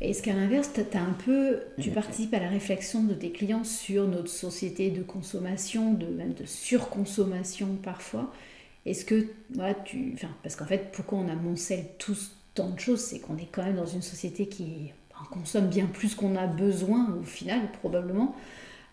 Est-ce 0.00 0.22
qu'à 0.22 0.34
l'inverse, 0.34 0.70
as 0.92 0.98
un 0.98 1.14
peu, 1.24 1.60
tu 1.80 1.90
participes 1.90 2.34
à 2.34 2.40
la 2.40 2.48
réflexion 2.48 3.02
de 3.02 3.14
tes 3.14 3.30
clients 3.30 3.64
sur 3.64 4.06
notre 4.06 4.28
société 4.28 4.90
de 4.90 5.02
consommation, 5.02 5.94
de, 5.94 6.06
même 6.06 6.34
de 6.34 6.44
surconsommation 6.44 7.76
parfois. 7.82 8.30
Est-ce 8.84 9.04
que, 9.04 9.26
voilà, 9.54 9.74
tu, 9.74 10.12
enfin, 10.14 10.28
parce 10.42 10.54
qu'en 10.54 10.66
fait, 10.66 10.92
pourquoi 10.92 11.18
on 11.18 11.28
amoncelle 11.28 11.86
tous 11.98 12.32
tant 12.54 12.70
de 12.70 12.80
choses, 12.80 13.00
c'est 13.00 13.20
qu'on 13.20 13.36
est 13.36 13.48
quand 13.50 13.64
même 13.64 13.76
dans 13.76 13.86
une 13.86 14.02
société 14.02 14.46
qui 14.46 14.92
consomme 15.30 15.68
bien 15.68 15.86
plus 15.86 16.14
qu'on 16.14 16.36
a 16.36 16.46
besoin 16.46 17.14
au 17.20 17.24
final, 17.24 17.60
probablement. 17.80 18.34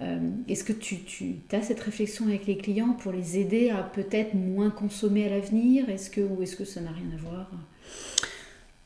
Euh, 0.02 0.20
est-ce 0.48 0.64
que 0.64 0.74
tu, 0.74 1.00
tu 1.04 1.36
as 1.52 1.62
cette 1.62 1.80
réflexion 1.80 2.28
avec 2.28 2.46
les 2.46 2.58
clients 2.58 2.94
pour 2.94 3.12
les 3.12 3.38
aider 3.38 3.70
à 3.70 3.84
peut-être 3.84 4.34
moins 4.34 4.70
consommer 4.70 5.26
à 5.26 5.30
l'avenir? 5.30 5.90
Est-ce 5.90 6.10
que, 6.10 6.22
ou 6.22 6.42
est-ce 6.42 6.56
que 6.56 6.66
ça 6.66 6.82
n'a 6.82 6.92
rien 6.92 7.12
à 7.14 7.22
voir? 7.22 7.52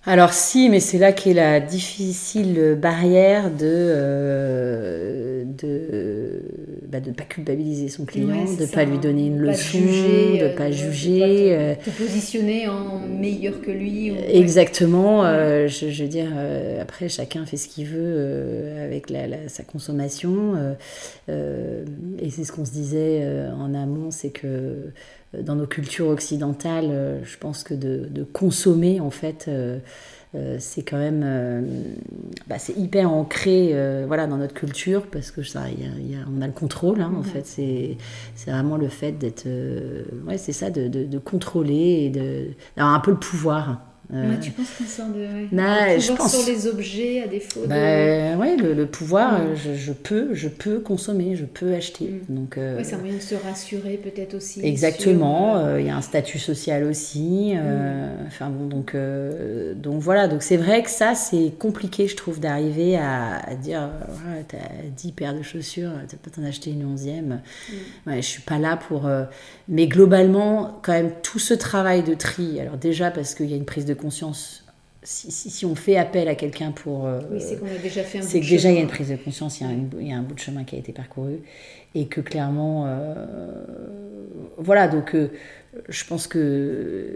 Alors 0.08 0.32
si, 0.32 0.70
mais 0.70 0.80
c'est 0.80 1.00
là 1.00 1.12
qu'est 1.12 1.34
la 1.34 1.60
difficile 1.60 2.78
barrière 2.82 3.52
de 3.52 3.58
euh, 3.66 5.44
de 5.44 6.42
bah, 6.88 7.02
de 7.02 7.10
ne 7.10 7.14
pas 7.14 7.26
culpabiliser 7.26 7.90
son 7.90 8.06
client, 8.06 8.46
de 8.46 8.62
ne 8.62 8.68
pas 8.68 8.86
lui 8.86 9.00
donner 9.00 9.28
une 9.28 9.40
leçon, 9.40 9.80
de 9.80 9.84
ne 9.84 10.44
euh, 10.44 10.56
pas 10.56 10.72
juger. 10.72 11.54
Euh, 11.58 11.76
te, 11.76 11.90
positionner 11.90 12.70
en 12.70 13.00
meilleur 13.00 13.60
que 13.60 13.70
lui. 13.70 14.14
Exactement. 14.32 15.24
je, 15.24 16.02
veux 16.02 16.08
dire, 16.08 16.32
après 16.82 17.10
chacun 17.10 17.46
fait 17.46 17.58
ce 17.58 17.68
qu'il 17.68 17.88
veut 17.88 18.70
avec 18.82 19.12
sa 19.48 19.64
consommation. 19.64 20.56
et 21.28 22.30
c'est 22.30 22.46
ce 22.46 22.54
qu'on 22.54 22.64
se 22.64 22.72
disait 22.72 23.28
en 23.60 23.74
amont, 23.74 24.10
c'est 24.12 24.30
que 24.30 24.94
dans 25.34 25.56
nos 25.56 25.68
cultures 25.68 26.08
occidentales, 26.08 26.90
euh, 26.90 27.24
je 27.24 27.38
pense 27.38 27.64
que 27.64 27.74
de, 27.74 28.24
consommer, 28.34 29.00
en 29.00 29.10
fait, 29.10 29.46
euh, 29.48 29.80
euh, 30.36 30.58
c'est 30.60 30.84
quand 30.84 30.98
même 30.98 31.24
bah, 32.48 32.60
c'est 32.60 32.78
hyper 32.78 33.12
ancré 33.12 33.74
voilà 34.08 34.28
dans 34.28 34.36
notre 34.36 34.54
culture 34.54 35.08
parce 35.08 35.32
que 35.32 35.42
ça 35.42 35.64
on 36.30 36.42
a 36.42 36.48
le 36.48 36.54
contrôle 36.54 37.02
hein, 37.02 37.14
en 37.18 37.24
fait. 37.24 37.46
C'est 37.46 37.98
vraiment 38.46 38.76
le 38.76 38.90
fait 38.90 39.14
d'être 39.14 39.48
ouais 40.28 40.38
c'est 40.38 40.52
ça 40.52 40.70
de, 40.70 40.88
de, 40.88 41.18
contrôler 41.18 42.04
et 42.06 42.10
d'avoir 42.76 42.94
un 42.94 43.00
peu 43.00 43.12
le 43.12 43.18
pouvoir 43.18 43.82
tu 44.42 44.52
penses 44.52 44.70
qu'on 44.78 44.86
sort 44.86 45.08
de 45.08 45.54
bah, 45.54 45.98
je 45.98 46.14
pense... 46.14 46.36
sur 46.36 46.50
les 46.50 46.68
objets 46.68 47.22
à 47.22 47.28
défaut 47.28 47.62
bah, 47.68 47.76
de... 47.76 48.38
ouais, 48.38 48.56
le, 48.56 48.86
pouvoir, 48.86 49.42
je, 49.56 49.92
peux, 49.92 50.34
je 50.34 50.48
peux 50.48 50.80
consommer, 50.80 51.36
je 51.36 51.46
peux 51.46 51.74
acheter. 51.74 52.22
Mm. 52.30 52.36
Donc, 52.36 52.60
c'est 52.84 52.94
un 52.94 53.00
moyen 53.00 53.16
de 53.16 53.22
se 53.22 53.36
rassurer 53.36 54.00
peut-être 54.02 54.36
aussi. 54.36 54.66
Exactement, 54.66 55.78
il 55.78 55.86
y 55.86 55.90
a 55.90 55.98
un 55.98 56.02
statut 56.02 56.40
social 56.40 56.84
aussi. 56.86 57.54
Mm. 57.56 58.28
Enfin 58.28 58.50
bon, 58.50 58.68
donc, 58.68 58.96
donc 59.76 60.02
voilà, 60.02 60.28
donc 60.28 60.42
c'est 60.42 60.58
vrai 60.58 60.84
que 60.84 60.90
ça, 60.90 61.14
c'est 61.14 61.52
compliqué, 61.60 62.08
je 62.08 62.16
trouve, 62.16 62.40
d'arriver 62.40 62.98
à, 62.98 63.42
dire, 63.62 63.90
ouais, 64.10 64.46
t'as 64.48 64.58
10 64.96 65.12
paires 65.12 65.36
de 65.36 65.42
chaussures, 65.42 65.92
t'as 66.08 66.18
pas 66.18 66.30
t'en 66.30 66.48
acheter 66.48 66.72
une 66.72 66.86
onzième. 66.86 67.42
Mm. 67.70 68.10
Ouais, 68.10 68.22
je 68.22 68.28
suis 68.28 68.42
pas 68.42 68.58
là 68.58 68.78
pour... 68.78 69.10
mais 69.68 69.88
globalement, 69.88 70.80
quand 70.82 70.94
même, 70.94 71.12
tout 71.24 71.40
ce 71.40 71.54
travail 71.54 72.04
de 72.04 72.14
tri, 72.14 72.62
alors 72.62 72.78
déjà 72.78 73.12
parce 73.12 73.36
qu'il 73.36 73.48
y 73.48 73.54
a 73.54 73.58
une 73.58 73.66
prise 73.66 73.86
de 73.86 73.97
conscience 73.98 74.64
si, 75.04 75.32
si, 75.32 75.66
on 75.66 75.76
fait 75.76 75.96
appel 75.96 76.28
à 76.28 76.36
quelqu'un 76.36 76.72
pour. 76.72 77.06
Euh, 77.06 77.22
oui, 77.32 77.40
c'est 77.40 77.58
qu'on 77.58 77.68
a 77.68 77.78
déjà 77.82 78.04
fait 78.04 78.18
un 78.18 78.22
C'est 78.22 78.42
que 78.42 78.46
déjà 78.50 78.70
il 78.70 78.76
y 78.76 78.78
a 78.80 78.82
une 78.82 78.88
prise 78.88 79.10
de 79.10 79.16
conscience, 79.16 79.62
il 79.62 79.68
y, 79.68 79.70
a 79.70 79.74
il 80.02 80.08
y, 80.08 80.12
a 80.12 80.18
un 80.18 80.22
bout 80.22 80.34
de 80.34 80.40
chemin 80.40 80.64
qui 80.66 80.76
a 80.76 80.80
été 80.80 80.92
parcouru. 80.92 81.40
Et 81.96 82.08
que 82.08 82.20
clairement. 82.20 82.86
Euh, 82.88 83.16
voilà, 84.58 84.88
donc 84.88 85.16
euh, 85.16 85.32
je 85.90 86.06
pense 86.06 86.28
que 86.28 87.16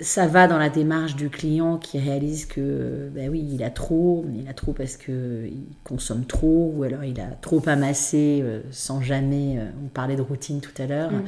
ça 0.00 0.26
va 0.26 0.46
dans 0.46 0.58
la 0.58 0.68
démarche 0.68 1.16
du 1.16 1.30
client 1.30 1.78
qui 1.78 1.98
réalise 1.98 2.46
que, 2.46 3.08
ben 3.14 3.28
oui, 3.30 3.46
il 3.52 3.62
a 3.62 3.70
trop, 3.70 4.24
il 4.34 4.48
a 4.48 4.54
trop 4.54 4.72
parce 4.72 4.96
qu'il 4.96 5.66
consomme 5.84 6.24
trop, 6.24 6.72
ou 6.76 6.82
alors 6.82 7.04
il 7.04 7.20
a 7.20 7.26
trop 7.40 7.62
amassé 7.66 8.40
euh, 8.42 8.60
sans 8.70 9.00
jamais. 9.00 9.58
Euh, 9.58 9.64
on 9.84 9.88
parlait 9.88 10.16
de 10.16 10.22
routine 10.22 10.60
tout 10.60 10.82
à 10.82 10.86
l'heure. 10.86 11.10
Mm. 11.10 11.24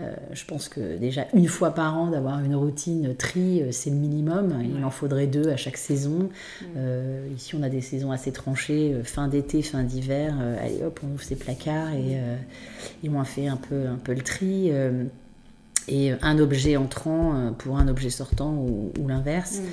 Euh, 0.00 0.14
je 0.32 0.44
pense 0.44 0.68
que 0.68 0.96
déjà 0.96 1.26
une 1.34 1.48
fois 1.48 1.74
par 1.74 1.96
an, 1.98 2.10
d'avoir 2.10 2.40
une 2.40 2.54
routine 2.54 3.14
tri, 3.16 3.62
c'est 3.70 3.90
le 3.90 3.96
minimum. 3.96 4.54
Il 4.62 4.84
en 4.84 4.90
faudrait 4.90 5.26
deux 5.26 5.48
à 5.48 5.56
chaque 5.56 5.76
saison. 5.76 6.28
Mm. 6.62 7.34
ici, 7.34 7.54
on 7.54 7.62
a 7.62 7.68
des 7.68 7.80
saisons 7.80 8.10
assez 8.10 8.32
tranchées, 8.32 8.96
fin 9.04 9.28
d'été, 9.28 9.62
fin 9.62 9.82
d'hiver. 9.82 10.34
allez 10.60 10.82
hop, 10.84 11.00
on 11.04 11.12
ouvre 11.14 11.22
ses 11.22 11.36
placards 11.36 11.92
et, 11.94 12.18
et 13.04 13.08
on 13.08 13.22
fait 13.24 13.46
un 13.46 13.56
peu, 13.56 13.86
un 13.86 13.96
peu 13.96 14.12
le 14.12 14.22
tri 14.22 14.70
et 15.88 16.12
un 16.22 16.38
objet 16.38 16.76
entrant 16.76 17.34
euh, 17.34 17.50
pour 17.50 17.78
un 17.78 17.88
objet 17.88 18.10
sortant 18.10 18.54
ou, 18.54 18.92
l'inverse. 19.08 19.58
Mm. 19.58 19.64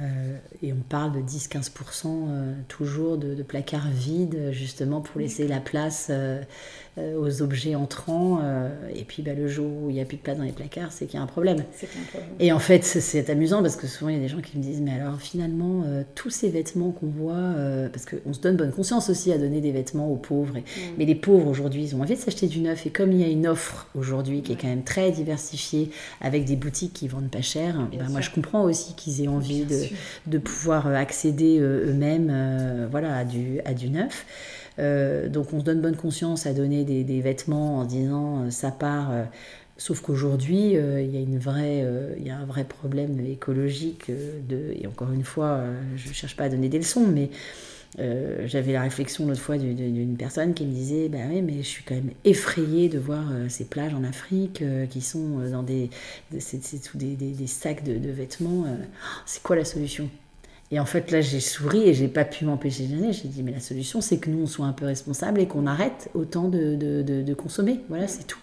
Euh, 0.00 0.38
et 0.62 0.72
on 0.72 0.80
parle 0.88 1.12
de 1.12 1.20
10-15% 1.20 2.06
euh, 2.06 2.54
toujours 2.66 3.18
de, 3.18 3.34
de, 3.34 3.42
placards 3.42 3.90
vides, 3.90 4.50
justement 4.50 5.00
pour 5.02 5.20
laisser 5.20 5.46
la 5.46 5.60
place 5.60 6.08
euh, 6.10 6.42
aux 6.98 7.40
objets 7.40 7.74
entrants. 7.74 8.40
Euh, 8.42 8.68
et 8.94 9.04
puis 9.04 9.22
bah, 9.22 9.32
le 9.34 9.48
jour 9.48 9.66
où 9.82 9.90
il 9.90 9.94
n'y 9.94 10.00
a 10.00 10.04
plus 10.04 10.18
de 10.18 10.22
place 10.22 10.36
dans 10.36 10.44
les 10.44 10.52
placards, 10.52 10.92
c'est 10.92 11.06
qu'il 11.06 11.18
y 11.18 11.20
a 11.20 11.22
un 11.22 11.26
problème. 11.26 11.64
Et 12.38 12.52
en 12.52 12.58
fait, 12.58 12.84
c'est 12.84 13.30
amusant 13.30 13.62
parce 13.62 13.76
que 13.76 13.86
souvent 13.86 14.10
il 14.10 14.16
y 14.16 14.18
a 14.18 14.22
des 14.22 14.28
gens 14.28 14.40
qui 14.40 14.58
me 14.58 14.62
disent 14.62 14.80
Mais 14.80 14.92
alors 14.92 15.18
finalement, 15.18 15.84
euh, 15.86 16.02
tous 16.14 16.30
ces 16.30 16.50
vêtements 16.50 16.90
qu'on 16.90 17.06
voit, 17.06 17.54
parce 17.92 18.04
qu'on 18.04 18.32
se 18.32 18.40
donne 18.40 18.56
bonne 18.56 18.72
conscience 18.72 19.08
aussi 19.08 19.32
à 19.32 19.38
donner 19.38 19.60
des 19.60 19.72
vêtements 19.72 20.10
aux 20.10 20.16
pauvres. 20.16 20.58
Mm. 20.58 20.62
Mais 20.98 21.06
les 21.06 21.14
pauvres 21.14 21.48
aujourd'hui, 21.48 21.84
ils 21.84 21.96
ont 21.96 22.02
envie 22.02 22.14
de 22.14 22.20
s'acheter 22.20 22.46
du 22.46 22.60
neuf. 22.60 22.86
Et 22.86 22.90
comme 22.90 23.12
il 23.12 23.20
y 23.20 23.24
a 23.24 23.28
une 23.28 23.46
offre 23.46 23.88
aujourd'hui 23.94 24.42
qui 24.42 24.52
est 24.52 24.56
quand 24.60 24.68
même 24.68 24.84
très 24.84 25.10
diversifiée 25.10 25.90
avec 26.20 26.44
des 26.44 26.56
boutiques 26.56 26.92
qui 26.92 27.08
vendent 27.08 27.30
pas 27.30 27.42
cher, 27.42 27.88
bah, 27.96 28.04
moi 28.10 28.20
je 28.20 28.30
comprends 28.30 28.64
aussi 28.64 28.94
qu'ils 28.94 29.22
aient 29.22 29.28
envie 29.28 29.64
de, 29.64 29.86
de, 30.26 30.38
pouvoir 30.38 30.86
accéder 30.88 31.58
eux-mêmes 31.58 32.88
voilà, 32.90 33.16
à, 33.16 33.24
du, 33.24 33.60
à 33.64 33.72
du 33.72 33.88
neuf. 33.88 34.26
Euh, 34.78 35.28
donc 35.28 35.52
on 35.52 35.60
se 35.60 35.64
donne 35.64 35.80
bonne 35.80 35.96
conscience 35.96 36.46
à 36.46 36.52
donner 36.52 36.84
des, 36.84 37.20
vêtements 37.20 37.78
en 37.78 37.84
disant 37.84 38.44
euh, 38.44 38.50
ça 38.50 38.70
part. 38.70 39.10
Euh, 39.10 39.24
sauf 39.78 40.00
qu'aujourd'hui, 40.00 40.76
vraie, 41.38 41.84
il 42.18 42.24
y 42.24 42.30
a 42.30 42.36
un 42.36 42.44
vrai 42.44 42.62
problème 42.62 43.18
écologique 43.26 44.10
et 44.10 44.86
encore 44.86 45.10
une 45.10 45.24
fois, 45.24 45.64
je 45.96 46.08
ne 46.08 46.12
cherche 46.12 46.36
pas 46.36 46.44
à 46.44 46.48
donner 46.50 46.68
des 46.68 46.78
leçons, 46.78 47.04
mais 47.04 47.30
j'avais 48.44 48.74
la 48.74 48.82
réflexion 48.82 49.26
l'autre 49.26 49.40
fois 49.40 49.58
d'une 49.58 50.16
personne 50.16 50.54
qui 50.54 50.66
me 50.66 50.72
disait 50.72 51.08
bah 51.08 51.18
oui 51.28 51.42
mais 51.42 51.56
je 51.58 51.68
suis 51.68 51.82
quand 51.82 51.96
même 51.96 52.12
effrayée 52.24 52.88
de 52.90 52.98
voir 52.98 53.24
ces 53.48 53.64
plages 53.64 53.94
en 53.94 54.04
Afrique 54.04 54.62
qui 54.90 55.00
sont 55.00 55.40
dans 55.50 55.64
des 55.64 55.90
c'est 56.38 56.60
des, 56.94 57.16
des, 57.16 57.46
sacs 57.48 57.82
de, 57.82 57.98
de 57.98 58.10
vêtements 58.10 58.66
c'est 59.26 59.42
quoi 59.42 59.56
la 59.56 59.64
solution? 59.64 60.08
Et 60.72 60.80
en 60.80 60.86
fait, 60.86 61.10
là, 61.10 61.20
j'ai 61.20 61.40
souri 61.40 61.86
et 61.86 61.92
j'ai 61.92 62.08
pas 62.08 62.24
pu 62.24 62.46
m'empêcher 62.46 62.86
de. 62.86 63.12
J'ai 63.12 63.28
dit, 63.28 63.42
mais 63.42 63.52
la 63.52 63.60
solution, 63.60 64.00
c'est 64.00 64.16
que 64.16 64.30
nous, 64.30 64.44
on 64.44 64.46
soit 64.46 64.64
un 64.64 64.72
peu 64.72 64.86
responsables 64.86 65.38
et 65.38 65.46
qu'on 65.46 65.66
arrête 65.66 66.08
autant 66.14 66.48
de, 66.48 66.74
de, 66.74 67.34
consommer. 67.34 67.80
Voilà, 67.90 68.08
c'est 68.08 68.26
tout. 68.26 68.38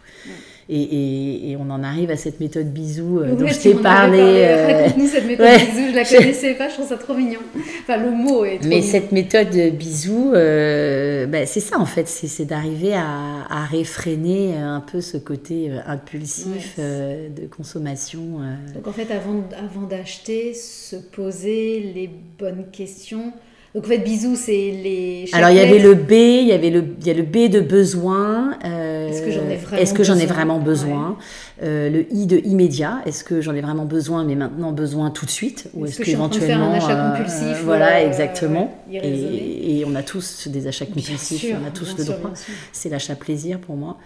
Et, 0.71 1.49
et, 1.51 1.58
on 1.58 1.67
en 1.71 1.84
arrive 1.84 2.12
à 2.12 2.15
cette 2.15 2.39
méthode 2.39 2.71
bisou 2.71 3.19
euh, 3.19 3.34
dont 3.34 3.47
je 3.47 3.60
t'ai 3.60 3.73
parlé. 3.73 4.19
Euh... 4.21 4.67
Raconte-nous 4.67 5.08
cette 5.08 5.25
méthode 5.25 5.47
bisou, 5.47 5.88
je 5.89 5.95
la 5.95 6.05
connaissais 6.05 6.53
pas, 6.53 6.69
je 6.69 6.75
trouve 6.75 6.88
ça 6.88 6.97
trop 6.97 7.15
mignon. 7.15 7.39
Enfin, 7.82 7.97
le 7.97 8.12
mot 8.12 8.45
est 8.45 8.60
trop 8.60 8.69
Mais 8.69 8.84
cette 8.84 9.12
méthode 9.12 9.49
bisou, 9.75 10.29
bah, 10.32 11.45
c'est 11.47 11.60
ça 11.60 11.79
en 11.79 11.88
fait, 11.88 12.08
c'est 12.08 12.45
d'arriver 12.45 12.93
à, 12.93 13.47
à, 13.49 13.65
réfréner 13.65 14.58
un 14.58 14.82
peu 14.82 15.01
ce 15.01 15.17
côté 15.17 15.71
impulsif 15.88 16.77
de 16.77 17.47
consommation. 17.47 18.39
Donc 18.75 18.88
en 18.88 18.93
fait, 18.93 19.12
avant, 19.12 19.43
avant 19.58 19.88
d'acheter, 19.88 20.53
se 20.53 20.97
poser 20.97 21.91
les 21.95 22.12
bonnes 22.38 22.65
questions 22.71 23.34
donc 23.75 23.86
en 23.86 23.88
fait, 23.88 23.99
bisous, 23.99 24.36
c'est 24.36 24.51
les. 24.51 25.29
Alors 25.32 25.51
il 25.51 25.58
y 25.58 25.60
avait 25.60 25.77
le 25.77 25.93
B, 25.93 26.12
il 26.12 26.47
y 26.47 26.53
avait 26.53 26.71
le, 26.71 26.84
il 26.99 27.05
y 27.05 27.12
a 27.12 27.13
le 27.13 27.21
B 27.21 27.51
de 27.51 27.60
besoin. 27.60 28.58
Euh, 28.65 29.10
est-ce 29.10 29.21
que 29.21 29.29
j'en 29.29 29.47
ai 29.47 29.58
vraiment 29.58 29.82
Est-ce 29.82 29.93
que 29.93 30.03
j'en 30.03 30.17
ai 30.17 30.25
vraiment 30.25 30.60
besoin 30.60 31.19
euh, 31.62 31.88
Le 31.91 32.12
I 32.12 32.25
de 32.25 32.39
immédiat. 32.39 33.01
Est-ce 33.05 33.23
que 33.23 33.41
j'en 33.41 33.53
ai 33.53 33.62
vraiment 33.62 33.86
besoin, 33.86 34.23
mais 34.23 34.34
maintenant 34.34 34.71
besoin 34.71 35.12
tout 35.12 35.27
de 35.27 35.29
suite, 35.29 35.69
ou 35.75 35.86
est-ce, 35.86 36.01
que, 36.01 36.10
éventuellement 36.10 36.71
un 36.71 36.77
achat 36.77 37.12
compulsif 37.12 37.43
euh, 37.43 37.62
Voilà, 37.63 38.03
exactement. 38.03 38.75
Et, 38.91 39.79
et, 39.79 39.86
on 39.86 39.93
a 39.93 40.01
tous 40.01 40.47
des 40.47 40.65
achats 40.65 40.88
compulsifs, 40.88 41.53
on 41.62 41.67
a 41.67 41.71
tous 41.71 41.95
le 41.95 42.05
droit. 42.05 42.32
C'est 42.71 42.89
l'achat 42.89 43.13
plaisir 43.13 43.60
pour 43.60 43.75
moi. 43.75 43.97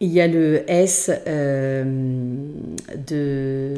Il 0.00 0.08
y 0.08 0.22
a 0.22 0.26
le 0.26 0.64
S 0.66 1.10
de. 1.26 3.74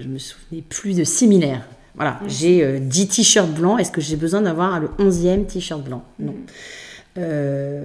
Je 0.00 0.08
me 0.08 0.18
souvenais 0.18 0.64
plus 0.68 0.96
de 0.96 1.04
similaire. 1.04 1.64
Voilà, 1.96 2.20
j'ai 2.26 2.78
10 2.78 3.02
euh, 3.02 3.06
t-shirts 3.06 3.50
blancs. 3.50 3.80
Est-ce 3.80 3.90
que 3.90 4.00
j'ai 4.00 4.16
besoin 4.16 4.42
d'avoir 4.42 4.80
le 4.80 4.88
11e 4.98 5.46
t-shirt 5.46 5.82
blanc? 5.82 6.04
Non. 6.18 6.32
Mm. 6.32 6.46
Euh, 7.18 7.82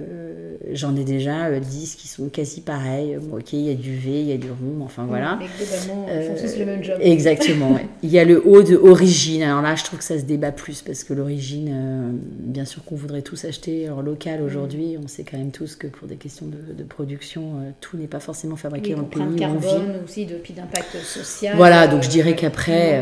j'en 0.72 0.96
ai 0.96 1.04
déjà 1.04 1.50
10 1.50 1.94
euh, 1.94 2.00
qui 2.00 2.08
sont 2.08 2.28
quasi 2.28 2.60
pareils. 2.60 3.16
ok, 3.16 3.52
il 3.52 3.60
y 3.60 3.70
a 3.70 3.74
du 3.74 3.96
V, 3.96 4.20
il 4.20 4.28
y 4.28 4.32
a 4.32 4.36
du 4.36 4.48
rond, 4.50 4.84
enfin 4.84 5.04
voilà. 5.04 5.38
Mais 5.38 5.46
globalement, 5.58 6.06
ils 6.08 6.26
font 6.26 6.46
tous 6.46 6.58
le 6.58 6.66
même 6.66 6.84
job. 6.84 6.98
Exactement. 7.00 7.78
Il 8.02 8.10
y 8.10 8.18
a 8.18 8.24
le 8.24 8.46
haut 8.46 8.62
de 8.62 8.76
origine. 8.76 9.42
Alors 9.42 9.62
là, 9.62 9.74
je 9.76 9.84
trouve 9.84 10.00
que 10.00 10.04
ça 10.04 10.18
se 10.18 10.24
débat 10.24 10.50
plus 10.50 10.82
parce 10.82 11.04
que 11.04 11.14
l'origine, 11.14 12.18
bien 12.22 12.64
sûr 12.64 12.84
qu'on 12.84 12.96
voudrait 12.96 13.22
tous 13.22 13.44
acheter 13.44 13.88
en 13.90 14.00
local 14.02 14.40
mm. 14.40 14.44
aujourd'hui. 14.44 14.96
On 15.02 15.08
sait 15.08 15.24
quand 15.24 15.38
même 15.38 15.50
tous 15.52 15.76
que 15.76 15.86
pour 15.86 16.08
des 16.08 16.16
questions 16.16 16.46
de, 16.46 16.82
production, 16.84 17.74
tout 17.80 17.96
n'est 17.96 18.08
pas 18.08 18.20
forcément 18.20 18.56
fabriqué 18.56 18.94
en 18.94 19.04
pays 19.04 19.22
on 19.22 19.56
vit. 19.56 19.68
aussi, 20.04 20.26
depuis 20.26 20.52
d'impact 20.52 20.96
social. 21.04 21.56
Voilà, 21.56 21.86
donc 21.86 22.02
je 22.02 22.08
dirais 22.08 22.34
qu'après, 22.34 23.00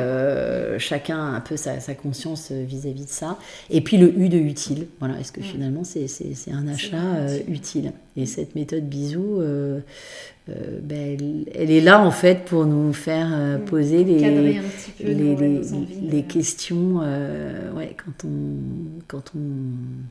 chacun 0.79 1.19
a 1.19 1.37
un 1.37 1.41
peu 1.41 1.57
sa, 1.57 1.79
conscience 1.95 2.53
vis-à-vis 2.53 3.07
de 3.07 3.11
ça. 3.11 3.39
Et 3.71 3.81
puis 3.81 3.97
le 3.97 4.17
U 4.19 4.29
de 4.29 4.39
utile. 4.39 4.87
Voilà, 4.99 5.19
est-ce 5.19 5.33
que 5.33 5.41
mm. 5.41 5.45
finalement 5.45 5.85
c'est 5.85 6.07
c'est 6.35 6.53
un 6.53 6.69
achat 6.69 6.97
euh, 6.97 7.39
utile. 7.49 7.93
Et 8.17 8.27
cette 8.27 8.55
méthode 8.55 8.89
bisou, 8.89 9.41
euh, 9.41 9.81
euh, 10.49 10.79
ben, 10.83 11.45
elle, 11.55 11.71
est 11.71 11.81
là 11.81 12.01
en 12.01 12.11
fait 12.11 12.45
pour 12.45 12.67
nous 12.67 12.93
faire 12.93 13.29
mm. 13.29 13.65
poser 13.65 14.05
les, 14.05 14.61
les, 15.01 16.23
questions 16.25 16.99
ouais, 17.77 17.97
quand, 17.97 18.27
on, 18.27 19.01
quand, 19.09 19.33
on, 19.37 19.41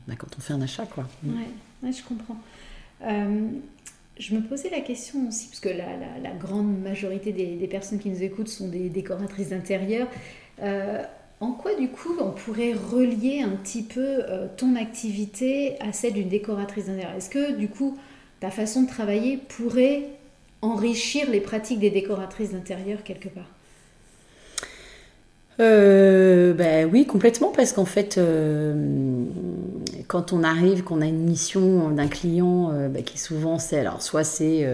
ben, 0.08 0.16
quand 0.18 0.30
on 0.38 0.42
fait 0.42 0.54
un 0.54 0.62
achat. 0.62 0.86
Quoi. 0.86 1.08
Mm. 1.24 1.34
Ouais, 1.84 1.92
je 1.92 2.04
comprends. 2.04 2.38
je 4.20 4.36
me 4.36 4.42
posais 4.42 4.70
la 4.70 4.82
question 4.82 5.28
aussi, 5.28 5.48
parce 5.48 5.60
que 5.60 5.70
la, 5.70 6.20
la, 6.22 6.32
grande 6.32 6.82
majorité 6.82 7.32
des, 7.32 7.56
des, 7.56 7.68
personnes 7.68 8.00
qui 8.00 8.10
nous 8.10 8.24
écoutent 8.24 8.50
sont 8.50 8.68
des 8.68 8.90
décoratrices 8.90 9.50
d'intérieur. 9.50 10.08
En 11.42 11.52
quoi, 11.52 11.74
du 11.76 11.88
coup, 11.88 12.16
on 12.20 12.32
pourrait 12.32 12.74
relier 12.74 13.42
un 13.42 13.56
petit 13.56 13.84
peu 13.84 14.02
euh, 14.02 14.48
ton 14.58 14.76
activité 14.76 15.80
à 15.80 15.94
celle 15.94 16.14
d'une 16.14 16.28
décoratrice 16.28 16.88
d'intérieur? 16.88 17.16
Est-ce 17.16 17.30
que, 17.30 17.54
du 17.54 17.70
coup, 17.70 17.98
ta 18.42 18.52
façon 18.52 18.84
de 18.84 18.88
travailler 18.88 19.38
pourrait 19.38 20.10
enrichir 20.62 21.30
les 21.30 21.40
pratiques 21.40 21.80
des 21.80 21.92
décoratrices 21.92 22.52
d'intérieur 22.52 23.04
quelque 23.04 23.30
part? 23.30 23.48
Euh, 25.60 26.54
ben 26.54 26.90
oui, 26.90 27.06
complètement, 27.06 27.52
parce 27.54 27.74
qu'en 27.74 27.86
fait, 27.86 28.18
euh, 28.18 29.26
quand 30.08 30.32
on 30.32 30.44
arrive, 30.44 30.84
qu'on 30.84 31.02
a 31.02 31.06
une 31.06 31.26
mission 31.26 31.90
d'un 31.90 32.08
client 32.08 32.72
euh, 32.72 32.88
ben, 32.88 33.04
qui 33.04 33.18
souvent 33.18 33.60
c'est, 33.60 33.80
alors 33.80 34.02
soit 34.02 34.24
c'est 34.24 34.66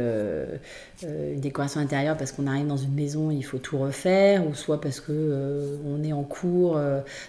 une 1.03 1.39
décoration 1.39 1.81
intérieure 1.81 2.17
parce 2.17 2.31
qu'on 2.31 2.45
arrive 2.45 2.67
dans 2.67 2.77
une 2.77 2.93
maison, 2.93 3.31
il 3.31 3.43
faut 3.43 3.57
tout 3.57 3.79
refaire, 3.79 4.47
ou 4.47 4.53
soit 4.53 4.79
parce 4.79 4.99
que 4.99 5.79
on 5.85 6.03
est 6.03 6.13
en 6.13 6.23
cours 6.23 6.79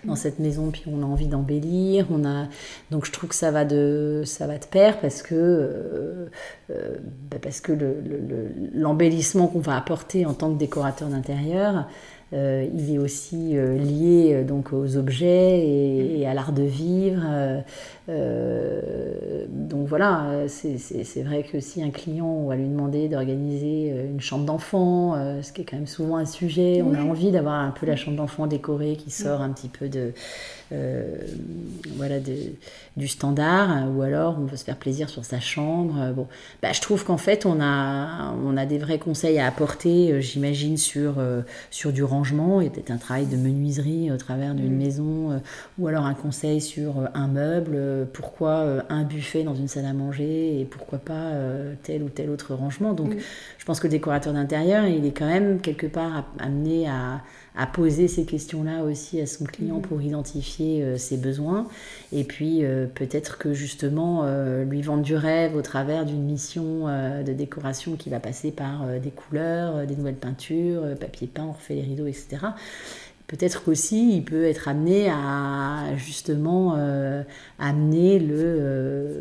dans 0.05 0.17
cette 0.17 0.39
maison 0.39 0.71
puis 0.71 0.85
on 0.87 1.03
a 1.03 1.07
envie 1.07 1.27
d'embellir, 1.27 2.07
on 2.11 2.25
a, 2.25 2.49
donc 2.91 3.07
je 3.07 3.13
trouve 3.13 3.31
que 3.31 3.35
ça 3.35 3.51
va 3.51 3.65
de, 3.65 4.23
ça 4.25 4.47
va 4.47 4.59
de 4.59 4.67
pair 4.67 5.01
parce 5.01 5.23
que 5.23 6.29
ben, 6.69 7.41
parce 7.43 7.61
que 7.61 7.73
l'embellissement 8.75 9.49
qu'on 9.49 9.61
va 9.61 9.77
apporter 9.77 10.27
en 10.27 10.35
tant 10.35 10.53
que 10.53 10.59
décorateur 10.59 11.09
d'intérieur 11.09 11.87
euh, 12.33 12.67
il 12.75 12.93
est 12.93 12.99
aussi 12.99 13.57
euh, 13.57 13.79
lié 13.79 14.33
euh, 14.35 14.45
donc 14.45 14.73
aux 14.73 14.97
objets 14.97 15.65
et, 15.65 16.27
à 16.27 16.35
l'art 16.35 16.53
de 16.53 16.65
vivre. 16.65 17.23
donc 18.09 19.87
voilà, 19.87 20.49
c'est 20.49 21.23
vrai 21.23 21.45
que 21.45 21.61
si 21.61 21.83
un 21.83 21.91
client, 21.91 22.27
on 22.27 22.49
va 22.49 22.57
lui 22.57 22.69
demander 22.69 23.09
d'organiser 23.09 23.91
une 23.91 24.21
chambre 24.21 24.45
d'enfant, 24.45 25.15
ce 25.41 25.53
qui 25.53 25.63
est 25.63 25.65
quand 25.65 25.77
même 25.77 25.87
souvent 25.87 26.17
un 26.17 26.25
sujet, 26.25 26.83
on 26.83 26.95
a 26.95 27.01
envie 27.01 27.31
d'avoir 27.31 27.61
un 27.61 27.71
peu 27.71 27.87
la 27.87 27.95
chambre 27.95 28.17
d'enfant 28.17 28.49
décorée 28.49 28.97
qui 28.97 29.11
sort 29.11 29.41
un 29.41 29.51
petit 29.51 29.69
peu 29.69 29.89
de, 29.89 30.13
voilà, 30.71 32.17
du 32.97 33.09
standard, 33.09 33.95
ou 33.95 34.03
alors 34.03 34.37
on 34.39 34.45
veut 34.45 34.57
se 34.57 34.65
faire 34.65 34.77
plaisir 34.77 35.09
sur 35.09 35.25
sa 35.25 35.41
chambre. 35.41 36.13
Bon, 36.15 36.27
bah, 36.63 36.73
je 36.73 36.81
trouve 36.81 37.05
qu'en 37.05 37.19
fait, 37.19 37.47
on 37.47 37.61
a, 37.61 38.35
on 38.45 38.57
a 38.57 38.67
des 38.67 38.79
vrais 38.79 38.99
conseils 38.99 39.39
à 39.39 39.47
apporter, 39.47 40.21
j'imagine, 40.21 40.77
sur, 40.77 41.15
sur 41.71 41.93
du 41.93 42.05
rangement 42.05 42.61
et 42.61 42.71
peut-être 42.71 42.91
un 42.91 42.97
travail 42.97 43.27
de 43.27 43.37
menuiserie 43.37 44.11
au 44.13 44.17
travers 44.17 44.55
d'une 44.55 44.75
mm. 44.75 44.79
maison, 44.79 45.31
euh, 45.33 45.39
ou 45.79 45.89
alors 45.89 46.05
un 46.05 46.15
conseil 46.15 46.61
sur 46.61 46.99
euh, 46.99 47.07
un 47.15 47.29
meuble, 47.29 47.73
euh, 47.75 48.05
pourquoi 48.11 48.85
un 48.89 49.05
buffet 49.05 49.43
dans 49.43 49.55
une 49.55 49.69
salle 49.69 49.87
à 49.87 49.93
manger 49.93 50.61
et 50.61 50.65
pourquoi 50.65 50.99
pas 50.99 51.33
tel 51.83 52.03
ou 52.03 52.09
tel 52.09 52.31
autre 52.31 52.55
rangement. 52.55 52.93
Donc 52.93 53.15
mm. 53.15 53.19
je 53.59 53.65
pense 53.65 53.81
que 53.81 53.87
le 53.87 53.93
décorateur 53.93 54.33
d'intérieur, 54.33 54.87
il 54.87 55.07
est 55.07 55.13
quand 55.13 55.27
même 55.27 55.61
quelque 55.61 55.87
part 55.87 56.25
amené 56.39 56.89
à, 56.89 57.23
à 57.57 57.67
poser 57.67 58.09
ces 58.09 58.25
questions-là 58.25 58.85
aussi 58.85 59.21
à 59.21 59.27
son 59.27 59.45
client 59.45 59.79
mm. 59.79 59.83
pour 59.83 60.03
identifier 60.03 60.99
ses 60.99 61.17
besoins. 61.17 61.67
Et 62.13 62.25
puis 62.25 62.63
peut-être 62.95 63.39
que 63.39 63.53
justement 63.53 64.25
lui 64.65 64.83
vendre 64.83 65.03
du 65.03 65.17
rêve 65.17 65.57
au 65.57 65.63
travers 65.63 66.05
d'une 66.05 66.23
mission 66.23 66.87
de 66.87 67.33
décoration 67.33 67.97
qui 67.97 68.11
va 68.11 68.21
passer 68.21 68.51
par 68.51 68.87
des 69.03 69.11
couleurs, 69.11 69.87
des 69.87 69.97
nouvelles 69.97 70.15
peintures, 70.15 70.83
papier 70.99 71.27
peint, 71.27 71.47
on 71.49 71.53
refait 71.53 71.75
les 71.75 71.83
rideaux, 71.83 72.07
etc. 72.07 72.39
Peut-être 73.27 73.65
qu'aussi 73.65 74.17
il 74.17 74.25
peut 74.25 74.45
être 74.45 74.69
amené 74.69 75.09
à 75.11 75.97
justement 75.97 76.75
euh, 76.77 77.25
amener 77.59 78.21
le, 78.21 78.37
euh, 78.39 79.21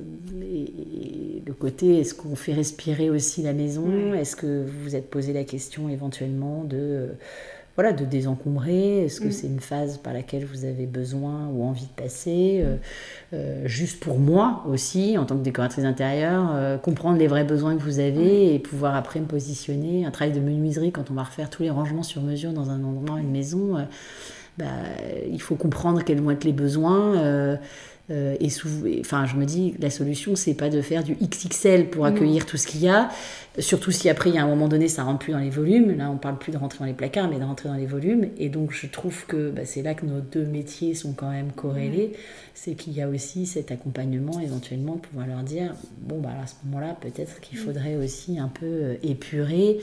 le 1.43 1.53
côté 1.53 1.99
est-ce 1.99 2.13
qu'on 2.13 2.35
fait 2.35 2.53
respirer 2.53 3.09
aussi 3.09 3.41
la 3.41 3.53
maison? 3.53 4.13
Est-ce 4.13 4.35
que 4.35 4.63
vous 4.63 4.83
vous 4.83 4.95
êtes 4.95 5.09
posé 5.09 5.33
la 5.33 5.43
question 5.43 5.89
éventuellement 5.89 6.63
de 6.63 7.09
voilà, 7.75 7.91
de 7.91 8.05
désencombrer 8.05 9.05
Est-ce 9.05 9.19
que 9.19 9.27
mm. 9.27 9.31
c'est 9.31 9.47
une 9.47 9.59
phase 9.59 9.97
par 9.97 10.13
laquelle 10.13 10.45
vous 10.45 10.63
avez 10.63 10.85
besoin 10.85 11.47
ou 11.53 11.63
envie 11.63 11.85
de 11.85 12.01
passer 12.01 12.61
euh, 12.63 12.77
euh, 13.33 13.63
Juste 13.65 13.99
pour 13.99 14.17
moi 14.17 14.63
aussi, 14.69 15.17
en 15.17 15.25
tant 15.25 15.35
que 15.35 15.43
décoratrice 15.43 15.83
intérieure, 15.83 16.51
euh, 16.53 16.77
comprendre 16.77 17.19
les 17.19 17.27
vrais 17.27 17.43
besoins 17.43 17.75
que 17.75 17.81
vous 17.81 17.99
avez 17.99 18.55
et 18.55 18.59
pouvoir 18.59 18.95
après 18.95 19.19
me 19.19 19.25
positionner. 19.25 20.05
Un 20.05 20.11
travail 20.11 20.33
de 20.33 20.39
menuiserie, 20.39 20.93
quand 20.93 21.11
on 21.11 21.15
va 21.15 21.23
refaire 21.23 21.49
tous 21.49 21.63
les 21.63 21.69
rangements 21.69 22.03
sur 22.03 22.21
mesure 22.21 22.53
dans 22.53 22.69
un 22.69 22.81
endroit, 22.83 23.19
une 23.19 23.31
maison, 23.31 23.85
bah, 24.57 24.65
il 25.29 25.41
faut 25.41 25.55
comprendre 25.55 26.03
quels 26.03 26.21
vont 26.21 26.31
être 26.31 26.45
les 26.45 26.53
besoins. 26.53 27.57
et 28.09 28.49
enfin, 29.01 29.25
je 29.25 29.35
me 29.35 29.43
dis, 29.43 29.75
la 29.79 29.89
solution, 29.89 30.35
c'est 30.37 30.53
pas 30.53 30.69
de 30.69 30.81
faire 30.81 31.03
du 31.03 31.15
XXL 31.15 31.89
pour 31.89 32.05
accueillir 32.05 32.45
tout 32.45 32.55
ce 32.55 32.67
qu'il 32.67 32.81
y 32.81 32.87
a, 32.87 33.09
Surtout 33.59 33.91
si 33.91 34.09
après, 34.09 34.29
il 34.29 34.35
y 34.35 34.37
a 34.37 34.43
un 34.43 34.47
moment 34.47 34.67
donné, 34.67 34.87
ça 34.87 35.03
rentre 35.03 35.19
plus 35.19 35.31
dans 35.31 35.39
les 35.39 35.49
volumes. 35.49 35.97
Là, 35.97 36.11
on 36.11 36.17
parle 36.17 36.37
plus 36.37 36.51
de 36.51 36.57
rentrer 36.57 36.79
dans 36.79 36.85
les 36.85 36.93
placards, 36.93 37.29
mais 37.29 37.39
de 37.39 37.43
rentrer 37.43 37.69
dans 37.69 37.75
les 37.75 37.85
volumes. 37.85 38.29
Et 38.37 38.49
donc, 38.49 38.71
je 38.71 38.87
trouve 38.87 39.25
que 39.27 39.49
bah, 39.49 39.61
c'est 39.65 39.81
là 39.81 39.93
que 39.93 40.05
nos 40.05 40.19
deux 40.19 40.45
métiers 40.45 40.93
sont 40.93 41.13
quand 41.13 41.29
même 41.29 41.51
corrélés. 41.51 42.13
C'est 42.53 42.75
qu'il 42.75 42.93
y 42.93 43.01
a 43.01 43.07
aussi 43.07 43.45
cet 43.45 43.71
accompagnement, 43.71 44.39
éventuellement, 44.39 44.95
de 44.95 44.99
pouvoir 44.99 45.27
leur 45.27 45.43
dire 45.43 45.73
bon, 46.01 46.19
bah, 46.19 46.31
à 46.43 46.47
ce 46.47 46.55
moment-là, 46.65 46.97
peut-être 46.99 47.39
qu'il 47.39 47.57
faudrait 47.57 47.95
aussi 47.95 48.39
un 48.39 48.49
peu 48.49 48.65
euh, 48.65 48.95
épurer. 49.03 49.79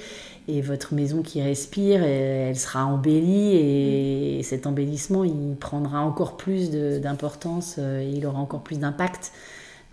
Et 0.49 0.61
votre 0.61 0.93
maison 0.95 1.23
qui 1.23 1.41
respire, 1.41 2.03
elle 2.03 2.57
sera 2.57 2.85
embellie. 2.85 3.57
Et 3.57 4.43
cet 4.43 4.67
embellissement, 4.67 5.25
il 5.25 5.57
prendra 5.59 6.01
encore 6.01 6.37
plus 6.37 6.71
d'importance 6.71 7.77
euh, 7.79 8.01
et 8.01 8.11
il 8.11 8.27
aura 8.27 8.41
encore 8.41 8.63
plus 8.63 8.79
d'impact 8.79 9.33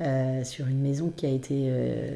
euh, 0.02 0.46
sur 0.46 0.68
une 0.68 0.80
maison 0.80 1.12
qui 1.14 1.26
a 1.26 1.30
été 1.30 1.66
euh, 1.68 2.16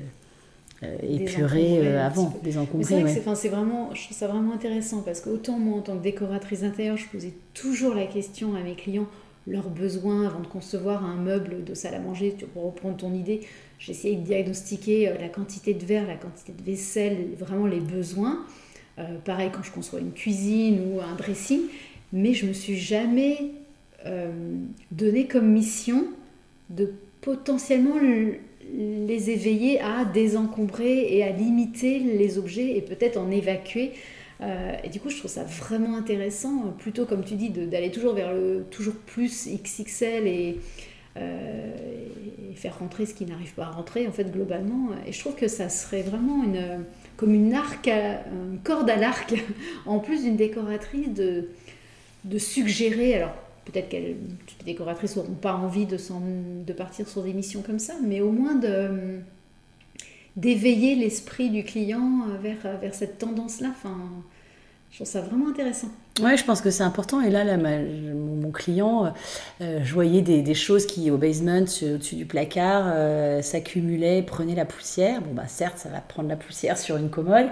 épuré 1.01 1.79
euh, 1.79 2.05
avant, 2.05 2.33
désencombré. 2.43 2.83
C'est 2.83 2.99
vrai 3.01 3.13
que 3.13 3.35
c'est 3.35 3.49
vraiment, 3.49 3.93
je 3.93 4.03
trouve 4.05 4.17
ça 4.17 4.27
vraiment 4.27 4.53
intéressant 4.53 5.01
parce 5.01 5.21
qu'autant 5.21 5.57
moi 5.59 5.77
en 5.77 5.81
tant 5.81 5.97
que 5.97 6.03
décoratrice 6.03 6.63
intérieure, 6.63 6.97
je 6.97 7.07
posais 7.07 7.33
toujours 7.53 7.93
la 7.93 8.05
question 8.05 8.55
à 8.55 8.61
mes 8.61 8.75
clients 8.75 9.07
leurs 9.45 9.69
besoins 9.69 10.25
avant 10.25 10.39
de 10.39 10.47
concevoir 10.47 11.03
un 11.05 11.15
meuble 11.15 11.63
de 11.65 11.73
salle 11.73 11.95
à 11.95 11.99
manger. 11.99 12.35
Pour 12.53 12.63
reprendre 12.63 12.95
ton 12.95 13.13
idée, 13.13 13.41
j'essayais 13.77 14.15
de 14.15 14.21
diagnostiquer 14.23 15.09
euh, 15.09 15.17
la 15.19 15.29
quantité 15.29 15.73
de 15.73 15.85
verre, 15.85 16.07
la 16.07 16.15
quantité 16.15 16.53
de 16.53 16.63
vaisselle, 16.63 17.17
vraiment 17.37 17.65
les 17.65 17.81
besoins. 17.81 18.45
pareil 19.25 19.49
quand 19.51 19.63
je 19.63 19.71
conçois 19.71 19.99
une 19.99 20.13
cuisine 20.13 20.79
ou 20.87 21.01
un 21.01 21.15
dressing, 21.15 21.61
mais 22.13 22.33
je 22.33 22.45
me 22.45 22.53
suis 22.53 22.77
jamais 22.77 23.51
donné 24.91 25.27
comme 25.27 25.49
mission 25.49 26.05
de 26.69 26.91
potentiellement 27.21 27.97
les 28.71 29.29
éveiller 29.29 29.79
à 29.81 30.05
désencombrer 30.05 31.15
et 31.15 31.23
à 31.23 31.31
limiter 31.31 31.99
les 31.99 32.37
objets 32.37 32.77
et 32.77 32.81
peut-être 32.81 33.17
en 33.17 33.29
évacuer. 33.31 33.91
Euh, 34.41 34.73
et 34.83 34.89
du 34.89 34.99
coup, 34.99 35.09
je 35.09 35.17
trouve 35.17 35.31
ça 35.31 35.43
vraiment 35.43 35.95
intéressant, 35.95 36.73
plutôt 36.77 37.05
comme 37.05 37.23
tu 37.23 37.35
dis, 37.35 37.49
d'aller 37.49 37.91
toujours 37.91 38.13
vers 38.13 38.33
le 38.33 38.65
toujours 38.71 38.95
plus 38.95 39.47
XXL 39.47 40.27
et, 40.27 40.59
euh, 41.17 41.71
et 42.51 42.55
faire 42.55 42.79
rentrer 42.79 43.05
ce 43.05 43.13
qui 43.13 43.25
n'arrive 43.25 43.53
pas 43.53 43.65
à 43.65 43.71
rentrer, 43.71 44.07
en 44.07 44.11
fait, 44.11 44.31
globalement. 44.31 44.89
Et 45.07 45.11
je 45.11 45.19
trouve 45.19 45.35
que 45.35 45.47
ça 45.47 45.69
serait 45.69 46.01
vraiment 46.01 46.43
comme 47.15 47.33
une, 47.33 47.53
arc 47.53 47.89
corde 48.63 48.89
à 48.89 48.95
l'arc, 48.95 49.33
en 49.85 49.99
plus 49.99 50.23
d'une 50.23 50.35
décoratrice, 50.35 51.13
de, 51.13 51.49
de 52.25 52.37
suggérer, 52.37 53.15
alors 53.15 53.33
peut-être 53.65 53.89
que 53.89 53.97
les 53.97 54.17
décoratrices 54.65 55.15
n'auront 55.15 55.33
pas 55.33 55.55
envie 55.55 55.85
de, 55.85 56.73
partir 56.73 57.07
sur 57.07 57.23
des 57.23 57.33
missions 57.33 57.61
comme 57.61 57.79
ça, 57.79 57.93
mais 58.05 58.21
au 58.21 58.31
moins 58.31 58.55
de 58.55 59.19
d'éveiller 60.35 60.95
l'esprit 60.95 61.51
du 61.51 61.63
client 61.63 62.25
vers, 62.41 62.79
vers 62.81 62.95
cette 62.95 63.19
tendance-là. 63.19 63.69
Enfin, 63.69 63.95
je 64.93 64.97
trouve 64.97 65.07
ça 65.07 65.21
vraiment 65.21 65.49
intéressant. 65.49 65.87
Ouais, 66.21 66.37
je 66.37 66.45
pense 66.45 66.61
que 66.61 66.69
c'est 66.69 66.83
important. 66.83 67.19
Et 67.19 67.31
là, 67.31 67.57
mon, 67.57 68.51
client, 68.51 69.11
euh, 69.61 69.79
je 69.83 69.91
voyais 69.91 70.21
des, 70.21 70.53
choses 70.53 70.85
qui, 70.85 71.09
au 71.09 71.17
basement, 71.17 71.63
au-dessus 71.63 72.15
du 72.15 72.27
placard, 72.27 72.83
euh, 72.85 73.41
s'accumulaient, 73.41 74.21
prenaient 74.21 74.53
la 74.53 74.65
poussière. 74.65 75.21
Bon, 75.21 75.33
bah 75.33 75.47
certes, 75.47 75.79
ça 75.79 75.89
va 75.89 75.99
prendre 75.99 76.29
la 76.29 76.35
poussière 76.35 76.77
sur 76.77 76.97
une 76.97 77.09
commode, 77.09 77.47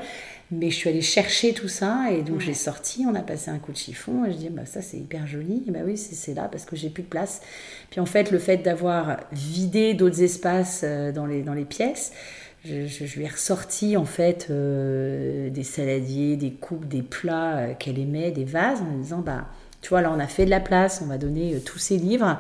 mais 0.52 0.70
je 0.70 0.76
suis 0.76 0.90
allée 0.90 1.02
chercher 1.02 1.54
tout 1.54 1.70
ça 1.70 2.12
et 2.12 2.24
donc 2.24 2.42
j'ai 2.42 2.54
sorti, 2.54 3.06
on 3.10 3.16
a 3.16 3.22
passé 3.22 3.50
un 3.50 3.58
coup 3.58 3.72
de 3.72 3.78
chiffon 3.78 4.26
et 4.26 4.34
je 4.34 4.38
dis 4.38 4.50
bah 4.50 4.66
ça 4.66 4.82
c'est 4.82 4.98
hyper 4.98 5.26
joli. 5.26 5.64
Et 5.66 5.72
bah 5.72 5.80
oui, 5.86 5.96
c'est 5.98 6.34
là 6.34 6.50
parce 6.52 6.66
que 6.66 6.76
j'ai 6.76 6.90
plus 6.90 7.04
de 7.04 7.08
place. 7.08 7.42
Puis 7.90 8.02
en 8.02 8.06
fait, 8.06 8.32
le 8.32 8.38
fait 8.38 8.58
d'avoir 8.58 9.22
vidé 9.32 9.94
d'autres 9.94 10.22
espaces 10.22 10.82
euh, 10.84 11.14
dans 11.14 11.26
les, 11.26 11.42
dans 11.42 11.54
les 11.54 11.64
pièces, 11.64 12.12
je, 12.66 12.86
je, 12.86 13.18
lui 13.18 13.24
ai 13.24 13.30
ressorti 13.30 13.96
en 13.96 14.06
fait 14.06 14.48
euh, 14.50 15.50
des 15.50 15.64
saladiers, 15.64 16.36
des 16.36 16.52
coupes, 16.52 16.86
des 16.86 17.02
plats 17.02 17.58
euh, 17.58 17.74
qu'elle 17.74 17.98
aimait, 17.98 18.32
des 18.32 18.46
vases 18.46 18.82
en 18.82 18.98
disant 18.98 19.20
bah 19.20 19.48
tu 19.80 19.90
vois 19.90 20.02
là 20.02 20.12
on 20.14 20.20
a 20.20 20.28
fait 20.28 20.44
de 20.44 20.52
la 20.52 20.60
place, 20.60 21.02
on 21.02 21.08
va 21.08 21.18
donner 21.18 21.62
tous 21.66 21.80
ces 21.80 21.98
livres. 21.98 22.38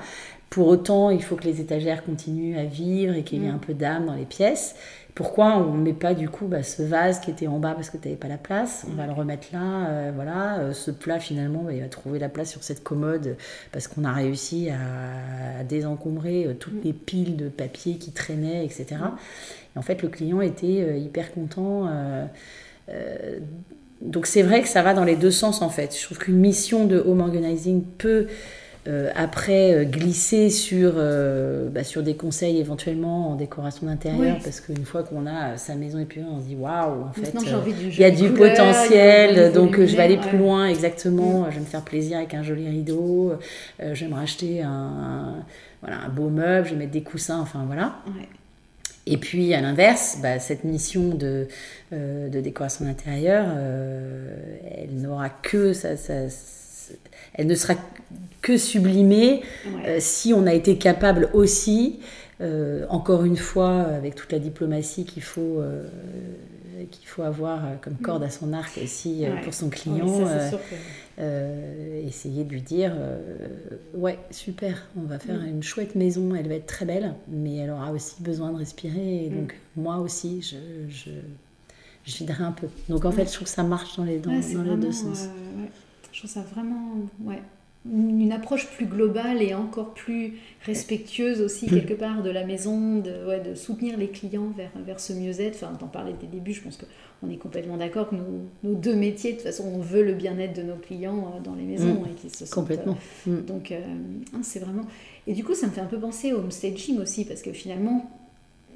Pour 0.51 0.68
autant, 0.68 1.12
il 1.12 1.24
faut 1.24 1.38
que 1.38 1.45
les 1.45 1.62
étagères 1.62 2.03
continuent 2.03 2.57
à 2.57 2.66
vivre 2.66 3.16
et 3.16 3.24
qu'il 3.24 3.41
y 3.41 3.45
ait 3.45 3.51
mm. 3.51 3.55
un 3.55 3.57
peu 3.57 3.74
d'âme 3.74 4.05
dans 4.05 4.16
les 4.16 4.26
pièces. 4.26 4.76
Pourquoi 5.14 5.57
on 5.57 5.74
ne 5.74 5.82
met 5.82 5.93
pas 5.93 6.14
du 6.14 6.30
coup 6.30 6.47
bah, 6.47 6.64
ce 6.64 6.84
vase 6.84 7.20
qui 7.20 7.32
était 7.32 7.47
en 7.47 7.59
bas 7.59 7.74
parce 7.74 7.89
que 7.89 7.97
tu 7.97 8.07
n'avais 8.07 8.18
pas 8.18 8.30
la 8.30 8.38
place 8.38 8.86
On 8.89 8.95
va 8.95 9.05
le 9.05 9.12
remettre 9.12 9.47
là. 9.51 9.88
Euh, 9.89 10.12
voilà, 10.16 10.59
euh, 10.59 10.74
ce 10.74 10.89
plat 10.89 11.20
finalement, 11.20 11.64
bah, 11.64 11.74
il 11.74 11.82
va 11.82 11.88
trouver 11.88 12.18
la 12.18 12.30
place 12.30 12.49
sur 12.49 12.64
cette 12.64 12.82
commode 12.84 13.36
parce 13.72 13.88
qu'on 13.88 14.05
a 14.05 14.14
réussi 14.14 14.70
à, 14.70 15.64
désencombrer 15.64 16.45
euh, 16.45 16.53
toutes 16.53 16.84
les 16.84 16.93
piles 16.93 17.36
de 17.36 17.49
papier 17.49 17.95
qui 17.95 18.12
traînaient, 18.12 18.66
etc. 18.66 18.88
Et 19.76 19.80
en 19.80 19.82
fait, 19.82 20.01
le 20.01 20.07
client 20.07 20.41
était 20.41 20.99
hyper 20.99 21.34
content. 21.34 21.89
donc 24.01 24.26
c'est 24.26 24.41
vrai 24.41 24.62
que 24.62 24.68
ça 24.68 24.82
va 24.82 24.93
dans 24.93 25.05
les 25.05 25.16
deux 25.16 25.32
sens 25.32 25.62
en 25.62 25.70
fait. 25.70 25.95
Je 25.97 26.03
trouve 26.03 26.18
qu'une 26.18 26.39
mission 26.39 26.86
de 26.86 26.97
home 26.99 27.22
organizing 27.22 27.84
peut 27.84 28.28
euh, 28.88 29.12
après, 29.16 29.74
euh, 29.74 29.84
glisser 29.84 30.50
sur, 30.50 30.94
euh, 30.96 31.70
bah, 31.70 31.84
sur 31.84 32.02
des 32.02 32.16
conseils 32.16 32.58
éventuellement 32.58 33.30
en 33.30 33.36
décoration 33.36 33.86
d'intérieur, 33.86 34.40
parce 34.44 34.60
qu'une 34.60 34.86
fois 34.86 35.04
qu'on 35.04 35.28
a 35.28 35.56
sa 35.58 35.76
maison 35.76 36.00
épurée, 36.00 36.26
on 36.28 36.40
se 36.40 36.46
dit 36.46 36.56
waouh, 36.56 37.04
en 37.04 37.14
fait, 37.14 37.32
il 37.84 38.00
y 38.00 38.04
a 38.04 38.10
du 38.10 38.32
potentiel, 38.32 39.54
donc 39.54 39.80
je 39.80 39.96
vais 39.96 40.02
aller 40.02 40.18
plus 40.18 40.40
loin, 40.40 40.68
exactement. 40.68 41.42
Mm. 41.42 41.46
Je 41.50 41.56
vais 41.56 41.62
me 41.62 41.66
faire 41.66 41.84
plaisir 41.84 42.18
avec 42.18 42.34
un 42.34 42.42
joli 42.42 42.68
rideau, 42.68 43.34
je 43.80 44.04
vais 44.04 44.10
me 44.10 44.16
racheter 44.16 44.64
un, 44.64 45.36
voilà, 45.82 45.98
un 46.04 46.10
beau 46.10 46.30
meuble, 46.30 46.66
je 46.66 46.72
vais 46.72 46.80
mettre 46.80 46.92
des 46.92 47.04
coussins, 47.04 47.40
enfin 47.40 47.64
voilà. 47.68 47.98
Et 49.06 49.18
puis 49.18 49.54
à 49.54 49.62
l'inverse, 49.62 50.18
bah, 50.24 50.40
cette 50.40 50.64
mission 50.64 51.10
de, 51.10 51.48
de 51.92 52.40
décoration 52.40 52.86
d'intérieur, 52.86 53.46
elle 54.76 54.96
n'aura 54.96 55.30
que 55.30 55.74
ça, 55.74 55.98
ça 55.98 56.28
elle 57.34 57.48
ne 57.48 57.56
sera 57.56 57.76
que 58.42 58.58
sublimée 58.58 59.42
euh, 59.86 59.98
si 60.00 60.34
on 60.34 60.46
a 60.48 60.54
été 60.54 60.78
capable 60.78 61.30
aussi, 61.34 62.00
euh, 62.42 62.86
encore 62.89 63.24
une 63.24 63.38
fois, 63.38 63.82
avec 63.82 64.16
toute 64.16 64.32
la 64.32 64.39
diplomatie 64.39 65.06
qu'il 65.06 65.24
faut 65.24 65.60
euh, 65.60 65.86
qu'il 66.89 67.08
faut 67.08 67.22
avoir 67.22 67.62
comme 67.82 67.94
mm. 67.94 68.02
corde 68.02 68.24
à 68.24 68.32
son 68.32 68.54
arc 68.54 68.80
aussi 68.84 69.24
pour 69.44 69.54
son 69.54 69.70
client. 69.70 70.26
essayer 72.08 72.44
de 72.44 72.52
lui 72.52 72.64
dire 72.64 72.94
ouais 73.94 74.18
super 74.32 74.88
on 74.98 75.04
va 75.04 75.20
faire 75.20 75.39
mm. 75.39 75.48
une 75.48 75.64
chouette 75.64 75.94
maison 75.94 76.34
elle 76.34 76.48
va 76.48 76.56
être 76.56 76.66
très 76.66 76.86
belle 76.86 77.14
mais 77.28 77.58
elle 77.58 77.70
aura 77.70 77.92
aussi 77.92 78.16
besoin 78.24 78.52
de 78.52 78.58
respirer 78.58 79.26
et 79.26 79.30
mm. 79.30 79.36
donc 79.36 79.56
moi 79.76 79.98
aussi 79.98 80.42
je, 80.42 80.56
je, 80.89 81.12
je 82.04 82.18
viderai 82.18 82.44
un 82.44 82.52
peu 82.52 82.68
donc 82.89 83.06
en 83.06 83.12
fait 83.12 83.28
je 83.28 83.34
trouve 83.34 83.48
que 83.48 83.54
ça 83.54 83.62
marche 83.62 83.98
dans 83.98 84.04
les, 84.04 84.18
dans, 84.18 84.32
les 84.32 84.78
deux 84.78 84.92
sens 84.92 85.28
je 86.12 86.20
trouve 86.20 86.30
ça 86.30 86.41
vraiment 86.41 86.95
ouais 87.24 87.41
une 87.89 88.32
approche 88.32 88.68
plus 88.68 88.86
globale 88.86 89.41
et 89.41 89.55
encore 89.55 89.93
plus 89.93 90.36
respectueuse 90.66 91.41
aussi 91.41 91.66
quelque 91.66 91.95
part 91.95 92.22
de 92.22 92.30
la 92.30 92.45
maison, 92.45 92.99
de, 92.99 93.26
ouais, 93.28 93.39
de 93.39 93.55
soutenir 93.55 93.97
les 93.97 94.09
clients 94.09 94.53
vers, 94.55 94.70
vers 94.86 94.99
ce 94.99 95.14
mieux-être. 95.14 95.55
Enfin, 95.55 95.74
t'en 95.76 95.88
parlais 95.88 96.14
dès 96.20 96.28
le 96.28 96.34
début, 96.34 96.53
je 96.53 96.62
pense 96.62 96.78
qu'on 96.78 97.30
est 97.30 97.38
complètement 97.38 97.78
d'accord 97.78 98.09
que 98.09 98.16
nos, 98.16 98.45
nos, 98.64 98.76
deux 98.76 98.95
métiers, 98.95 99.32
de 99.32 99.38
toute 99.38 99.45
façon, 99.45 99.64
on 99.66 99.80
veut 99.80 100.03
le 100.03 100.14
bien-être 100.14 100.55
de 100.55 100.62
nos 100.62 100.76
clients 100.76 101.34
euh, 101.36 101.39
dans 101.41 101.55
les 101.55 101.64
maisons 101.64 102.01
mm. 102.01 102.07
et 102.12 102.14
qu'ils 102.14 102.30
se 102.30 102.45
sentent... 102.45 102.53
Complètement. 102.53 102.97
Euh, 103.28 103.32
mm. 103.32 103.45
Donc, 103.45 103.72
euh, 103.72 103.80
c'est 104.43 104.59
vraiment... 104.59 104.84
Et 105.26 105.34
du 105.34 105.43
coup, 105.43 105.55
ça 105.55 105.66
me 105.66 105.72
fait 105.72 105.82
un 105.82 105.86
peu 105.86 105.99
penser 105.99 106.34
au 106.34 106.38
homestaging 106.38 106.99
aussi, 106.99 107.26
parce 107.26 107.41
que 107.41 107.51
finalement, 107.51 108.12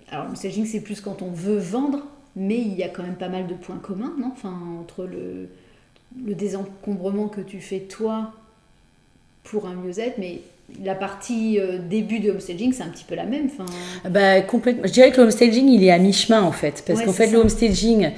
alors 0.09 0.25
homestaging, 0.25 0.65
c'est 0.65 0.81
plus 0.81 0.99
quand 0.99 1.21
on 1.21 1.29
veut 1.29 1.57
vendre, 1.57 2.07
mais 2.35 2.57
il 2.57 2.73
y 2.73 2.81
a 2.81 2.89
quand 2.89 3.03
même 3.03 3.17
pas 3.17 3.29
mal 3.29 3.45
de 3.45 3.53
points 3.53 3.77
communs, 3.77 4.15
non? 4.19 4.31
Enfin, 4.31 4.57
entre 4.79 5.05
le, 5.05 5.49
le 6.25 6.35
désencombrement 6.35 7.27
que 7.27 7.41
tu 7.41 7.59
fais 7.59 7.79
toi 7.79 8.31
pour 9.43 9.67
un 9.67 9.75
mieux-être, 9.75 10.17
mais 10.17 10.41
la 10.83 10.95
partie 10.95 11.59
euh, 11.59 11.77
début 11.77 12.19
de 12.19 12.31
homestaging, 12.31 12.73
c'est 12.73 12.83
un 12.83 12.89
petit 12.89 13.03
peu 13.03 13.15
la 13.15 13.25
même. 13.25 13.49
Fin... 13.49 13.65
Bah, 14.09 14.41
complètement. 14.41 14.83
Je 14.85 14.91
dirais 14.91 15.11
que 15.11 15.17
le 15.17 15.23
homestaging, 15.23 15.67
il 15.67 15.83
est 15.83 15.91
à 15.91 15.99
mi-chemin 15.99 16.41
en 16.41 16.51
fait. 16.51 16.83
Parce 16.85 17.03
qu'en 17.03 17.13
fait, 17.13 17.27
le 17.27 17.37
homestaging, 17.37 18.11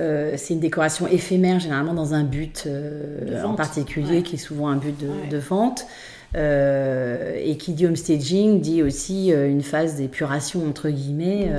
euh, 0.00 0.34
c'est 0.36 0.54
une 0.54 0.60
décoration 0.60 1.06
éphémère, 1.06 1.60
généralement 1.60 1.94
dans 1.94 2.14
un 2.14 2.24
but 2.24 2.64
euh, 2.66 3.42
en 3.44 3.54
particulier, 3.54 4.22
qui 4.22 4.36
est 4.36 4.38
souvent 4.38 4.68
un 4.68 4.76
but 4.76 4.96
de, 5.30 5.38
vente. 5.38 5.86
et 6.34 7.56
qui 7.56 7.72
dit 7.72 7.86
homestaging 7.86 8.60
dit 8.60 8.82
aussi 8.82 9.30
une 9.30 9.62
phase 9.62 9.96
d'épuration 9.96 10.66
entre 10.66 10.88
guillemets 10.88 11.50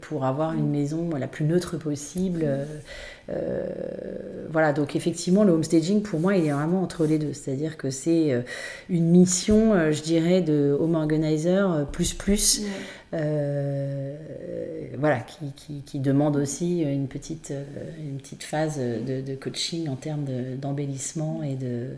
pour 0.00 0.26
avoir 0.26 0.52
une 0.52 0.68
maison 0.68 1.10
la 1.18 1.26
plus 1.26 1.44
neutre 1.44 1.76
possible 1.76 2.46
voilà, 4.52 4.72
donc 4.72 4.94
effectivement, 4.94 5.44
le 5.44 5.52
homestaging, 5.52 6.02
pour 6.02 6.20
moi, 6.20 6.36
il 6.36 6.46
est 6.46 6.52
vraiment 6.52 6.82
entre 6.82 7.06
les 7.06 7.18
deux. 7.18 7.32
C'est-à-dire 7.32 7.76
que 7.76 7.90
c'est 7.90 8.32
euh, 8.32 8.42
une 8.90 9.08
mission, 9.08 9.72
euh, 9.72 9.92
je 9.92 10.02
dirais, 10.02 10.42
de 10.42 10.76
home 10.78 10.94
organizer 10.94 11.86
plus 11.90 12.12
plus. 12.12 12.62
Euh, 13.14 14.16
voilà, 14.98 15.20
qui, 15.54 15.82
qui, 15.84 15.98
demande 15.98 16.36
aussi 16.36 16.80
une 16.80 17.08
petite, 17.08 17.50
euh, 17.50 17.62
une 17.98 18.16
petite 18.16 18.42
phase 18.42 18.78
de, 18.78 19.34
coaching 19.34 19.88
en 19.88 19.96
termes 19.96 20.24
d'embellissement 20.56 21.42
et 21.42 21.54
de. 21.54 21.88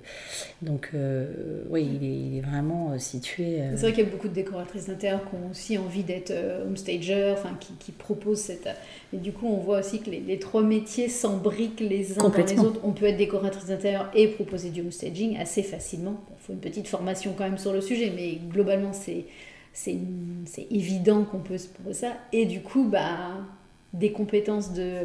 Donc, 0.63 0.91
euh, 0.95 1.63
oui, 1.71 1.89
il 2.01 2.39
est, 2.39 2.41
vraiment 2.41 2.99
situé. 2.99 3.61
C'est 3.75 3.83
vrai 3.83 3.93
qu'il 3.93 4.05
y 4.05 4.07
a 4.07 4.11
beaucoup 4.11 4.29
de 4.29 4.35
décoratrices 4.35 4.87
d'intérieur 4.87 5.21
qui 5.29 5.37
ont 5.37 5.51
aussi 5.51 5.79
envie 5.79 6.03
d'être 6.03 6.33
homestager, 6.67 7.33
enfin, 7.33 7.57
qui, 7.61 7.75
qui, 7.75 7.93
proposent 7.93 8.41
cette. 8.41 8.69
Et 9.13 9.19
du 9.19 9.33
coup, 9.33 9.47
on 9.47 9.59
voit 9.59 9.81
aussi 9.81 10.01
que 10.01 10.11
les, 10.11 10.39
trois 10.41 10.63
métiers 10.63 11.09
s'embriquent 11.25 11.81
les 11.81 12.13
uns 12.13 12.29
dans 12.29 12.33
les 12.33 12.59
autres. 12.59 12.81
On 12.85 12.93
peut 12.93 13.07
être 13.07 13.17
décoratrice 13.17 13.67
d'intérieur 13.67 14.11
et 14.15 14.29
proposer 14.29 14.71
du 14.71 14.81
homestaging 14.81 15.39
assez 15.39 15.63
facilement. 15.63 16.21
Il 16.31 16.45
faut 16.45 16.53
une 16.53 16.61
petite 16.61 16.89
formation 16.89 17.35
quand 17.37 17.45
même 17.45 17.59
sur 17.59 17.73
le 17.73 17.81
sujet, 17.81 18.13
mais 18.15 18.39
globalement, 18.53 18.93
c'est 18.93 19.25
c'est 19.75 19.99
évident 20.71 21.25
qu'on 21.25 21.41
peut 21.41 21.59
se 21.59 21.67
proposer 21.67 22.01
ça. 22.03 22.13
Et 22.33 22.47
du 22.47 22.61
coup, 22.61 22.85
bah, 22.85 23.39
des 23.93 24.13
compétences 24.13 24.73
de, 24.73 24.99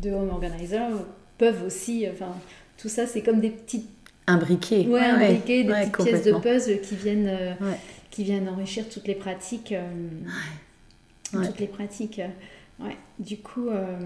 de 0.00 0.10
home 0.12 0.30
organizer 0.30 0.88
peuvent 1.36 1.64
aussi. 1.64 2.06
Enfin, 2.08 2.32
tout 2.76 2.88
ça, 2.88 3.06
c'est 3.06 3.22
comme 3.22 3.40
des 3.40 3.50
petites. 3.50 3.88
Imbriqués. 4.28 4.86
Ouais, 4.86 5.00
imbriqués, 5.00 5.64
des 5.64 5.72
petites 5.72 6.04
pièces 6.04 6.24
de 6.24 6.32
puzzle 6.34 6.80
qui 6.80 6.94
viennent, 6.94 7.28
euh, 7.28 7.54
qui 8.10 8.22
viennent 8.24 8.48
enrichir 8.48 8.88
toutes 8.88 9.08
les 9.08 9.14
pratiques. 9.14 9.72
Euh, 9.72 9.88
toutes 11.32 11.58
les 11.58 11.66
pratiques. 11.66 12.20
Ouais. 12.78 12.96
Du 13.18 13.38
coup. 13.38 13.68
Euh, 13.68 13.96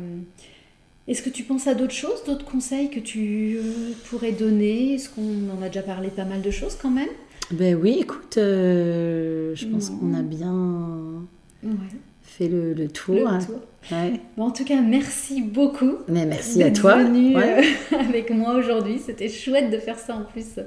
est-ce 1.08 1.22
que 1.22 1.30
tu 1.30 1.42
penses 1.42 1.66
à 1.66 1.74
d'autres 1.74 1.94
choses, 1.94 2.22
d'autres 2.24 2.44
conseils 2.44 2.88
que 2.88 3.00
tu 3.00 3.58
pourrais 4.08 4.32
donner? 4.32 4.94
Est-ce 4.94 5.10
qu'on 5.10 5.50
en 5.50 5.62
a 5.62 5.66
déjà 5.66 5.82
parlé 5.82 6.08
pas 6.08 6.24
mal 6.24 6.42
de 6.42 6.50
choses 6.50 6.76
quand 6.80 6.90
même? 6.90 7.08
Ben 7.50 7.74
oui, 7.74 7.98
écoute, 8.00 8.38
euh, 8.38 9.52
je 9.54 9.66
pense 9.66 9.90
qu'on 9.90 10.14
a 10.14 10.22
bien 10.22 11.26
fait 12.22 12.48
le, 12.48 12.88
tour. 12.88 13.28
en 14.38 14.50
tout 14.52 14.64
cas, 14.64 14.80
merci 14.80 15.42
beaucoup. 15.42 15.96
Mais 16.08 16.24
merci 16.24 16.62
à 16.62 16.70
toi. 16.70 17.02
Venu, 17.02 17.36
euh, 17.36 17.62
avec 17.98 18.30
moi 18.30 18.54
aujourd'hui. 18.54 19.00
C'était 19.04 19.28
chouette 19.28 19.70
de 19.70 19.78
faire 19.78 19.98
ça 19.98 20.14
en 20.16 20.22
plus 20.22 20.58
euh, 20.58 20.62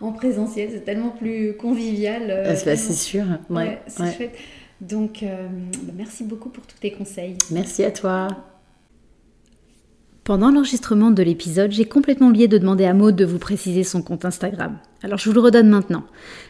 en 0.00 0.12
présentiel. 0.12 0.68
C'est 0.72 0.84
tellement 0.84 1.10
plus 1.10 1.56
convivial. 1.56 2.44
Ah, 2.46 2.54
c'est 2.54 2.76
sûr. 2.76 3.24
Ouais, 3.48 3.80
c'est 3.86 4.14
chouette. 4.14 4.36
Donc, 4.80 5.22
bah, 5.22 5.92
merci 5.96 6.22
beaucoup 6.24 6.48
pour 6.48 6.66
tous 6.66 6.78
tes 6.78 6.92
conseils. 6.92 7.36
Merci 7.50 7.82
à 7.82 7.90
toi. 7.90 8.28
Pendant 10.24 10.50
l'enregistrement 10.50 11.10
de 11.10 11.22
l'épisode, 11.22 11.72
j'ai 11.72 11.86
complètement 11.86 12.28
oublié 12.28 12.46
de 12.46 12.58
demander 12.58 12.84
à 12.84 12.92
Maud 12.94 13.16
de 13.16 13.24
vous 13.24 13.38
préciser 13.38 13.84
son 13.84 14.02
compte 14.02 14.26
Instagram. 14.26 14.76
Alors 15.02 15.18
je 15.18 15.28
vous 15.28 15.34
le 15.34 15.40
redonne 15.40 15.70
maintenant. 15.70 16.04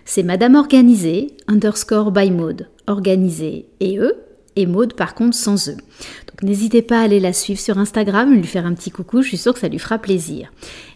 C'est 0.04 0.24
Madame 0.24 0.56
Organisée, 0.56 1.28
underscore 1.46 2.10
by 2.10 2.30
Maud. 2.30 2.68
Organisée 2.88 3.66
et 3.78 3.98
E, 3.98 4.16
et 4.56 4.66
Maud 4.66 4.94
par 4.94 5.14
contre 5.14 5.36
sans 5.36 5.68
E. 5.68 5.72
Donc 5.72 6.42
n'hésitez 6.42 6.82
pas 6.82 7.00
à 7.00 7.04
aller 7.04 7.20
la 7.20 7.32
suivre 7.32 7.60
sur 7.60 7.78
Instagram, 7.78 8.34
lui 8.34 8.42
faire 8.42 8.66
un 8.66 8.74
petit 8.74 8.90
coucou, 8.90 9.22
je 9.22 9.28
suis 9.28 9.38
sûre 9.38 9.54
que 9.54 9.60
ça 9.60 9.68
lui 9.68 9.78
fera 9.78 9.98
plaisir. 9.98 10.52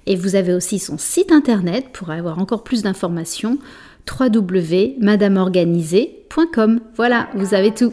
Et 0.06 0.16
vous 0.16 0.34
avez 0.34 0.52
aussi 0.52 0.80
son 0.80 0.98
site 0.98 1.30
internet 1.30 1.90
pour 1.92 2.10
avoir 2.10 2.40
encore 2.40 2.64
plus 2.64 2.82
d'informations 2.82 3.58
www.madameorganisée.com. 4.20 6.80
Voilà, 6.96 7.28
vous 7.34 7.54
avez 7.54 7.72
tout. 7.72 7.92